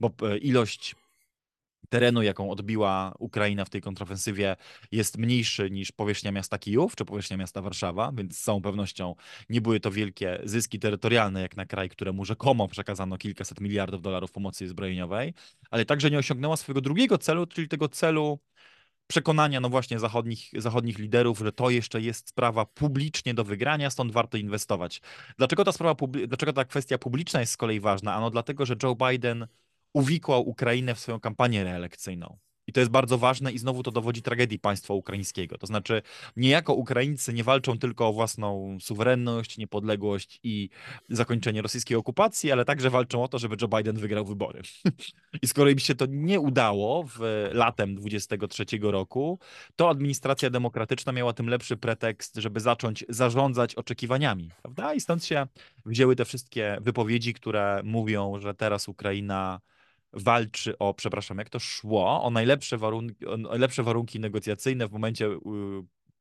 bo 0.00 0.10
e, 0.22 0.38
ilość 0.38 0.94
terenu, 1.88 2.22
jaką 2.22 2.50
odbiła 2.50 3.14
Ukraina 3.18 3.64
w 3.64 3.70
tej 3.70 3.80
kontrofensywie, 3.80 4.56
jest 4.92 5.18
mniejszy 5.18 5.70
niż 5.70 5.92
powierzchnia 5.92 6.32
miasta 6.32 6.58
Kijów 6.58 6.96
czy 6.96 7.04
powierzchnia 7.04 7.36
miasta 7.36 7.62
Warszawa, 7.62 8.12
więc 8.12 8.38
z 8.38 8.42
całą 8.42 8.62
pewnością 8.62 9.14
nie 9.48 9.60
były 9.60 9.80
to 9.80 9.90
wielkie 9.90 10.40
zyski 10.44 10.78
terytorialne, 10.78 11.42
jak 11.42 11.56
na 11.56 11.66
kraj, 11.66 11.88
któremu 11.88 12.24
rzekomo 12.24 12.68
przekazano 12.68 13.18
kilkaset 13.18 13.60
miliardów 13.60 14.02
dolarów 14.02 14.32
pomocy 14.32 14.68
zbrojeniowej, 14.68 15.34
ale 15.70 15.84
także 15.84 16.10
nie 16.10 16.18
osiągnęła 16.18 16.56
swojego 16.56 16.80
drugiego 16.80 17.18
celu, 17.18 17.46
czyli 17.46 17.68
tego 17.68 17.88
celu 17.88 18.38
przekonania, 19.06 19.60
no 19.60 19.68
właśnie, 19.68 19.98
zachodnich, 19.98 20.50
zachodnich 20.56 20.98
liderów, 20.98 21.38
że 21.38 21.52
to 21.52 21.70
jeszcze 21.70 22.00
jest 22.00 22.28
sprawa 22.28 22.66
publicznie 22.66 23.34
do 23.34 23.44
wygrania, 23.44 23.90
stąd 23.90 24.12
warto 24.12 24.36
inwestować. 24.36 25.00
Dlaczego 25.38 25.64
ta 25.64 25.72
sprawa, 25.72 26.06
dlaczego 26.26 26.52
ta 26.52 26.64
kwestia 26.64 26.98
publiczna 26.98 27.40
jest 27.40 27.52
z 27.52 27.56
kolei 27.56 27.80
ważna? 27.80 28.14
Ano 28.14 28.30
dlatego, 28.30 28.66
że 28.66 28.76
Joe 28.82 28.94
Biden 28.94 29.46
uwikłał 29.94 30.48
Ukrainę 30.48 30.94
w 30.94 31.00
swoją 31.00 31.20
kampanię 31.20 31.64
reelekcyjną. 31.64 32.38
I 32.66 32.72
to 32.72 32.80
jest 32.80 32.92
bardzo 32.92 33.18
ważne 33.18 33.52
i 33.52 33.58
znowu 33.58 33.82
to 33.82 33.90
dowodzi 33.90 34.22
tragedii 34.22 34.58
państwa 34.58 34.94
ukraińskiego. 34.94 35.58
To 35.58 35.66
znaczy, 35.66 36.02
niejako 36.36 36.74
Ukraińcy 36.74 37.32
nie 37.32 37.44
walczą 37.44 37.78
tylko 37.78 38.08
o 38.08 38.12
własną 38.12 38.78
suwerenność, 38.80 39.58
niepodległość 39.58 40.40
i 40.42 40.68
zakończenie 41.08 41.62
rosyjskiej 41.62 41.96
okupacji, 41.96 42.52
ale 42.52 42.64
także 42.64 42.90
walczą 42.90 43.22
o 43.22 43.28
to, 43.28 43.38
żeby 43.38 43.56
Joe 43.62 43.68
Biden 43.68 43.96
wygrał 43.96 44.24
wybory. 44.24 44.62
I 45.42 45.48
skoro 45.48 45.70
im 45.70 45.78
się 45.78 45.94
to 45.94 46.06
nie 46.08 46.40
udało 46.40 47.04
w 47.04 47.18
latem 47.52 47.94
23 47.94 48.64
roku, 48.82 49.38
to 49.76 49.90
administracja 49.90 50.50
demokratyczna 50.50 51.12
miała 51.12 51.32
tym 51.32 51.48
lepszy 51.48 51.76
pretekst, 51.76 52.36
żeby 52.36 52.60
zacząć 52.60 53.04
zarządzać 53.08 53.74
oczekiwaniami, 53.74 54.50
prawda? 54.62 54.94
I 54.94 55.00
stąd 55.00 55.24
się 55.24 55.46
wzięły 55.86 56.16
te 56.16 56.24
wszystkie 56.24 56.78
wypowiedzi, 56.80 57.34
które 57.34 57.80
mówią, 57.84 58.38
że 58.40 58.54
teraz 58.54 58.88
Ukraina 58.88 59.60
walczy 60.14 60.78
o, 60.78 60.94
przepraszam, 60.94 61.38
jak 61.38 61.50
to 61.50 61.58
szło, 61.58 62.22
o 62.22 62.30
najlepsze 62.30 62.78
warunki, 62.78 63.26
o 63.26 63.36
najlepsze 63.36 63.82
warunki 63.82 64.20
negocjacyjne 64.20 64.88
w 64.88 64.92
momencie 64.92 65.26
y, 65.26 65.38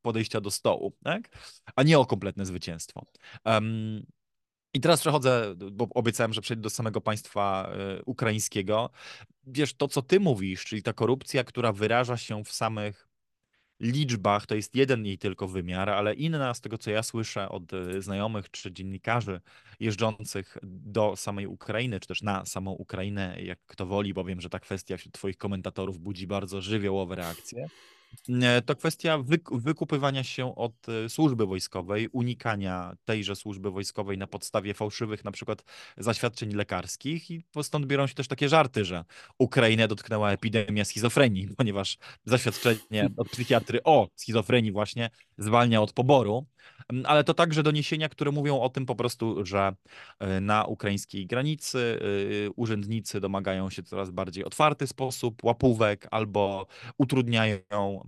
podejścia 0.02 0.42
do 0.42 0.52
stołu, 0.52 0.94
tak? 1.04 1.30
a 1.76 1.84
nie 1.84 2.00
o 2.00 2.06
kompletne 2.06 2.46
zwycięstwo. 2.46 3.06
Um, 3.46 4.06
i 4.74 4.80
teraz 4.80 5.02
przechodzę, 5.02 5.56
bo 5.72 5.88
obiecałem, 5.96 6.34
że 6.34 6.42
przejdę 6.42 6.62
do 6.62 6.70
samego 6.70 7.02
państwa 7.02 7.74
y, 8.00 8.04
ukraińskiego. 8.06 8.90
Wiesz, 9.44 9.74
to 9.74 9.88
co 9.88 10.02
ty 10.02 10.20
mówisz, 10.20 10.66
czyli 10.66 10.84
ta 10.84 10.94
korupcja, 10.94 11.44
która 11.44 11.74
wyraża 11.74 12.18
się 12.18 12.44
w 12.44 12.52
samych 12.52 13.13
liczbach 13.84 14.46
to 14.46 14.56
jest 14.56 14.76
jeden 14.76 15.06
jej 15.06 15.18
tylko 15.18 15.48
wymiar, 15.48 15.90
ale 15.90 16.14
inna 16.14 16.54
z 16.54 16.62
tego, 16.62 16.78
co 16.78 16.92
ja 16.92 17.04
słyszę 17.04 17.50
od 17.50 17.74
e, 17.74 18.02
znajomych 18.02 18.52
czy 18.52 18.72
dziennikarzy 18.72 19.42
jeżdżących 19.80 20.58
do 20.64 21.16
samej 21.16 21.48
Ukrainy, 21.48 22.00
czy 22.00 22.08
też 22.08 22.22
na 22.22 22.46
samą 22.46 22.72
Ukrainę, 22.72 23.38
jak 23.42 23.60
kto 23.68 23.86
woli, 23.86 24.14
bo 24.14 24.24
wiem, 24.24 24.42
że 24.42 24.50
ta 24.50 24.60
kwestia 24.60 24.98
wśród 24.98 25.14
twoich 25.14 25.38
komentatorów 25.38 26.00
budzi 26.00 26.28
bardzo 26.28 26.62
żywiołowe 26.62 27.16
reakcje. 27.16 27.68
E, 28.30 28.62
to 28.62 28.76
kwestia 28.76 29.18
wykupywania 29.52 30.24
się 30.24 30.56
od 30.56 30.90
e, 30.90 31.10
służby 31.10 31.46
wojskowej, 31.46 32.08
unikania 32.12 32.96
tejże 33.06 33.36
służby 33.36 33.72
wojskowej 33.72 34.18
na 34.18 34.28
podstawie 34.28 34.74
fałszywych 34.74 35.26
na 35.26 35.32
przykład 35.32 35.64
zaświadczeń 35.98 36.54
lekarskich 36.54 37.32
i 37.32 37.44
stąd 37.62 37.86
biorą 37.86 38.08
się 38.08 38.14
też 38.14 38.28
takie 38.28 38.50
żarty, 38.50 38.86
że 38.86 39.06
Ukrainę 39.38 39.88
dotknęła 39.88 40.32
epidemia 40.32 40.86
schizofrenii, 40.86 41.48
ponieważ 41.58 41.98
zaświadczenie 42.26 43.10
od 43.18 43.30
psychiatry 43.30 43.84
o 43.84 44.08
schizofrenii 44.16 44.72
właśnie 44.72 45.10
zwalnia 45.38 45.82
od 45.82 45.94
poboru, 45.94 46.46
mm, 46.90 47.06
ale 47.06 47.24
to 47.24 47.34
także 47.34 47.64
doniesienia, 47.64 48.10
które 48.10 48.32
mówią 48.32 48.60
o 48.60 48.70
tym 48.70 48.86
po 48.86 48.96
prostu, 48.96 49.46
że 49.46 49.76
e, 50.20 50.42
na 50.42 50.66
ukraińskiej 50.66 51.28
granicy 51.28 52.00
urzędnicy 52.56 53.20
domagają 53.20 53.70
się 53.70 53.84
coraz 53.84 54.10
bardziej 54.12 54.46
otwarty 54.46 54.88
sposób 54.88 55.44
łapówek 55.44 56.08
albo 56.12 56.68
utrudniają 56.98 58.03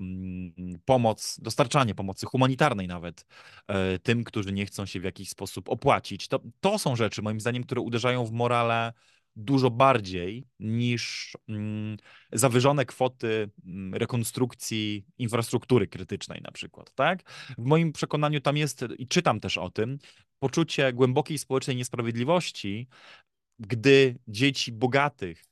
pomoc, 0.85 1.39
dostarczanie 1.41 1.95
pomocy 1.95 2.25
humanitarnej 2.25 2.87
nawet 2.87 3.25
e, 3.67 3.99
tym, 3.99 4.23
którzy 4.23 4.51
nie 4.53 4.65
chcą 4.65 4.85
się 4.85 4.99
w 4.99 5.03
jakiś 5.03 5.29
sposób 5.29 5.69
opłacić. 5.69 6.27
To, 6.27 6.39
to 6.59 6.79
są 6.79 6.95
rzeczy, 6.95 7.21
moim 7.21 7.39
zdaniem, 7.39 7.63
które 7.63 7.81
uderzają 7.81 8.25
w 8.25 8.31
morale 8.31 8.93
dużo 9.35 9.69
bardziej 9.69 10.47
niż 10.59 11.33
mm, 11.49 11.97
zawyżone 12.31 12.85
kwoty 12.85 13.49
mm, 13.65 13.93
rekonstrukcji 13.93 15.05
infrastruktury 15.17 15.87
krytycznej 15.87 16.41
na 16.41 16.51
przykład, 16.51 16.93
tak? 16.93 17.31
W 17.57 17.65
moim 17.65 17.93
przekonaniu 17.93 18.41
tam 18.41 18.57
jest, 18.57 18.85
i 18.97 19.07
czytam 19.07 19.39
też 19.39 19.57
o 19.57 19.69
tym, 19.69 19.97
poczucie 20.39 20.93
głębokiej 20.93 21.37
społecznej 21.37 21.75
niesprawiedliwości, 21.75 22.87
gdy 23.59 24.17
dzieci 24.27 24.71
bogatych 24.71 25.43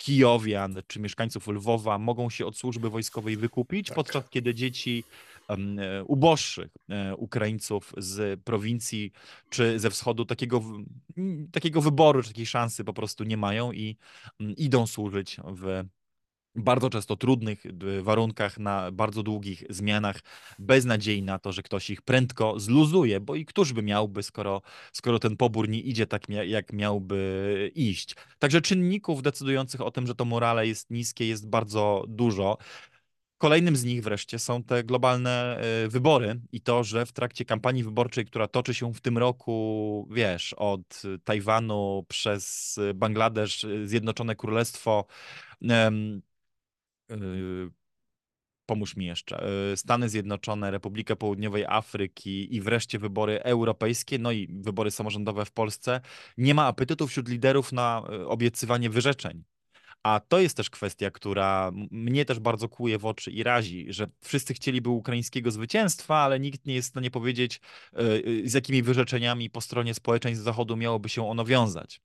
Kijowian 0.00 0.82
czy 0.86 1.00
mieszkańców 1.00 1.48
Lwowa 1.48 1.98
mogą 1.98 2.30
się 2.30 2.46
od 2.46 2.56
służby 2.56 2.90
wojskowej 2.90 3.36
wykupić, 3.36 3.86
tak. 3.86 3.96
podczas 3.96 4.28
kiedy 4.30 4.54
dzieci 4.54 5.04
E, 5.50 6.04
uboższych 6.04 6.70
e, 6.88 7.16
Ukraińców 7.16 7.92
z 7.98 8.40
prowincji 8.40 9.12
czy 9.50 9.78
ze 9.78 9.90
wschodu 9.90 10.24
takiego, 10.24 10.62
takiego 11.52 11.80
wyboru, 11.80 12.22
czy 12.22 12.28
takiej 12.28 12.46
szansy 12.46 12.84
po 12.84 12.92
prostu 12.92 13.24
nie 13.24 13.36
mają 13.36 13.72
i 13.72 13.96
idą 14.56 14.86
służyć 14.86 15.36
w 15.44 15.84
bardzo 16.54 16.90
często 16.90 17.16
trudnych 17.16 17.62
warunkach, 18.02 18.58
na 18.58 18.90
bardzo 18.90 19.22
długich 19.22 19.64
zmianach, 19.70 20.20
bez 20.58 20.84
nadziei 20.84 21.22
na 21.22 21.38
to, 21.38 21.52
że 21.52 21.62
ktoś 21.62 21.90
ich 21.90 22.02
prędko 22.02 22.60
zluzuje, 22.60 23.20
bo 23.20 23.34
i 23.34 23.44
któż 23.44 23.72
by 23.72 23.82
miałby, 23.82 24.22
skoro, 24.22 24.62
skoro 24.92 25.18
ten 25.18 25.36
pobór 25.36 25.68
nie 25.68 25.80
idzie 25.80 26.06
tak, 26.06 26.28
jak 26.28 26.72
miałby 26.72 27.70
iść. 27.74 28.16
Także 28.38 28.60
czynników 28.60 29.22
decydujących 29.22 29.80
o 29.80 29.90
tym, 29.90 30.06
że 30.06 30.14
to 30.14 30.24
morale 30.24 30.66
jest 30.66 30.90
niskie, 30.90 31.28
jest 31.28 31.48
bardzo 31.48 32.04
dużo. 32.08 32.58
Kolejnym 33.38 33.76
z 33.76 33.84
nich 33.84 34.02
wreszcie 34.02 34.38
są 34.38 34.62
te 34.62 34.84
globalne 34.84 35.60
e, 35.60 35.88
wybory 35.88 36.40
i 36.52 36.60
to, 36.60 36.84
że 36.84 37.06
w 37.06 37.12
trakcie 37.12 37.44
kampanii 37.44 37.84
wyborczej, 37.84 38.24
która 38.24 38.48
toczy 38.48 38.74
się 38.74 38.94
w 38.94 39.00
tym 39.00 39.18
roku, 39.18 40.08
wiesz, 40.10 40.54
od 40.54 41.02
Tajwanu 41.24 42.04
przez 42.08 42.76
Bangladesz, 42.94 43.66
Zjednoczone 43.84 44.36
Królestwo, 44.36 45.04
pomóż 48.66 48.96
mi 48.96 49.06
jeszcze, 49.06 49.46
e, 49.72 49.76
Stany 49.76 50.08
Zjednoczone, 50.08 50.70
Republika 50.70 51.16
Południowej 51.16 51.64
Afryki 51.66 52.54
i 52.54 52.60
wreszcie 52.60 52.98
wybory 52.98 53.42
europejskie, 53.42 54.18
no 54.18 54.32
i 54.32 54.48
wybory 54.60 54.90
samorządowe 54.90 55.44
w 55.44 55.52
Polsce, 55.52 56.00
nie 56.38 56.54
ma 56.54 56.66
apetytu 56.66 57.06
wśród 57.06 57.28
liderów 57.28 57.72
na 57.72 58.02
obiecywanie 58.26 58.90
wyrzeczeń. 58.90 59.44
A 60.02 60.20
to 60.28 60.40
jest 60.40 60.56
też 60.56 60.70
kwestia, 60.70 61.10
która 61.10 61.72
mnie 61.90 62.24
też 62.24 62.38
bardzo 62.38 62.68
kłuje 62.68 62.98
w 62.98 63.06
oczy 63.06 63.30
i 63.30 63.42
razi, 63.42 63.86
że 63.88 64.06
wszyscy 64.20 64.54
chcieliby 64.54 64.88
ukraińskiego 64.88 65.50
zwycięstwa, 65.50 66.16
ale 66.16 66.40
nikt 66.40 66.66
nie 66.66 66.74
jest 66.74 66.88
w 66.88 66.90
stanie 66.90 67.10
powiedzieć, 67.10 67.60
z 68.44 68.54
jakimi 68.54 68.82
wyrzeczeniami 68.82 69.50
po 69.50 69.60
stronie 69.60 69.94
społeczeństw 69.94 70.44
Zachodu 70.44 70.76
miałoby 70.76 71.08
się 71.08 71.28
ono 71.28 71.44
wiązać. 71.44 72.00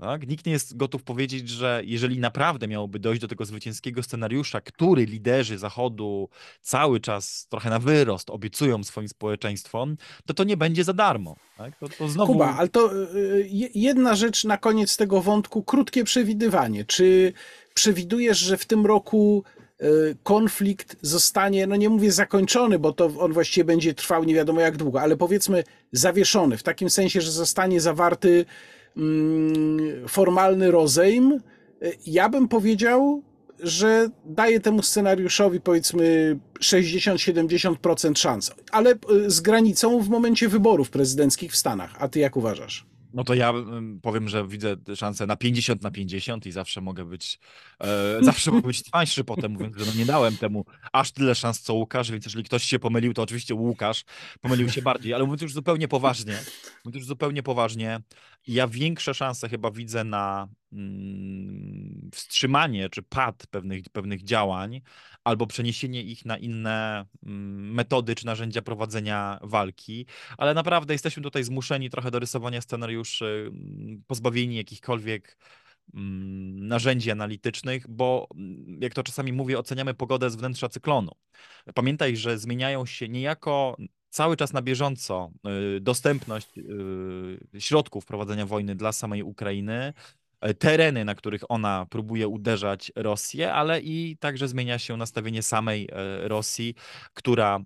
Tak? 0.00 0.28
Nikt 0.28 0.46
nie 0.46 0.52
jest 0.52 0.76
gotów 0.76 1.02
powiedzieć, 1.02 1.48
że 1.48 1.82
jeżeli 1.84 2.18
naprawdę 2.18 2.68
miałoby 2.68 2.98
dojść 2.98 3.20
do 3.20 3.28
tego 3.28 3.44
zwycięskiego 3.44 4.02
scenariusza, 4.02 4.60
który 4.60 5.06
liderzy 5.06 5.58
Zachodu 5.58 6.28
cały 6.62 7.00
czas 7.00 7.46
trochę 7.50 7.70
na 7.70 7.78
wyrost 7.78 8.30
obiecują 8.30 8.84
swoim 8.84 9.08
społeczeństwom, 9.08 9.96
to 10.26 10.34
to 10.34 10.44
nie 10.44 10.56
będzie 10.56 10.84
za 10.84 10.92
darmo. 10.92 11.36
Tak? 11.58 11.78
To, 11.78 11.88
to 11.88 12.08
znowu... 12.08 12.32
Kuba, 12.32 12.56
ale 12.56 12.68
to 12.68 12.94
y, 13.14 13.48
jedna 13.74 14.14
rzecz 14.14 14.44
na 14.44 14.56
koniec 14.56 14.96
tego 14.96 15.20
wątku, 15.20 15.62
krótkie 15.62 16.04
przewidywanie. 16.04 16.84
Czy 16.84 17.32
przewidujesz, 17.74 18.38
że 18.38 18.56
w 18.56 18.66
tym 18.66 18.86
roku 18.86 19.44
y, 19.82 20.16
konflikt 20.22 20.96
zostanie, 21.02 21.66
no 21.66 21.76
nie 21.76 21.88
mówię 21.88 22.12
zakończony, 22.12 22.78
bo 22.78 22.92
to 22.92 23.06
on 23.18 23.32
właściwie 23.32 23.64
będzie 23.64 23.94
trwał 23.94 24.24
nie 24.24 24.34
wiadomo 24.34 24.60
jak 24.60 24.76
długo, 24.76 25.00
ale 25.00 25.16
powiedzmy 25.16 25.64
zawieszony, 25.92 26.56
w 26.56 26.62
takim 26.62 26.90
sensie, 26.90 27.20
że 27.20 27.30
zostanie 27.30 27.80
zawarty 27.80 28.46
formalny 30.08 30.70
rozejm, 30.70 31.40
ja 32.06 32.28
bym 32.28 32.48
powiedział, 32.48 33.22
że 33.62 34.08
daje 34.24 34.60
temu 34.60 34.82
scenariuszowi 34.82 35.60
powiedzmy 35.60 36.38
60-70% 36.60 38.18
szans, 38.18 38.52
ale 38.70 38.90
y, 38.92 39.30
z 39.30 39.40
granicą 39.40 40.00
w 40.00 40.08
momencie 40.08 40.48
wyborów 40.48 40.90
prezydenckich 40.90 41.52
w 41.52 41.56
Stanach. 41.56 41.96
A 41.98 42.08
ty 42.08 42.18
jak 42.18 42.36
uważasz? 42.36 42.89
No 43.14 43.24
to 43.24 43.34
ja 43.34 43.52
powiem, 44.02 44.28
że 44.28 44.48
widzę 44.48 44.76
szansę 44.96 45.26
na 45.26 45.36
50 45.36 45.82
na 45.82 45.90
50 45.90 46.46
i 46.46 46.52
zawsze 46.52 46.80
mogę 46.80 47.04
być 47.04 47.38
e, 47.80 48.18
zawsze 48.24 48.50
mogę 48.50 48.66
być 48.66 48.90
tańszy 48.90 49.24
potem, 49.24 49.52
mówiąc, 49.52 49.76
że 49.76 49.86
no 49.86 49.92
nie 49.98 50.04
dałem 50.04 50.36
temu 50.36 50.64
aż 50.92 51.12
tyle 51.12 51.34
szans 51.34 51.60
co 51.60 51.74
Łukasz, 51.74 52.10
więc 52.10 52.24
jeżeli 52.24 52.44
ktoś 52.44 52.64
się 52.64 52.78
pomylił, 52.78 53.14
to 53.14 53.22
oczywiście 53.22 53.54
Łukasz 53.54 54.04
pomylił 54.40 54.68
się 54.68 54.82
bardziej, 54.82 55.14
ale 55.14 55.24
mówiąc 55.24 55.42
już 55.42 55.52
zupełnie 55.52 55.88
poważnie, 55.88 56.38
mówiąc 56.84 56.96
już 56.96 57.06
zupełnie 57.06 57.42
poważnie, 57.42 58.00
ja 58.46 58.68
większe 58.68 59.14
szanse 59.14 59.48
chyba 59.48 59.70
widzę 59.70 60.04
na 60.04 60.48
mm, 60.72 62.10
wstrzymanie 62.12 62.90
czy 62.90 63.02
pad 63.02 63.46
pewnych, 63.50 63.88
pewnych 63.92 64.22
działań 64.22 64.80
albo 65.30 65.46
przeniesienie 65.46 66.02
ich 66.02 66.24
na 66.24 66.38
inne 66.38 67.06
mm, 67.26 67.74
metody 67.74 68.14
czy 68.14 68.26
narzędzia 68.26 68.62
prowadzenia 68.62 69.38
walki, 69.42 70.06
ale 70.38 70.54
naprawdę 70.54 70.94
jesteśmy 70.94 71.22
tutaj 71.22 71.44
zmuszeni 71.44 71.90
trochę 71.90 72.10
do 72.10 72.18
rysowania 72.18 72.60
scenariuszy, 72.60 73.50
mm, 73.54 74.02
pozbawieni 74.06 74.56
jakichkolwiek 74.56 75.36
mm, 75.94 76.68
narzędzi 76.68 77.10
analitycznych, 77.10 77.88
bo 77.88 78.28
jak 78.80 78.94
to 78.94 79.02
czasami 79.02 79.32
mówię, 79.32 79.58
oceniamy 79.58 79.94
pogodę 79.94 80.30
z 80.30 80.36
wnętrza 80.36 80.68
cyklonu. 80.68 81.12
Pamiętaj, 81.74 82.16
że 82.16 82.38
zmieniają 82.38 82.86
się 82.86 83.08
niejako 83.08 83.76
cały 84.10 84.36
czas 84.36 84.52
na 84.52 84.62
bieżąco 84.62 85.30
y, 85.76 85.80
dostępność 85.80 86.58
y, 86.58 87.60
środków 87.60 88.04
prowadzenia 88.04 88.46
wojny 88.46 88.74
dla 88.74 88.92
samej 88.92 89.22
Ukrainy, 89.22 89.92
tereny, 90.58 91.04
na 91.04 91.14
których 91.14 91.42
ona 91.48 91.86
próbuje 91.90 92.28
uderzać 92.28 92.92
Rosję, 92.96 93.52
ale 93.52 93.80
i 93.80 94.16
także 94.20 94.48
zmienia 94.48 94.78
się 94.78 94.96
nastawienie 94.96 95.42
samej 95.42 95.88
e, 95.92 96.28
Rosji, 96.28 96.74
która 97.14 97.60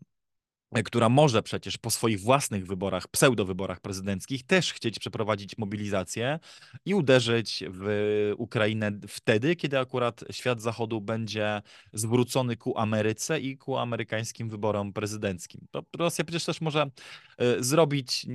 która 0.83 1.09
może 1.09 1.43
przecież 1.43 1.79
po 1.79 1.91
swoich 1.91 2.21
własnych 2.21 2.67
wyborach, 2.67 3.09
pseudowyborach 3.09 3.81
prezydenckich 3.81 4.47
też 4.47 4.73
chcieć 4.73 4.99
przeprowadzić 4.99 5.59
mobilizację 5.59 6.39
i 6.85 6.95
uderzyć 6.95 7.65
w 7.69 8.33
Ukrainę 8.39 8.93
wtedy, 9.09 9.57
kiedy 9.57 9.79
akurat 9.79 10.25
świat 10.31 10.61
zachodu 10.63 11.01
będzie 11.01 11.63
zwrócony 11.93 12.57
ku 12.57 12.79
Ameryce 12.79 13.41
i 13.41 13.59
ku 13.59 13.77
amerykańskim 13.77 14.51
wyborom 14.51 14.93
prezydenckim. 14.93 15.61
To 15.71 15.83
Rosja 15.99 16.25
przecież 16.25 16.45
też 16.45 16.61
może 16.61 16.91
e, 17.39 17.63
zrobić, 17.63 18.27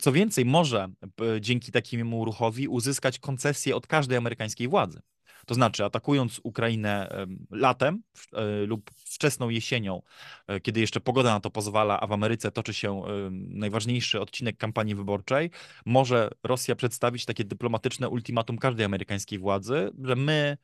co 0.00 0.12
więcej, 0.12 0.44
może 0.44 0.88
dzięki 1.40 1.72
takiemu 1.72 2.24
ruchowi 2.24 2.68
uzyskać 2.68 3.18
koncesję 3.18 3.76
od 3.76 3.86
każdej 3.86 4.18
amerykańskiej 4.18 4.68
władzy. 4.68 5.00
To 5.48 5.54
znaczy, 5.54 5.84
atakując 5.84 6.40
Ukrainę 6.42 7.26
latem 7.50 8.02
e, 8.32 8.66
lub 8.66 8.90
wczesną 8.90 9.48
jesienią, 9.48 10.02
e, 10.46 10.60
kiedy 10.60 10.80
jeszcze 10.80 11.00
pogoda 11.00 11.34
na 11.34 11.40
to 11.40 11.50
pozwala, 11.50 12.00
a 12.00 12.06
w 12.06 12.12
Ameryce 12.12 12.52
toczy 12.52 12.74
się 12.74 13.02
najważniejszy 13.30 14.20
odcinek 14.20 14.56
kampanii 14.56 14.94
wyborczej, 14.94 15.50
może 15.86 16.30
Rosja 16.42 16.76
przedstawić 16.76 17.24
takie 17.24 17.44
dyplomatyczne 17.44 18.08
ultimatum 18.08 18.58
każdej 18.58 18.86
amerykańskiej 18.86 19.38
władzy, 19.38 19.90
że 20.04 20.16
my 20.16 20.56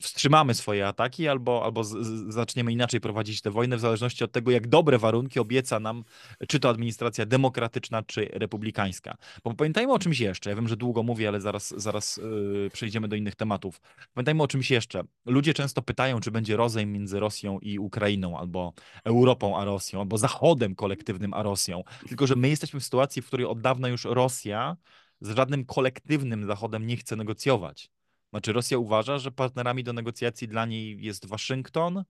wstrzymamy 0.00 0.54
swoje 0.54 0.86
ataki 0.86 1.28
albo, 1.28 1.64
albo 1.64 1.84
z, 1.84 1.88
z, 1.88 2.34
zaczniemy 2.34 2.72
inaczej 2.72 3.00
prowadzić 3.00 3.42
tę 3.42 3.50
wojnę 3.50 3.76
w 3.76 3.80
zależności 3.80 4.24
od 4.24 4.32
tego, 4.32 4.50
jak 4.50 4.68
dobre 4.68 4.98
warunki 4.98 5.40
obieca 5.40 5.80
nam 5.80 6.04
czy 6.48 6.60
to 6.60 6.68
administracja 6.68 7.26
demokratyczna, 7.26 8.02
czy 8.02 8.28
republikańska. 8.32 9.16
Bo 9.44 9.54
pamiętajmy 9.54 9.92
o 9.92 9.98
czymś 9.98 10.20
jeszcze. 10.20 10.50
Ja 10.50 10.56
wiem, 10.56 10.68
że 10.68 10.76
długo 10.76 11.02
mówię, 11.02 11.28
ale 11.28 11.40
zaraz, 11.40 11.74
zaraz 11.76 12.16
yy, 12.16 12.70
przejdziemy 12.72 13.08
do 13.08 13.16
innych 13.16 13.34
tematów. 13.34 13.80
Pamiętajmy 14.14 14.42
o 14.42 14.48
czymś 14.48 14.70
jeszcze. 14.70 15.02
Ludzie 15.26 15.54
często 15.54 15.82
pytają, 15.82 16.20
czy 16.20 16.30
będzie 16.30 16.56
rozejm 16.56 16.92
między 16.92 17.20
Rosją 17.20 17.58
i 17.58 17.78
Ukrainą, 17.78 18.38
albo 18.38 18.72
Europą 19.04 19.58
a 19.58 19.64
Rosją, 19.64 20.00
albo 20.00 20.18
Zachodem 20.18 20.74
kolektywnym 20.74 21.34
a 21.34 21.42
Rosją. 21.42 21.84
Tylko, 22.08 22.26
że 22.26 22.36
my 22.36 22.48
jesteśmy 22.48 22.80
w 22.80 22.84
sytuacji, 22.84 23.22
w 23.22 23.26
której 23.26 23.46
od 23.46 23.60
dawna 23.60 23.88
już 23.88 24.04
Rosja 24.04 24.76
z 25.20 25.36
żadnym 25.36 25.64
kolektywnym 25.64 26.46
Zachodem 26.46 26.86
nie 26.86 26.96
chce 26.96 27.16
negocjować. 27.16 27.90
Znaczy, 28.30 28.52
Rosja 28.52 28.78
uważa, 28.78 29.18
że 29.18 29.30
partnerami 29.30 29.84
do 29.84 29.92
negocjacji 29.92 30.48
dla 30.48 30.66
niej 30.66 31.02
jest 31.02 31.26
Waszyngton, 31.26 32.04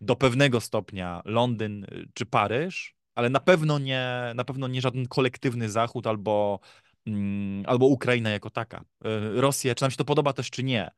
do 0.00 0.16
pewnego 0.16 0.60
stopnia 0.60 1.22
Londyn 1.24 1.84
y, 1.84 2.08
czy 2.14 2.26
Paryż, 2.26 2.94
ale 3.14 3.30
na 3.30 3.40
pewno 3.40 3.78
nie, 3.78 4.32
na 4.34 4.44
pewno 4.44 4.68
nie 4.68 4.80
żaden 4.80 5.08
kolektywny 5.08 5.70
Zachód 5.70 6.06
albo, 6.06 6.60
mm, 7.06 7.64
albo 7.66 7.86
Ukraina 7.86 8.30
jako 8.30 8.50
taka. 8.50 8.80
Y, 8.80 9.40
Rosja, 9.40 9.74
czy 9.74 9.84
nam 9.84 9.90
się 9.90 9.96
to 9.96 10.04
podoba 10.04 10.32
też, 10.32 10.50
czy 10.50 10.62
nie, 10.62 10.90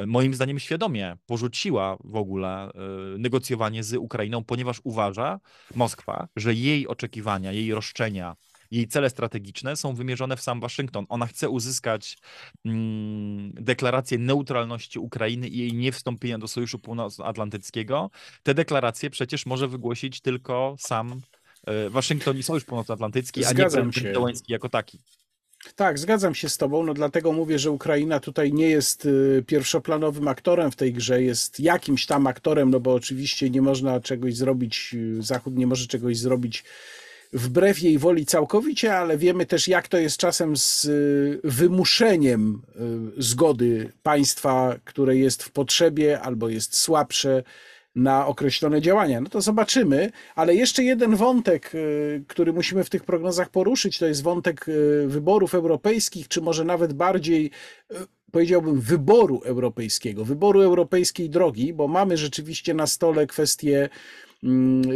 y, 0.00 0.06
moim 0.06 0.34
zdaniem 0.34 0.58
świadomie 0.58 1.16
porzuciła 1.26 1.96
w 2.04 2.16
ogóle 2.16 2.70
negocjowanie 3.18 3.84
z 3.84 3.94
Ukrainą, 3.94 4.44
ponieważ 4.44 4.80
uważa 4.84 5.40
Moskwa, 5.74 6.28
że 6.36 6.54
jej 6.54 6.88
oczekiwania, 6.88 7.52
jej 7.52 7.74
roszczenia 7.74 8.36
jej 8.72 8.88
cele 8.88 9.10
strategiczne 9.10 9.76
są 9.76 9.94
wymierzone 9.94 10.36
w 10.36 10.40
sam 10.40 10.60
Waszyngton. 10.60 11.06
Ona 11.08 11.26
chce 11.26 11.48
uzyskać 11.48 12.18
mm, 12.64 13.52
deklarację 13.52 14.18
neutralności 14.18 14.98
Ukrainy 14.98 15.48
i 15.48 15.58
jej 15.58 15.72
niewstąpienia 15.72 16.38
do 16.38 16.48
Sojuszu 16.48 16.78
Północnoatlantyckiego. 16.78 18.10
Te 18.42 18.54
deklaracje 18.54 19.10
przecież 19.10 19.46
może 19.46 19.68
wygłosić 19.68 20.20
tylko 20.20 20.76
sam 20.78 21.20
e, 21.66 21.90
Waszyngton 21.90 22.38
i 22.38 22.42
Sojusz 22.42 22.64
Północnoatlantycki, 22.64 23.44
a 23.44 23.48
nie 23.48 23.56
prezydent 23.56 23.94
jako 24.48 24.68
taki. 24.68 24.98
Tak, 25.76 25.98
zgadzam 25.98 26.34
się 26.34 26.48
z 26.48 26.56
Tobą. 26.56 26.82
No 26.86 26.94
dlatego 26.94 27.32
mówię, 27.32 27.58
że 27.58 27.70
Ukraina 27.70 28.20
tutaj 28.20 28.52
nie 28.52 28.68
jest 28.68 29.06
y, 29.06 29.44
pierwszoplanowym 29.46 30.28
aktorem 30.28 30.70
w 30.70 30.76
tej 30.76 30.92
grze, 30.92 31.22
jest 31.22 31.60
jakimś 31.60 32.06
tam 32.06 32.26
aktorem, 32.26 32.70
no 32.70 32.80
bo 32.80 32.94
oczywiście 32.94 33.50
nie 33.50 33.62
można 33.62 34.00
czegoś 34.00 34.36
zrobić, 34.36 34.90
y, 34.94 35.22
Zachód 35.22 35.56
nie 35.56 35.66
może 35.66 35.86
czegoś 35.86 36.18
zrobić 36.18 36.64
wbrew 37.32 37.82
jej 37.82 37.98
woli 37.98 38.26
całkowicie, 38.26 38.96
ale 38.96 39.18
wiemy 39.18 39.46
też, 39.46 39.68
jak 39.68 39.88
to 39.88 39.98
jest 39.98 40.16
czasem 40.16 40.56
z 40.56 40.84
y, 40.84 41.40
wymuszeniem 41.44 42.62
zgody 43.18 43.92
państwa, 44.02 44.76
które 44.84 45.16
jest 45.16 45.42
w 45.42 45.50
potrzebie 45.50 46.20
albo 46.20 46.48
jest 46.48 46.76
słabsze 46.76 47.42
na 47.94 48.26
określone 48.26 48.80
działania. 48.80 49.20
No 49.20 49.28
to 49.28 49.40
zobaczymy, 49.40 50.10
ale 50.34 50.54
jeszcze 50.54 50.84
jeden 50.84 51.16
wątek, 51.16 51.74
y, 51.74 52.24
który 52.28 52.52
musimy 52.52 52.84
w 52.84 52.90
tych 52.90 53.04
prognozach 53.04 53.50
poruszyć, 53.50 53.98
to 53.98 54.06
jest 54.06 54.22
wątek 54.22 54.68
y, 54.68 55.04
wyborów 55.06 55.54
europejskich, 55.54 56.28
czy 56.28 56.40
może 56.40 56.64
nawet 56.64 56.92
bardziej 56.92 57.50
y, 57.92 57.94
powiedziałbym, 58.32 58.80
wyboru 58.80 59.40
europejskiego, 59.44 60.24
wyboru 60.24 60.60
europejskiej 60.60 61.30
drogi, 61.30 61.72
bo 61.72 61.88
mamy 61.88 62.16
rzeczywiście 62.16 62.74
na 62.74 62.86
stole 62.86 63.26
kwestię 63.26 63.88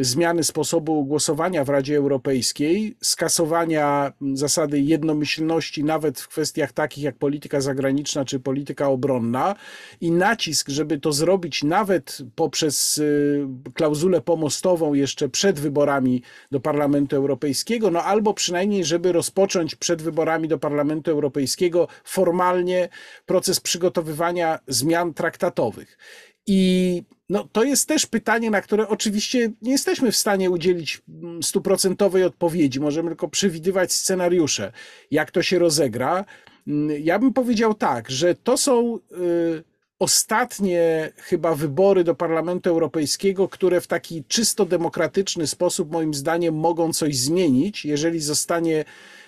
zmiany 0.01 0.45
sposobu 0.45 1.05
głosowania 1.05 1.65
w 1.65 1.69
Radzie 1.69 1.97
Europejskiej, 1.97 2.97
skasowania 3.03 4.13
zasady 4.35 4.81
jednomyślności 4.81 5.85
nawet 5.85 6.21
w 6.21 6.29
kwestiach 6.29 6.73
takich 6.73 7.05
jak 7.05 7.17
polityka 7.17 7.61
zagraniczna 7.61 8.25
czy 8.25 8.41
polityka 8.41 8.89
obronna 8.89 9.55
i 10.01 10.11
nacisk, 10.11 10.69
żeby 10.69 11.01
to 11.01 11.13
zrobić 11.13 11.65
nawet 11.65 12.19
poprzez 12.35 12.99
y, 12.99 13.47
klauzulę 13.75 14.21
pomostową 14.21 14.95
jeszcze 14.95 15.29
przed 15.29 15.61
wyborami 15.61 16.23
do 16.51 16.61
Parlamentu 16.61 17.17
Europejskiego, 17.17 17.91
no 17.91 18.03
albo 18.03 18.35
przynajmniej, 18.35 18.85
żeby 18.85 19.13
rozpocząć 19.13 19.75
przed 19.75 20.03
wyborami 20.03 20.49
do 20.49 20.59
Parlamentu 20.59 21.11
Europejskiego 21.11 21.89
formalnie 22.05 22.89
proces 23.27 23.61
przygotowywania 23.61 24.59
zmian 24.69 25.15
traktatowych. 25.15 25.99
I 26.47 27.03
no, 27.31 27.49
to 27.53 27.65
jest 27.65 27.89
też 27.89 28.07
pytanie, 28.07 28.51
na 28.51 28.61
które 28.61 28.89
oczywiście 28.89 29.53
nie 29.63 29.73
jesteśmy 29.73 30.13
w 30.13 30.17
stanie 30.17 30.51
udzielić 30.51 31.03
mm, 31.09 31.43
stuprocentowej 31.43 32.25
odpowiedzi. 32.25 32.81
Możemy 32.81 33.09
tylko 33.09 33.29
przewidywać 33.29 33.93
scenariusze, 33.93 34.73
jak 35.11 35.31
to 35.31 35.43
się 35.43 35.59
rozegra. 35.59 36.25
Mm, 36.67 37.03
ja 37.03 37.19
bym 37.19 37.33
powiedział 37.33 37.75
tak, 37.75 38.11
że 38.11 38.35
to 38.35 38.57
są. 38.57 38.99
Y, 39.13 39.77
ostatnie 39.99 41.13
chyba 41.17 41.55
wybory 41.55 42.05
do 42.05 42.15
Parlamentu 42.15 42.71
Europejskiego, 42.71 43.49
które 43.49 43.81
w 43.81 43.87
taki 43.87 44.25
czysto 44.25 44.67
demokratyczny 44.67 45.47
sposób, 45.47 45.93
moim 45.93 46.15
zdaniem, 46.15 46.55
mogą 46.55 46.93
coś 46.93 47.17
zmienić, 47.17 47.85
jeżeli 47.85 48.21
zostanie 48.21 48.85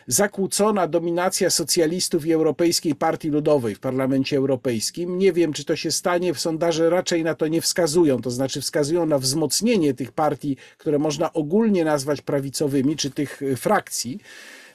zakłócona 0.08 0.86
dominacja 0.86 1.50
socjalistów 1.50 2.26
i 2.26 2.32
Europejskiej 2.32 2.94
Partii 2.94 3.28
Ludowej 3.28 3.74
w 3.74 3.80
Parlamencie 3.80 4.36
Europejskim. 4.36 5.18
Nie 5.18 5.32
wiem, 5.32 5.52
czy 5.52 5.64
to 5.64 5.76
się 5.76 5.90
stanie. 5.90 6.34
Sondaże 6.34 6.90
raczej 6.90 7.24
na 7.24 7.34
to 7.34 7.48
nie 7.48 7.60
wskazują, 7.60 8.22
to 8.22 8.30
znaczy 8.30 8.60
wskazują 8.60 9.06
na 9.06 9.18
wzmocnienie 9.18 9.94
tych 9.94 10.12
partii, 10.12 10.56
które 10.78 10.98
można 10.98 11.32
ogólnie 11.32 11.84
nazwać 11.84 12.20
prawicowymi, 12.20 12.96
czy 12.96 13.10
tych 13.10 13.42
e, 13.42 13.56
frakcji. 13.56 14.18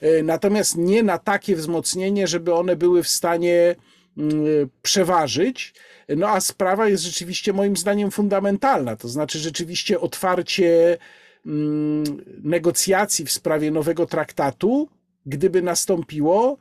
E, 0.02 0.24
natomiast 0.24 0.78
nie 0.78 1.04
na 1.04 1.18
takie 1.18 1.56
wzmocnienie, 1.56 2.28
żeby 2.28 2.54
one 2.54 2.76
były 2.76 3.04
w 3.04 3.10
stanie 3.10 3.76
mm, 4.18 4.70
przeważyć. 4.82 5.74
No 6.10 6.30
a 6.30 6.42
sprawa 6.42 6.88
jest 6.90 7.04
rzeczywiście 7.04 7.54
moim 7.54 7.78
zdaniem 7.78 8.12
fundamentalna, 8.12 8.96
to 8.96 9.08
znaczy 9.08 9.40
rzeczywiście 9.40 10.00
otwarcie 10.00 10.98
mm, 11.46 12.04
negocjacji 12.44 13.26
w 13.26 13.32
sprawie 13.32 13.72
nowego 13.72 14.06
traktatu 14.06 14.88
gdyby 15.26 15.62
nastąpiło, 15.62 16.58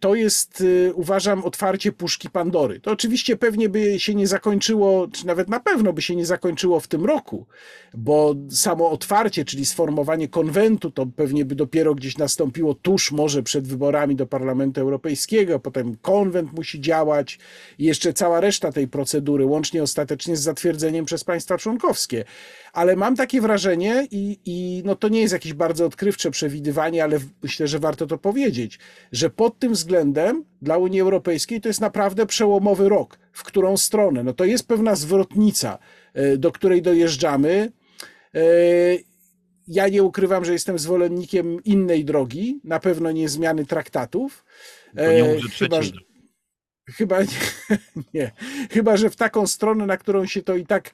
to 0.00 0.14
jest, 0.14 0.60
y, 0.60 0.92
uważam, 0.94 1.44
otwarcie 1.44 1.92
puszki 1.92 2.30
Pandory. 2.30 2.80
To 2.80 2.90
oczywiście 2.90 3.36
pewnie 3.36 3.68
by 3.68 4.00
się 4.00 4.14
nie 4.14 4.26
zakończyło, 4.26 5.08
czy 5.08 5.26
nawet 5.26 5.48
na 5.48 5.60
pewno 5.60 5.92
by 5.92 6.02
się 6.02 6.16
nie 6.16 6.26
zakończyło 6.26 6.80
w 6.80 6.88
tym 6.88 7.04
roku, 7.04 7.46
bo 7.94 8.34
samo 8.50 8.90
otwarcie, 8.90 9.44
czyli 9.44 9.66
sformowanie 9.66 10.28
konwentu, 10.28 10.90
to 10.90 11.06
pewnie 11.06 11.44
by 11.44 11.54
dopiero 11.54 11.94
gdzieś 11.94 12.18
nastąpiło 12.18 12.74
tuż 12.74 13.12
może 13.12 13.42
przed 13.42 13.68
wyborami 13.68 14.16
do 14.16 14.26
Parlamentu 14.26 14.80
Europejskiego, 14.80 15.60
potem 15.60 15.96
konwent 15.96 16.52
musi 16.52 16.80
działać 16.80 17.38
i 17.78 17.84
jeszcze 17.84 18.12
cała 18.12 18.40
reszta 18.40 18.72
tej 18.72 18.88
procedury, 18.88 19.44
łącznie 19.44 19.82
ostatecznie 19.82 20.36
z 20.36 20.40
zatwierdzeniem 20.40 21.04
przez 21.04 21.24
państwa 21.24 21.58
członkowskie 21.58 22.24
ale 22.72 22.96
mam 22.96 23.16
takie 23.16 23.40
wrażenie 23.40 24.08
i, 24.10 24.38
i 24.44 24.82
no 24.84 24.96
to 24.96 25.08
nie 25.08 25.20
jest 25.20 25.32
jakieś 25.32 25.52
bardzo 25.52 25.86
odkrywcze 25.86 26.30
przewidywanie, 26.30 27.04
ale 27.04 27.18
myślę, 27.42 27.68
że 27.68 27.78
warto 27.78 28.06
to 28.06 28.18
powiedzieć, 28.18 28.78
że 29.12 29.30
pod 29.30 29.58
tym 29.58 29.72
względem 29.72 30.44
dla 30.62 30.76
Unii 30.78 31.00
Europejskiej 31.00 31.60
to 31.60 31.68
jest 31.68 31.80
naprawdę 31.80 32.26
przełomowy 32.26 32.88
rok. 32.88 33.18
W 33.32 33.44
którą 33.44 33.76
stronę? 33.76 34.24
No 34.24 34.32
to 34.32 34.44
jest 34.44 34.68
pewna 34.68 34.94
zwrotnica, 34.94 35.78
e, 36.14 36.36
do 36.36 36.52
której 36.52 36.82
dojeżdżamy. 36.82 37.72
E, 38.34 38.40
ja 39.68 39.88
nie 39.88 40.02
ukrywam, 40.02 40.44
że 40.44 40.52
jestem 40.52 40.78
zwolennikiem 40.78 41.64
innej 41.64 42.04
drogi, 42.04 42.60
na 42.64 42.80
pewno 42.80 43.12
nie 43.12 43.28
zmiany 43.28 43.66
traktatów. 43.66 44.44
E, 44.96 45.40
chyba, 45.58 45.82
że, 45.82 45.92
chyba 46.96 47.22
nie, 47.22 47.28
nie, 48.14 48.30
chyba, 48.70 48.96
że 48.96 49.10
w 49.10 49.16
taką 49.16 49.46
stronę, 49.46 49.86
na 49.86 49.96
którą 49.96 50.26
się 50.26 50.42
to 50.42 50.56
i 50.56 50.66
tak 50.66 50.90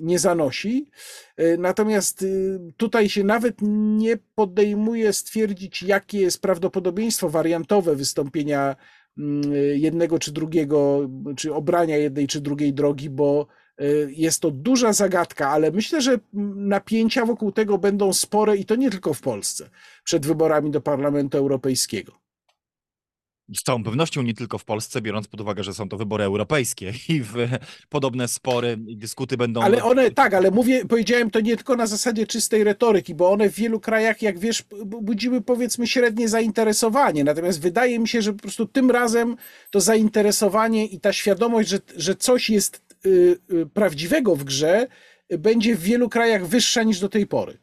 nie 0.00 0.18
zanosi. 0.18 0.90
E, 1.36 1.56
natomiast 1.56 2.22
y, 2.22 2.58
tutaj 2.76 3.08
się 3.08 3.24
nawet 3.24 3.56
nie 3.98 4.16
podejmuje 4.34 5.12
stwierdzić, 5.12 5.82
jakie 5.82 6.20
jest 6.20 6.42
prawdopodobieństwo 6.42 7.30
wariantowe 7.30 7.96
wystąpienia 7.96 8.76
mm, 9.18 9.52
jednego 9.74 10.18
czy 10.18 10.32
drugiego, 10.32 11.10
czy 11.36 11.54
obrania 11.54 11.96
jednej 11.96 12.26
czy 12.26 12.40
drugiej 12.40 12.72
drogi, 12.72 13.10
bo 13.10 13.46
e, 13.78 13.84
jest 14.10 14.40
to 14.40 14.50
duża 14.50 14.92
zagadka, 14.92 15.48
ale 15.48 15.70
myślę, 15.70 16.00
że 16.00 16.18
napięcia 16.56 17.26
wokół 17.26 17.52
tego 17.52 17.78
będą 17.78 18.12
spore 18.12 18.56
i 18.56 18.64
to 18.64 18.76
nie 18.76 18.90
tylko 18.90 19.14
w 19.14 19.20
Polsce 19.20 19.70
przed 20.04 20.26
wyborami 20.26 20.70
do 20.70 20.80
Parlamentu 20.80 21.38
Europejskiego 21.38 22.29
z 23.56 23.62
całą 23.62 23.84
pewnością 23.84 24.22
nie 24.22 24.34
tylko 24.34 24.58
w 24.58 24.64
Polsce, 24.64 25.00
biorąc 25.00 25.28
pod 25.28 25.40
uwagę, 25.40 25.64
że 25.64 25.74
są 25.74 25.88
to 25.88 25.96
wybory 25.96 26.24
europejskie 26.24 26.92
i 27.08 27.20
w 27.20 27.34
podobne 27.88 28.28
spory 28.28 28.78
i 28.86 28.96
dyskuty 28.96 29.36
będą. 29.36 29.62
Ale 29.62 29.84
one, 29.84 30.10
tak, 30.10 30.34
ale 30.34 30.50
mówię, 30.50 30.84
powiedziałem 30.84 31.30
to 31.30 31.40
nie 31.40 31.56
tylko 31.56 31.76
na 31.76 31.86
zasadzie 31.86 32.26
czystej 32.26 32.64
retoryki, 32.64 33.14
bo 33.14 33.30
one 33.30 33.50
w 33.50 33.54
wielu 33.54 33.80
krajach, 33.80 34.22
jak 34.22 34.38
wiesz, 34.38 34.64
budziły 34.84 35.40
powiedzmy 35.40 35.86
średnie 35.86 36.28
zainteresowanie. 36.28 37.24
Natomiast 37.24 37.60
wydaje 37.60 37.98
mi 37.98 38.08
się, 38.08 38.22
że 38.22 38.32
po 38.32 38.38
prostu 38.38 38.66
tym 38.66 38.90
razem 38.90 39.36
to 39.70 39.80
zainteresowanie 39.80 40.86
i 40.86 41.00
ta 41.00 41.12
świadomość, 41.12 41.68
że, 41.68 41.78
że 41.96 42.14
coś 42.14 42.50
jest 42.50 42.82
y, 43.06 43.38
y, 43.52 43.66
prawdziwego 43.66 44.36
w 44.36 44.44
grze, 44.44 44.86
będzie 45.38 45.76
w 45.76 45.82
wielu 45.82 46.08
krajach 46.08 46.46
wyższa 46.46 46.82
niż 46.82 47.00
do 47.00 47.08
tej 47.08 47.26
pory 47.26 47.58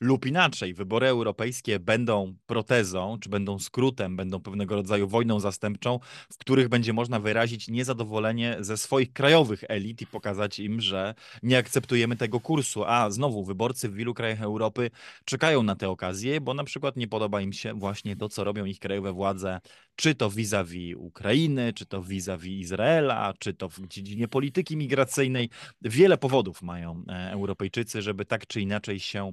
lub 0.00 0.26
inaczej, 0.26 0.74
wybory 0.74 1.06
europejskie 1.06 1.78
będą 1.78 2.36
protezą, 2.46 3.18
czy 3.20 3.28
będą 3.28 3.58
skrótem, 3.58 4.16
będą 4.16 4.40
pewnego 4.40 4.74
rodzaju 4.74 5.08
wojną 5.08 5.40
zastępczą, 5.40 6.00
w 6.32 6.38
których 6.38 6.68
będzie 6.68 6.92
można 6.92 7.20
wyrazić 7.20 7.68
niezadowolenie 7.68 8.56
ze 8.60 8.76
swoich 8.76 9.12
krajowych 9.12 9.64
elit 9.68 10.02
i 10.02 10.06
pokazać 10.06 10.58
im, 10.58 10.80
że 10.80 11.14
nie 11.42 11.58
akceptujemy 11.58 12.16
tego 12.16 12.40
kursu. 12.40 12.84
A 12.84 13.10
znowu, 13.10 13.44
wyborcy 13.44 13.88
w 13.88 13.94
wielu 13.94 14.14
krajach 14.14 14.42
Europy 14.42 14.90
czekają 15.24 15.62
na 15.62 15.76
te 15.76 15.88
okazje, 15.88 16.40
bo 16.40 16.54
na 16.54 16.64
przykład 16.64 16.96
nie 16.96 17.08
podoba 17.08 17.40
im 17.40 17.52
się 17.52 17.74
właśnie 17.74 18.16
to, 18.16 18.28
co 18.28 18.44
robią 18.44 18.64
ich 18.64 18.78
krajowe 18.78 19.12
władze, 19.12 19.60
czy 19.96 20.14
to 20.14 20.30
vis-a-vis 20.30 20.94
Ukrainy, 20.96 21.72
czy 21.72 21.86
to 21.86 22.02
vis-a-vis 22.02 22.60
Izraela, 22.60 23.34
czy 23.38 23.54
to 23.54 23.68
w 23.68 23.80
dziedzinie 23.88 24.28
polityki 24.28 24.76
migracyjnej. 24.76 25.50
Wiele 25.82 26.18
powodów 26.18 26.62
mają 26.62 27.02
e, 27.08 27.32
Europejczycy, 27.32 28.02
żeby 28.02 28.24
tak 28.24 28.46
czy 28.46 28.60
inaczej 28.60 29.00
się 29.00 29.32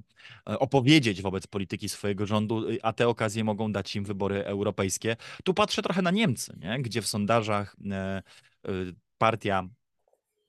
e, 0.49 0.50
opowiedzieć 0.59 1.21
wobec 1.21 1.47
polityki 1.47 1.89
swojego 1.89 2.25
rządu, 2.25 2.69
y, 2.69 2.79
a 2.83 2.93
te 2.93 3.07
okazje 3.07 3.43
mogą 3.43 3.71
dać 3.71 3.95
im 3.95 4.03
wybory 4.05 4.45
europejskie. 4.45 5.15
Tu 5.43 5.53
patrzę 5.53 5.81
trochę 5.81 6.01
na 6.01 6.11
Niemcy, 6.11 6.57
nie? 6.59 6.81
gdzie 6.81 7.01
w 7.01 7.07
sondażach 7.07 7.75
e, 7.91 8.21
y, 8.69 8.95
partia 9.17 9.67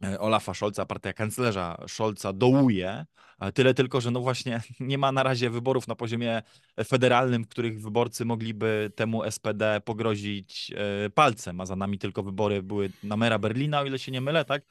e, 0.04 0.20
Olafa 0.20 0.54
Scholza, 0.54 0.86
partia 0.86 1.12
kanclerza 1.12 1.84
Scholza 1.88 2.32
dołuje. 2.32 3.06
Tyle 3.54 3.74
tylko, 3.74 4.00
że 4.00 4.10
no 4.10 4.20
właśnie 4.20 4.60
nie 4.80 4.98
ma 4.98 5.12
na 5.12 5.22
razie 5.22 5.50
wyborów 5.50 5.88
na 5.88 5.94
poziomie 5.94 6.42
federalnym, 6.84 7.44
w 7.44 7.48
których 7.48 7.82
wyborcy 7.82 8.24
mogliby 8.24 8.92
temu 8.94 9.30
SPD 9.30 9.80
pogrozić 9.84 10.72
e, 10.76 11.10
palcem, 11.10 11.60
a 11.60 11.66
za 11.66 11.76
nami 11.76 11.98
tylko 11.98 12.22
wybory 12.22 12.62
były 12.62 12.90
na 13.02 13.16
mera 13.16 13.38
Berlina, 13.38 13.80
o 13.80 13.84
ile 13.84 13.98
się 13.98 14.12
nie 14.12 14.20
mylę, 14.20 14.44
tak? 14.44 14.62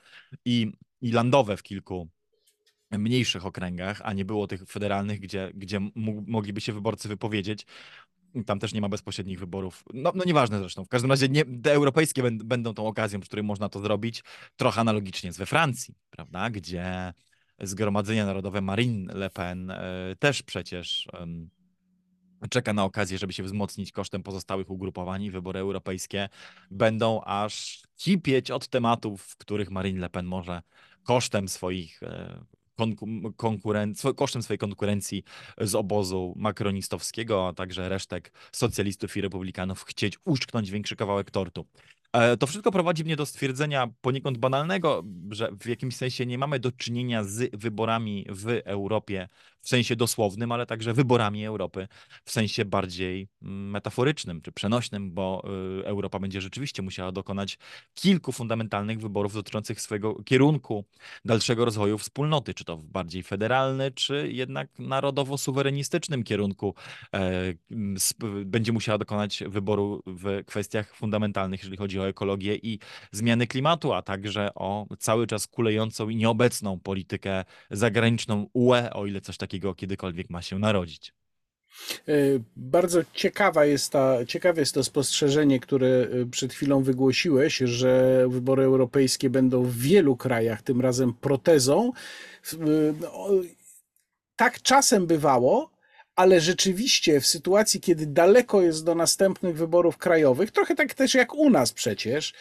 I, 0.45 0.71
i 1.01 1.11
landowe 1.11 1.57
w 1.57 1.63
kilku 1.63 2.09
mniejszych 2.91 3.45
okręgach, 3.45 4.01
a 4.03 4.13
nie 4.13 4.25
było 4.25 4.47
tych 4.47 4.65
federalnych, 4.65 5.19
gdzie, 5.19 5.51
gdzie 5.53 5.79
mogliby 6.27 6.61
się 6.61 6.73
wyborcy 6.73 7.07
wypowiedzieć. 7.07 7.65
Tam 8.45 8.59
też 8.59 8.73
nie 8.73 8.81
ma 8.81 8.89
bezpośrednich 8.89 9.39
wyborów. 9.39 9.83
No, 9.93 10.11
no 10.15 10.23
nieważne 10.25 10.59
zresztą. 10.59 10.85
W 10.85 10.89
każdym 10.89 11.11
razie 11.11 11.29
nie, 11.29 11.45
te 11.45 11.73
europejskie 11.73 12.31
będą 12.31 12.73
tą 12.73 12.87
okazją, 12.87 13.19
przy 13.19 13.29
której 13.29 13.43
można 13.43 13.69
to 13.69 13.79
zrobić. 13.79 14.23
Trochę 14.55 14.81
analogicznie 14.81 15.27
jest 15.27 15.39
we 15.39 15.45
Francji, 15.45 15.95
prawda? 16.09 16.49
Gdzie 16.49 17.13
Zgromadzenie 17.63 18.25
Narodowe 18.25 18.61
Marine 18.61 19.13
Le 19.13 19.29
Pen 19.29 19.71
e, 19.71 20.15
też 20.19 20.43
przecież 20.43 21.07
czeka 22.49 22.73
na 22.73 22.83
okazję, 22.83 23.17
żeby 23.17 23.33
się 23.33 23.43
wzmocnić 23.43 23.91
kosztem 23.91 24.23
pozostałych 24.23 24.69
ugrupowań 24.69 25.29
wybory 25.29 25.59
europejskie 25.59 26.29
będą 26.71 27.21
aż 27.23 27.83
kipieć 27.95 28.51
od 28.51 28.67
tematów, 28.67 29.23
w 29.23 29.37
których 29.37 29.71
Marine 29.71 29.99
Le 29.99 30.09
Pen 30.09 30.25
może 30.25 30.61
kosztem 31.03 31.47
swoich 31.47 32.03
e, 32.03 32.43
konkurencji, 33.37 34.13
kosztem 34.15 34.43
swojej 34.43 34.57
konkurencji 34.57 35.23
z 35.57 35.75
obozu 35.75 36.33
makronistowskiego, 36.35 37.47
a 37.47 37.53
także 37.53 37.89
resztek 37.89 38.31
socjalistów 38.51 39.17
i 39.17 39.21
republikanów 39.21 39.83
chcieć 39.83 40.17
uszczknąć 40.25 40.71
większy 40.71 40.95
kawałek 40.95 41.31
tortu. 41.31 41.65
E, 42.13 42.37
to 42.37 42.47
wszystko 42.47 42.71
prowadzi 42.71 43.03
mnie 43.03 43.15
do 43.15 43.25
stwierdzenia 43.25 43.87
poniekąd 44.01 44.37
banalnego, 44.37 45.03
że 45.29 45.49
w 45.59 45.65
jakimś 45.65 45.95
sensie 45.95 46.25
nie 46.25 46.37
mamy 46.37 46.59
do 46.59 46.71
czynienia 46.71 47.23
z 47.23 47.55
wyborami 47.55 48.25
w 48.29 48.61
Europie 48.65 49.29
w 49.61 49.69
sensie 49.69 49.95
dosłownym, 49.95 50.51
ale 50.51 50.65
także 50.65 50.93
wyborami 50.93 51.45
Europy 51.45 51.87
w 52.25 52.31
sensie 52.31 52.65
bardziej 52.65 53.27
mm, 53.41 53.69
metaforycznym 53.69 54.41
czy 54.41 54.51
przenośnym, 54.51 55.11
bo 55.11 55.43
y, 55.81 55.85
Europa 55.85 56.19
będzie 56.19 56.41
rzeczywiście 56.41 56.81
musiała 56.81 57.11
dokonać 57.11 57.57
kilku 57.93 58.31
fundamentalnych 58.31 59.01
wyborów 59.01 59.33
dotyczących 59.33 59.81
swojego 59.81 60.23
kierunku 60.23 60.85
dalszego 61.25 61.65
rozwoju 61.65 61.97
wspólnoty, 61.97 62.53
czy 62.53 62.65
to 62.65 62.77
w 62.77 62.85
bardziej 62.85 63.23
federalny, 63.23 63.91
czy 63.91 64.29
jednak 64.31 64.69
narodowo-suwerenistycznym 64.79 66.23
kierunku. 66.23 66.75
E, 67.13 67.53
będzie 68.45 68.71
musiała 68.71 68.97
dokonać 68.97 69.43
wyboru 69.47 70.03
w 70.07 70.43
kwestiach 70.45 70.95
fundamentalnych, 70.95 71.59
jeżeli 71.59 71.77
chodzi 71.77 71.99
o 71.99 72.07
ekologię 72.07 72.55
i 72.55 72.79
zmiany 73.11 73.47
klimatu, 73.47 73.93
a 73.93 74.01
także 74.01 74.49
o 74.55 74.87
cały 74.99 75.27
czas 75.27 75.47
kulejącą 75.47 76.09
i 76.09 76.15
nieobecną 76.15 76.79
politykę 76.79 77.45
zagraniczną 77.71 78.47
UE, 78.53 78.93
o 78.93 79.05
ile 79.05 79.21
coś 79.21 79.37
takiego 79.37 79.50
takiego 79.51 79.75
kiedykolwiek 79.75 80.29
ma 80.29 80.41
się 80.41 80.59
narodzić. 80.59 81.13
E, 82.07 82.13
bardzo 82.55 83.01
ciekawa 83.13 83.65
jest 83.65 83.91
ta, 83.91 84.25
ciekawe 84.25 84.61
jest 84.61 84.73
to 84.73 84.83
spostrzeżenie, 84.83 85.59
które 85.59 85.87
e, 85.87 86.25
przed 86.25 86.53
chwilą 86.53 86.83
wygłosiłeś, 86.83 87.57
że 87.57 88.25
wybory 88.29 88.63
europejskie 88.63 89.29
będą 89.29 89.63
w 89.63 89.77
wielu 89.77 90.15
krajach 90.15 90.61
tym 90.61 90.81
razem 90.81 91.13
protezą. 91.13 91.91
E, 92.53 92.57
no, 93.01 93.29
tak 94.35 94.61
czasem 94.61 95.07
bywało, 95.07 95.71
ale 96.15 96.41
rzeczywiście 96.41 97.21
w 97.21 97.27
sytuacji, 97.27 97.81
kiedy 97.81 98.05
daleko 98.05 98.61
jest 98.61 98.85
do 98.85 98.95
następnych 98.95 99.57
wyborów 99.57 99.97
krajowych, 99.97 100.51
trochę 100.51 100.75
tak 100.75 100.93
też 100.93 101.13
jak 101.13 101.33
u 101.33 101.49
nas 101.49 101.73
przecież, 101.73 102.33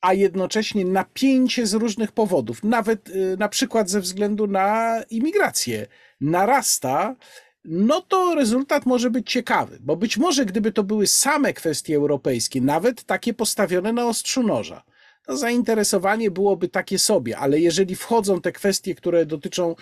a 0.00 0.14
jednocześnie 0.14 0.84
napięcie 0.84 1.66
z 1.66 1.74
różnych 1.74 2.12
powodów, 2.12 2.64
nawet 2.64 3.10
na 3.38 3.48
przykład 3.48 3.90
ze 3.90 4.00
względu 4.00 4.46
na 4.46 5.02
imigrację 5.10 5.86
narasta, 6.20 7.16
no 7.64 8.00
to 8.00 8.34
rezultat 8.34 8.86
może 8.86 9.10
być 9.10 9.30
ciekawy, 9.32 9.78
bo 9.80 9.96
być 9.96 10.16
może 10.16 10.44
gdyby 10.44 10.72
to 10.72 10.84
były 10.84 11.06
same 11.06 11.52
kwestie 11.52 11.96
europejskie, 11.96 12.60
nawet 12.60 13.04
takie 13.04 13.34
postawione 13.34 13.92
na 13.92 14.06
ostrzu 14.06 14.42
noża, 14.42 14.82
to 15.26 15.36
zainteresowanie 15.36 16.30
byłoby 16.30 16.68
takie 16.68 16.98
sobie, 16.98 17.38
ale 17.38 17.60
jeżeli 17.60 17.96
wchodzą 17.96 18.40
te 18.40 18.52
kwestie, 18.52 18.94
które 18.94 19.26
dotyczą 19.26 19.74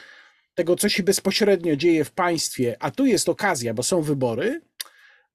tego, 0.55 0.77
co 0.77 0.89
się 0.89 1.03
bezpośrednio 1.03 1.77
dzieje 1.77 2.05
w 2.05 2.11
państwie, 2.11 2.77
a 2.81 2.91
tu 2.91 3.07
jest 3.07 3.29
okazja, 3.29 3.75
bo 3.75 3.83
są 3.83 4.03
wybory, 4.03 4.61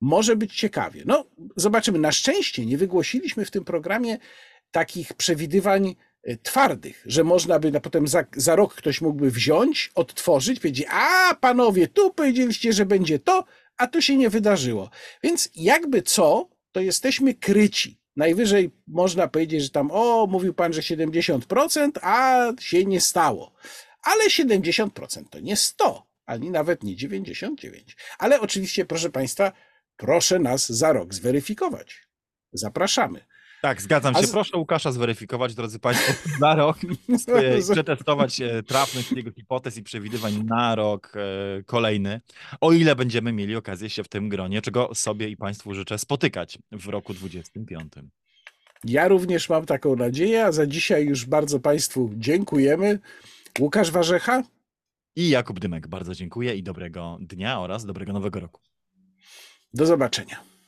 może 0.02 0.36
być 0.36 0.56
ciekawie. 0.56 1.04
No, 1.06 1.26
zobaczymy. 1.56 2.00
Na 2.00 2.12
szczęście 2.12 2.66
nie 2.66 2.78
wygłosiliśmy 2.78 3.46
w 3.46 3.52
tym 3.52 3.66
programie 3.66 4.18
takich 4.72 5.14
przewidywań 5.14 5.96
Y, 6.28 6.38
twardych, 6.38 7.04
że 7.06 7.24
można 7.24 7.60
by 7.60 7.72
na 7.72 7.80
potem 7.80 8.08
za, 8.08 8.26
za 8.36 8.56
rok 8.56 8.76
ktoś 8.76 9.02
mógłby 9.02 9.32
wziąć, 9.32 9.92
odtworzyć, 9.96 10.60
powiedzieć, 10.60 10.88
a 10.92 11.36
panowie, 11.36 11.88
tu 11.88 12.14
powiedzieliście, 12.14 12.74
że 12.74 12.86
będzie 12.86 13.20
to, 13.20 13.46
a 13.78 13.88
to 13.88 14.02
się 14.02 14.18
nie 14.18 14.30
wydarzyło. 14.30 14.90
Więc 15.24 15.50
jakby 15.56 16.02
co, 16.02 16.50
to 16.72 16.82
jesteśmy 16.82 17.34
kryci. 17.34 18.00
Najwyżej 18.16 18.72
można 18.88 19.28
powiedzieć, 19.28 19.64
że 19.64 19.70
tam, 19.70 19.90
o, 19.92 20.28
mówił 20.28 20.54
pan, 20.54 20.74
że 20.74 20.82
70%, 20.82 21.92
a 22.02 22.48
się 22.60 22.86
nie 22.86 23.02
stało. 23.02 23.54
Ale 24.04 24.30
70% 24.30 24.90
to 25.30 25.40
nie 25.40 25.56
100, 25.56 26.08
ani 26.26 26.52
nawet 26.52 26.84
nie 26.84 26.96
99. 26.96 27.98
Ale 28.18 28.42
oczywiście, 28.42 28.86
proszę 28.86 29.10
państwa, 29.10 29.52
proszę 29.98 30.40
nas 30.40 30.70
za 30.70 30.94
rok 30.94 31.14
zweryfikować. 31.14 32.08
Zapraszamy. 32.54 33.29
Tak, 33.62 33.82
zgadzam 33.82 34.16
się. 34.16 34.28
Z... 34.28 34.32
Proszę 34.32 34.58
Łukasza 34.58 34.92
zweryfikować, 34.92 35.56
drodzy 35.56 35.80
Państwo, 35.80 36.14
na 36.46 36.56
rok, 36.56 36.78
przetestować 37.72 38.42
e, 38.42 38.64
trafność 38.64 39.12
jego 39.12 39.32
hipotez 39.32 39.78
i 39.78 39.84
przewidywań 39.84 40.44
na 40.46 40.76
rok 40.76 41.14
e, 41.16 41.64
kolejny, 41.64 42.22
o 42.62 42.72
ile 42.72 42.96
będziemy 42.96 43.34
mieli 43.34 43.56
okazję 43.56 43.90
się 43.90 44.04
w 44.04 44.08
tym 44.08 44.30
gronie, 44.30 44.62
czego 44.62 44.96
sobie 44.96 45.30
i 45.30 45.38
Państwu 45.38 45.74
życzę 45.74 45.98
spotykać 45.98 46.60
w 46.72 46.88
roku 46.88 47.14
25. 47.14 47.94
Ja 48.84 49.08
również 49.08 49.50
mam 49.50 49.66
taką 49.66 49.96
nadzieję, 49.96 50.46
a 50.46 50.52
za 50.52 50.68
dzisiaj 50.68 51.06
już 51.06 51.26
bardzo 51.26 51.60
Państwu 51.60 52.12
dziękujemy. 52.16 53.00
Łukasz 53.60 53.92
Warzecha 53.92 54.44
i 55.16 55.30
Jakub 55.30 55.60
Dymek, 55.60 55.88
bardzo 55.88 56.16
dziękuję 56.16 56.56
i 56.56 56.64
dobrego 56.64 57.18
dnia 57.22 57.60
oraz 57.60 57.86
dobrego 57.86 58.14
nowego 58.14 58.40
roku. 58.40 58.62
Do 59.74 59.86
zobaczenia. 59.86 60.59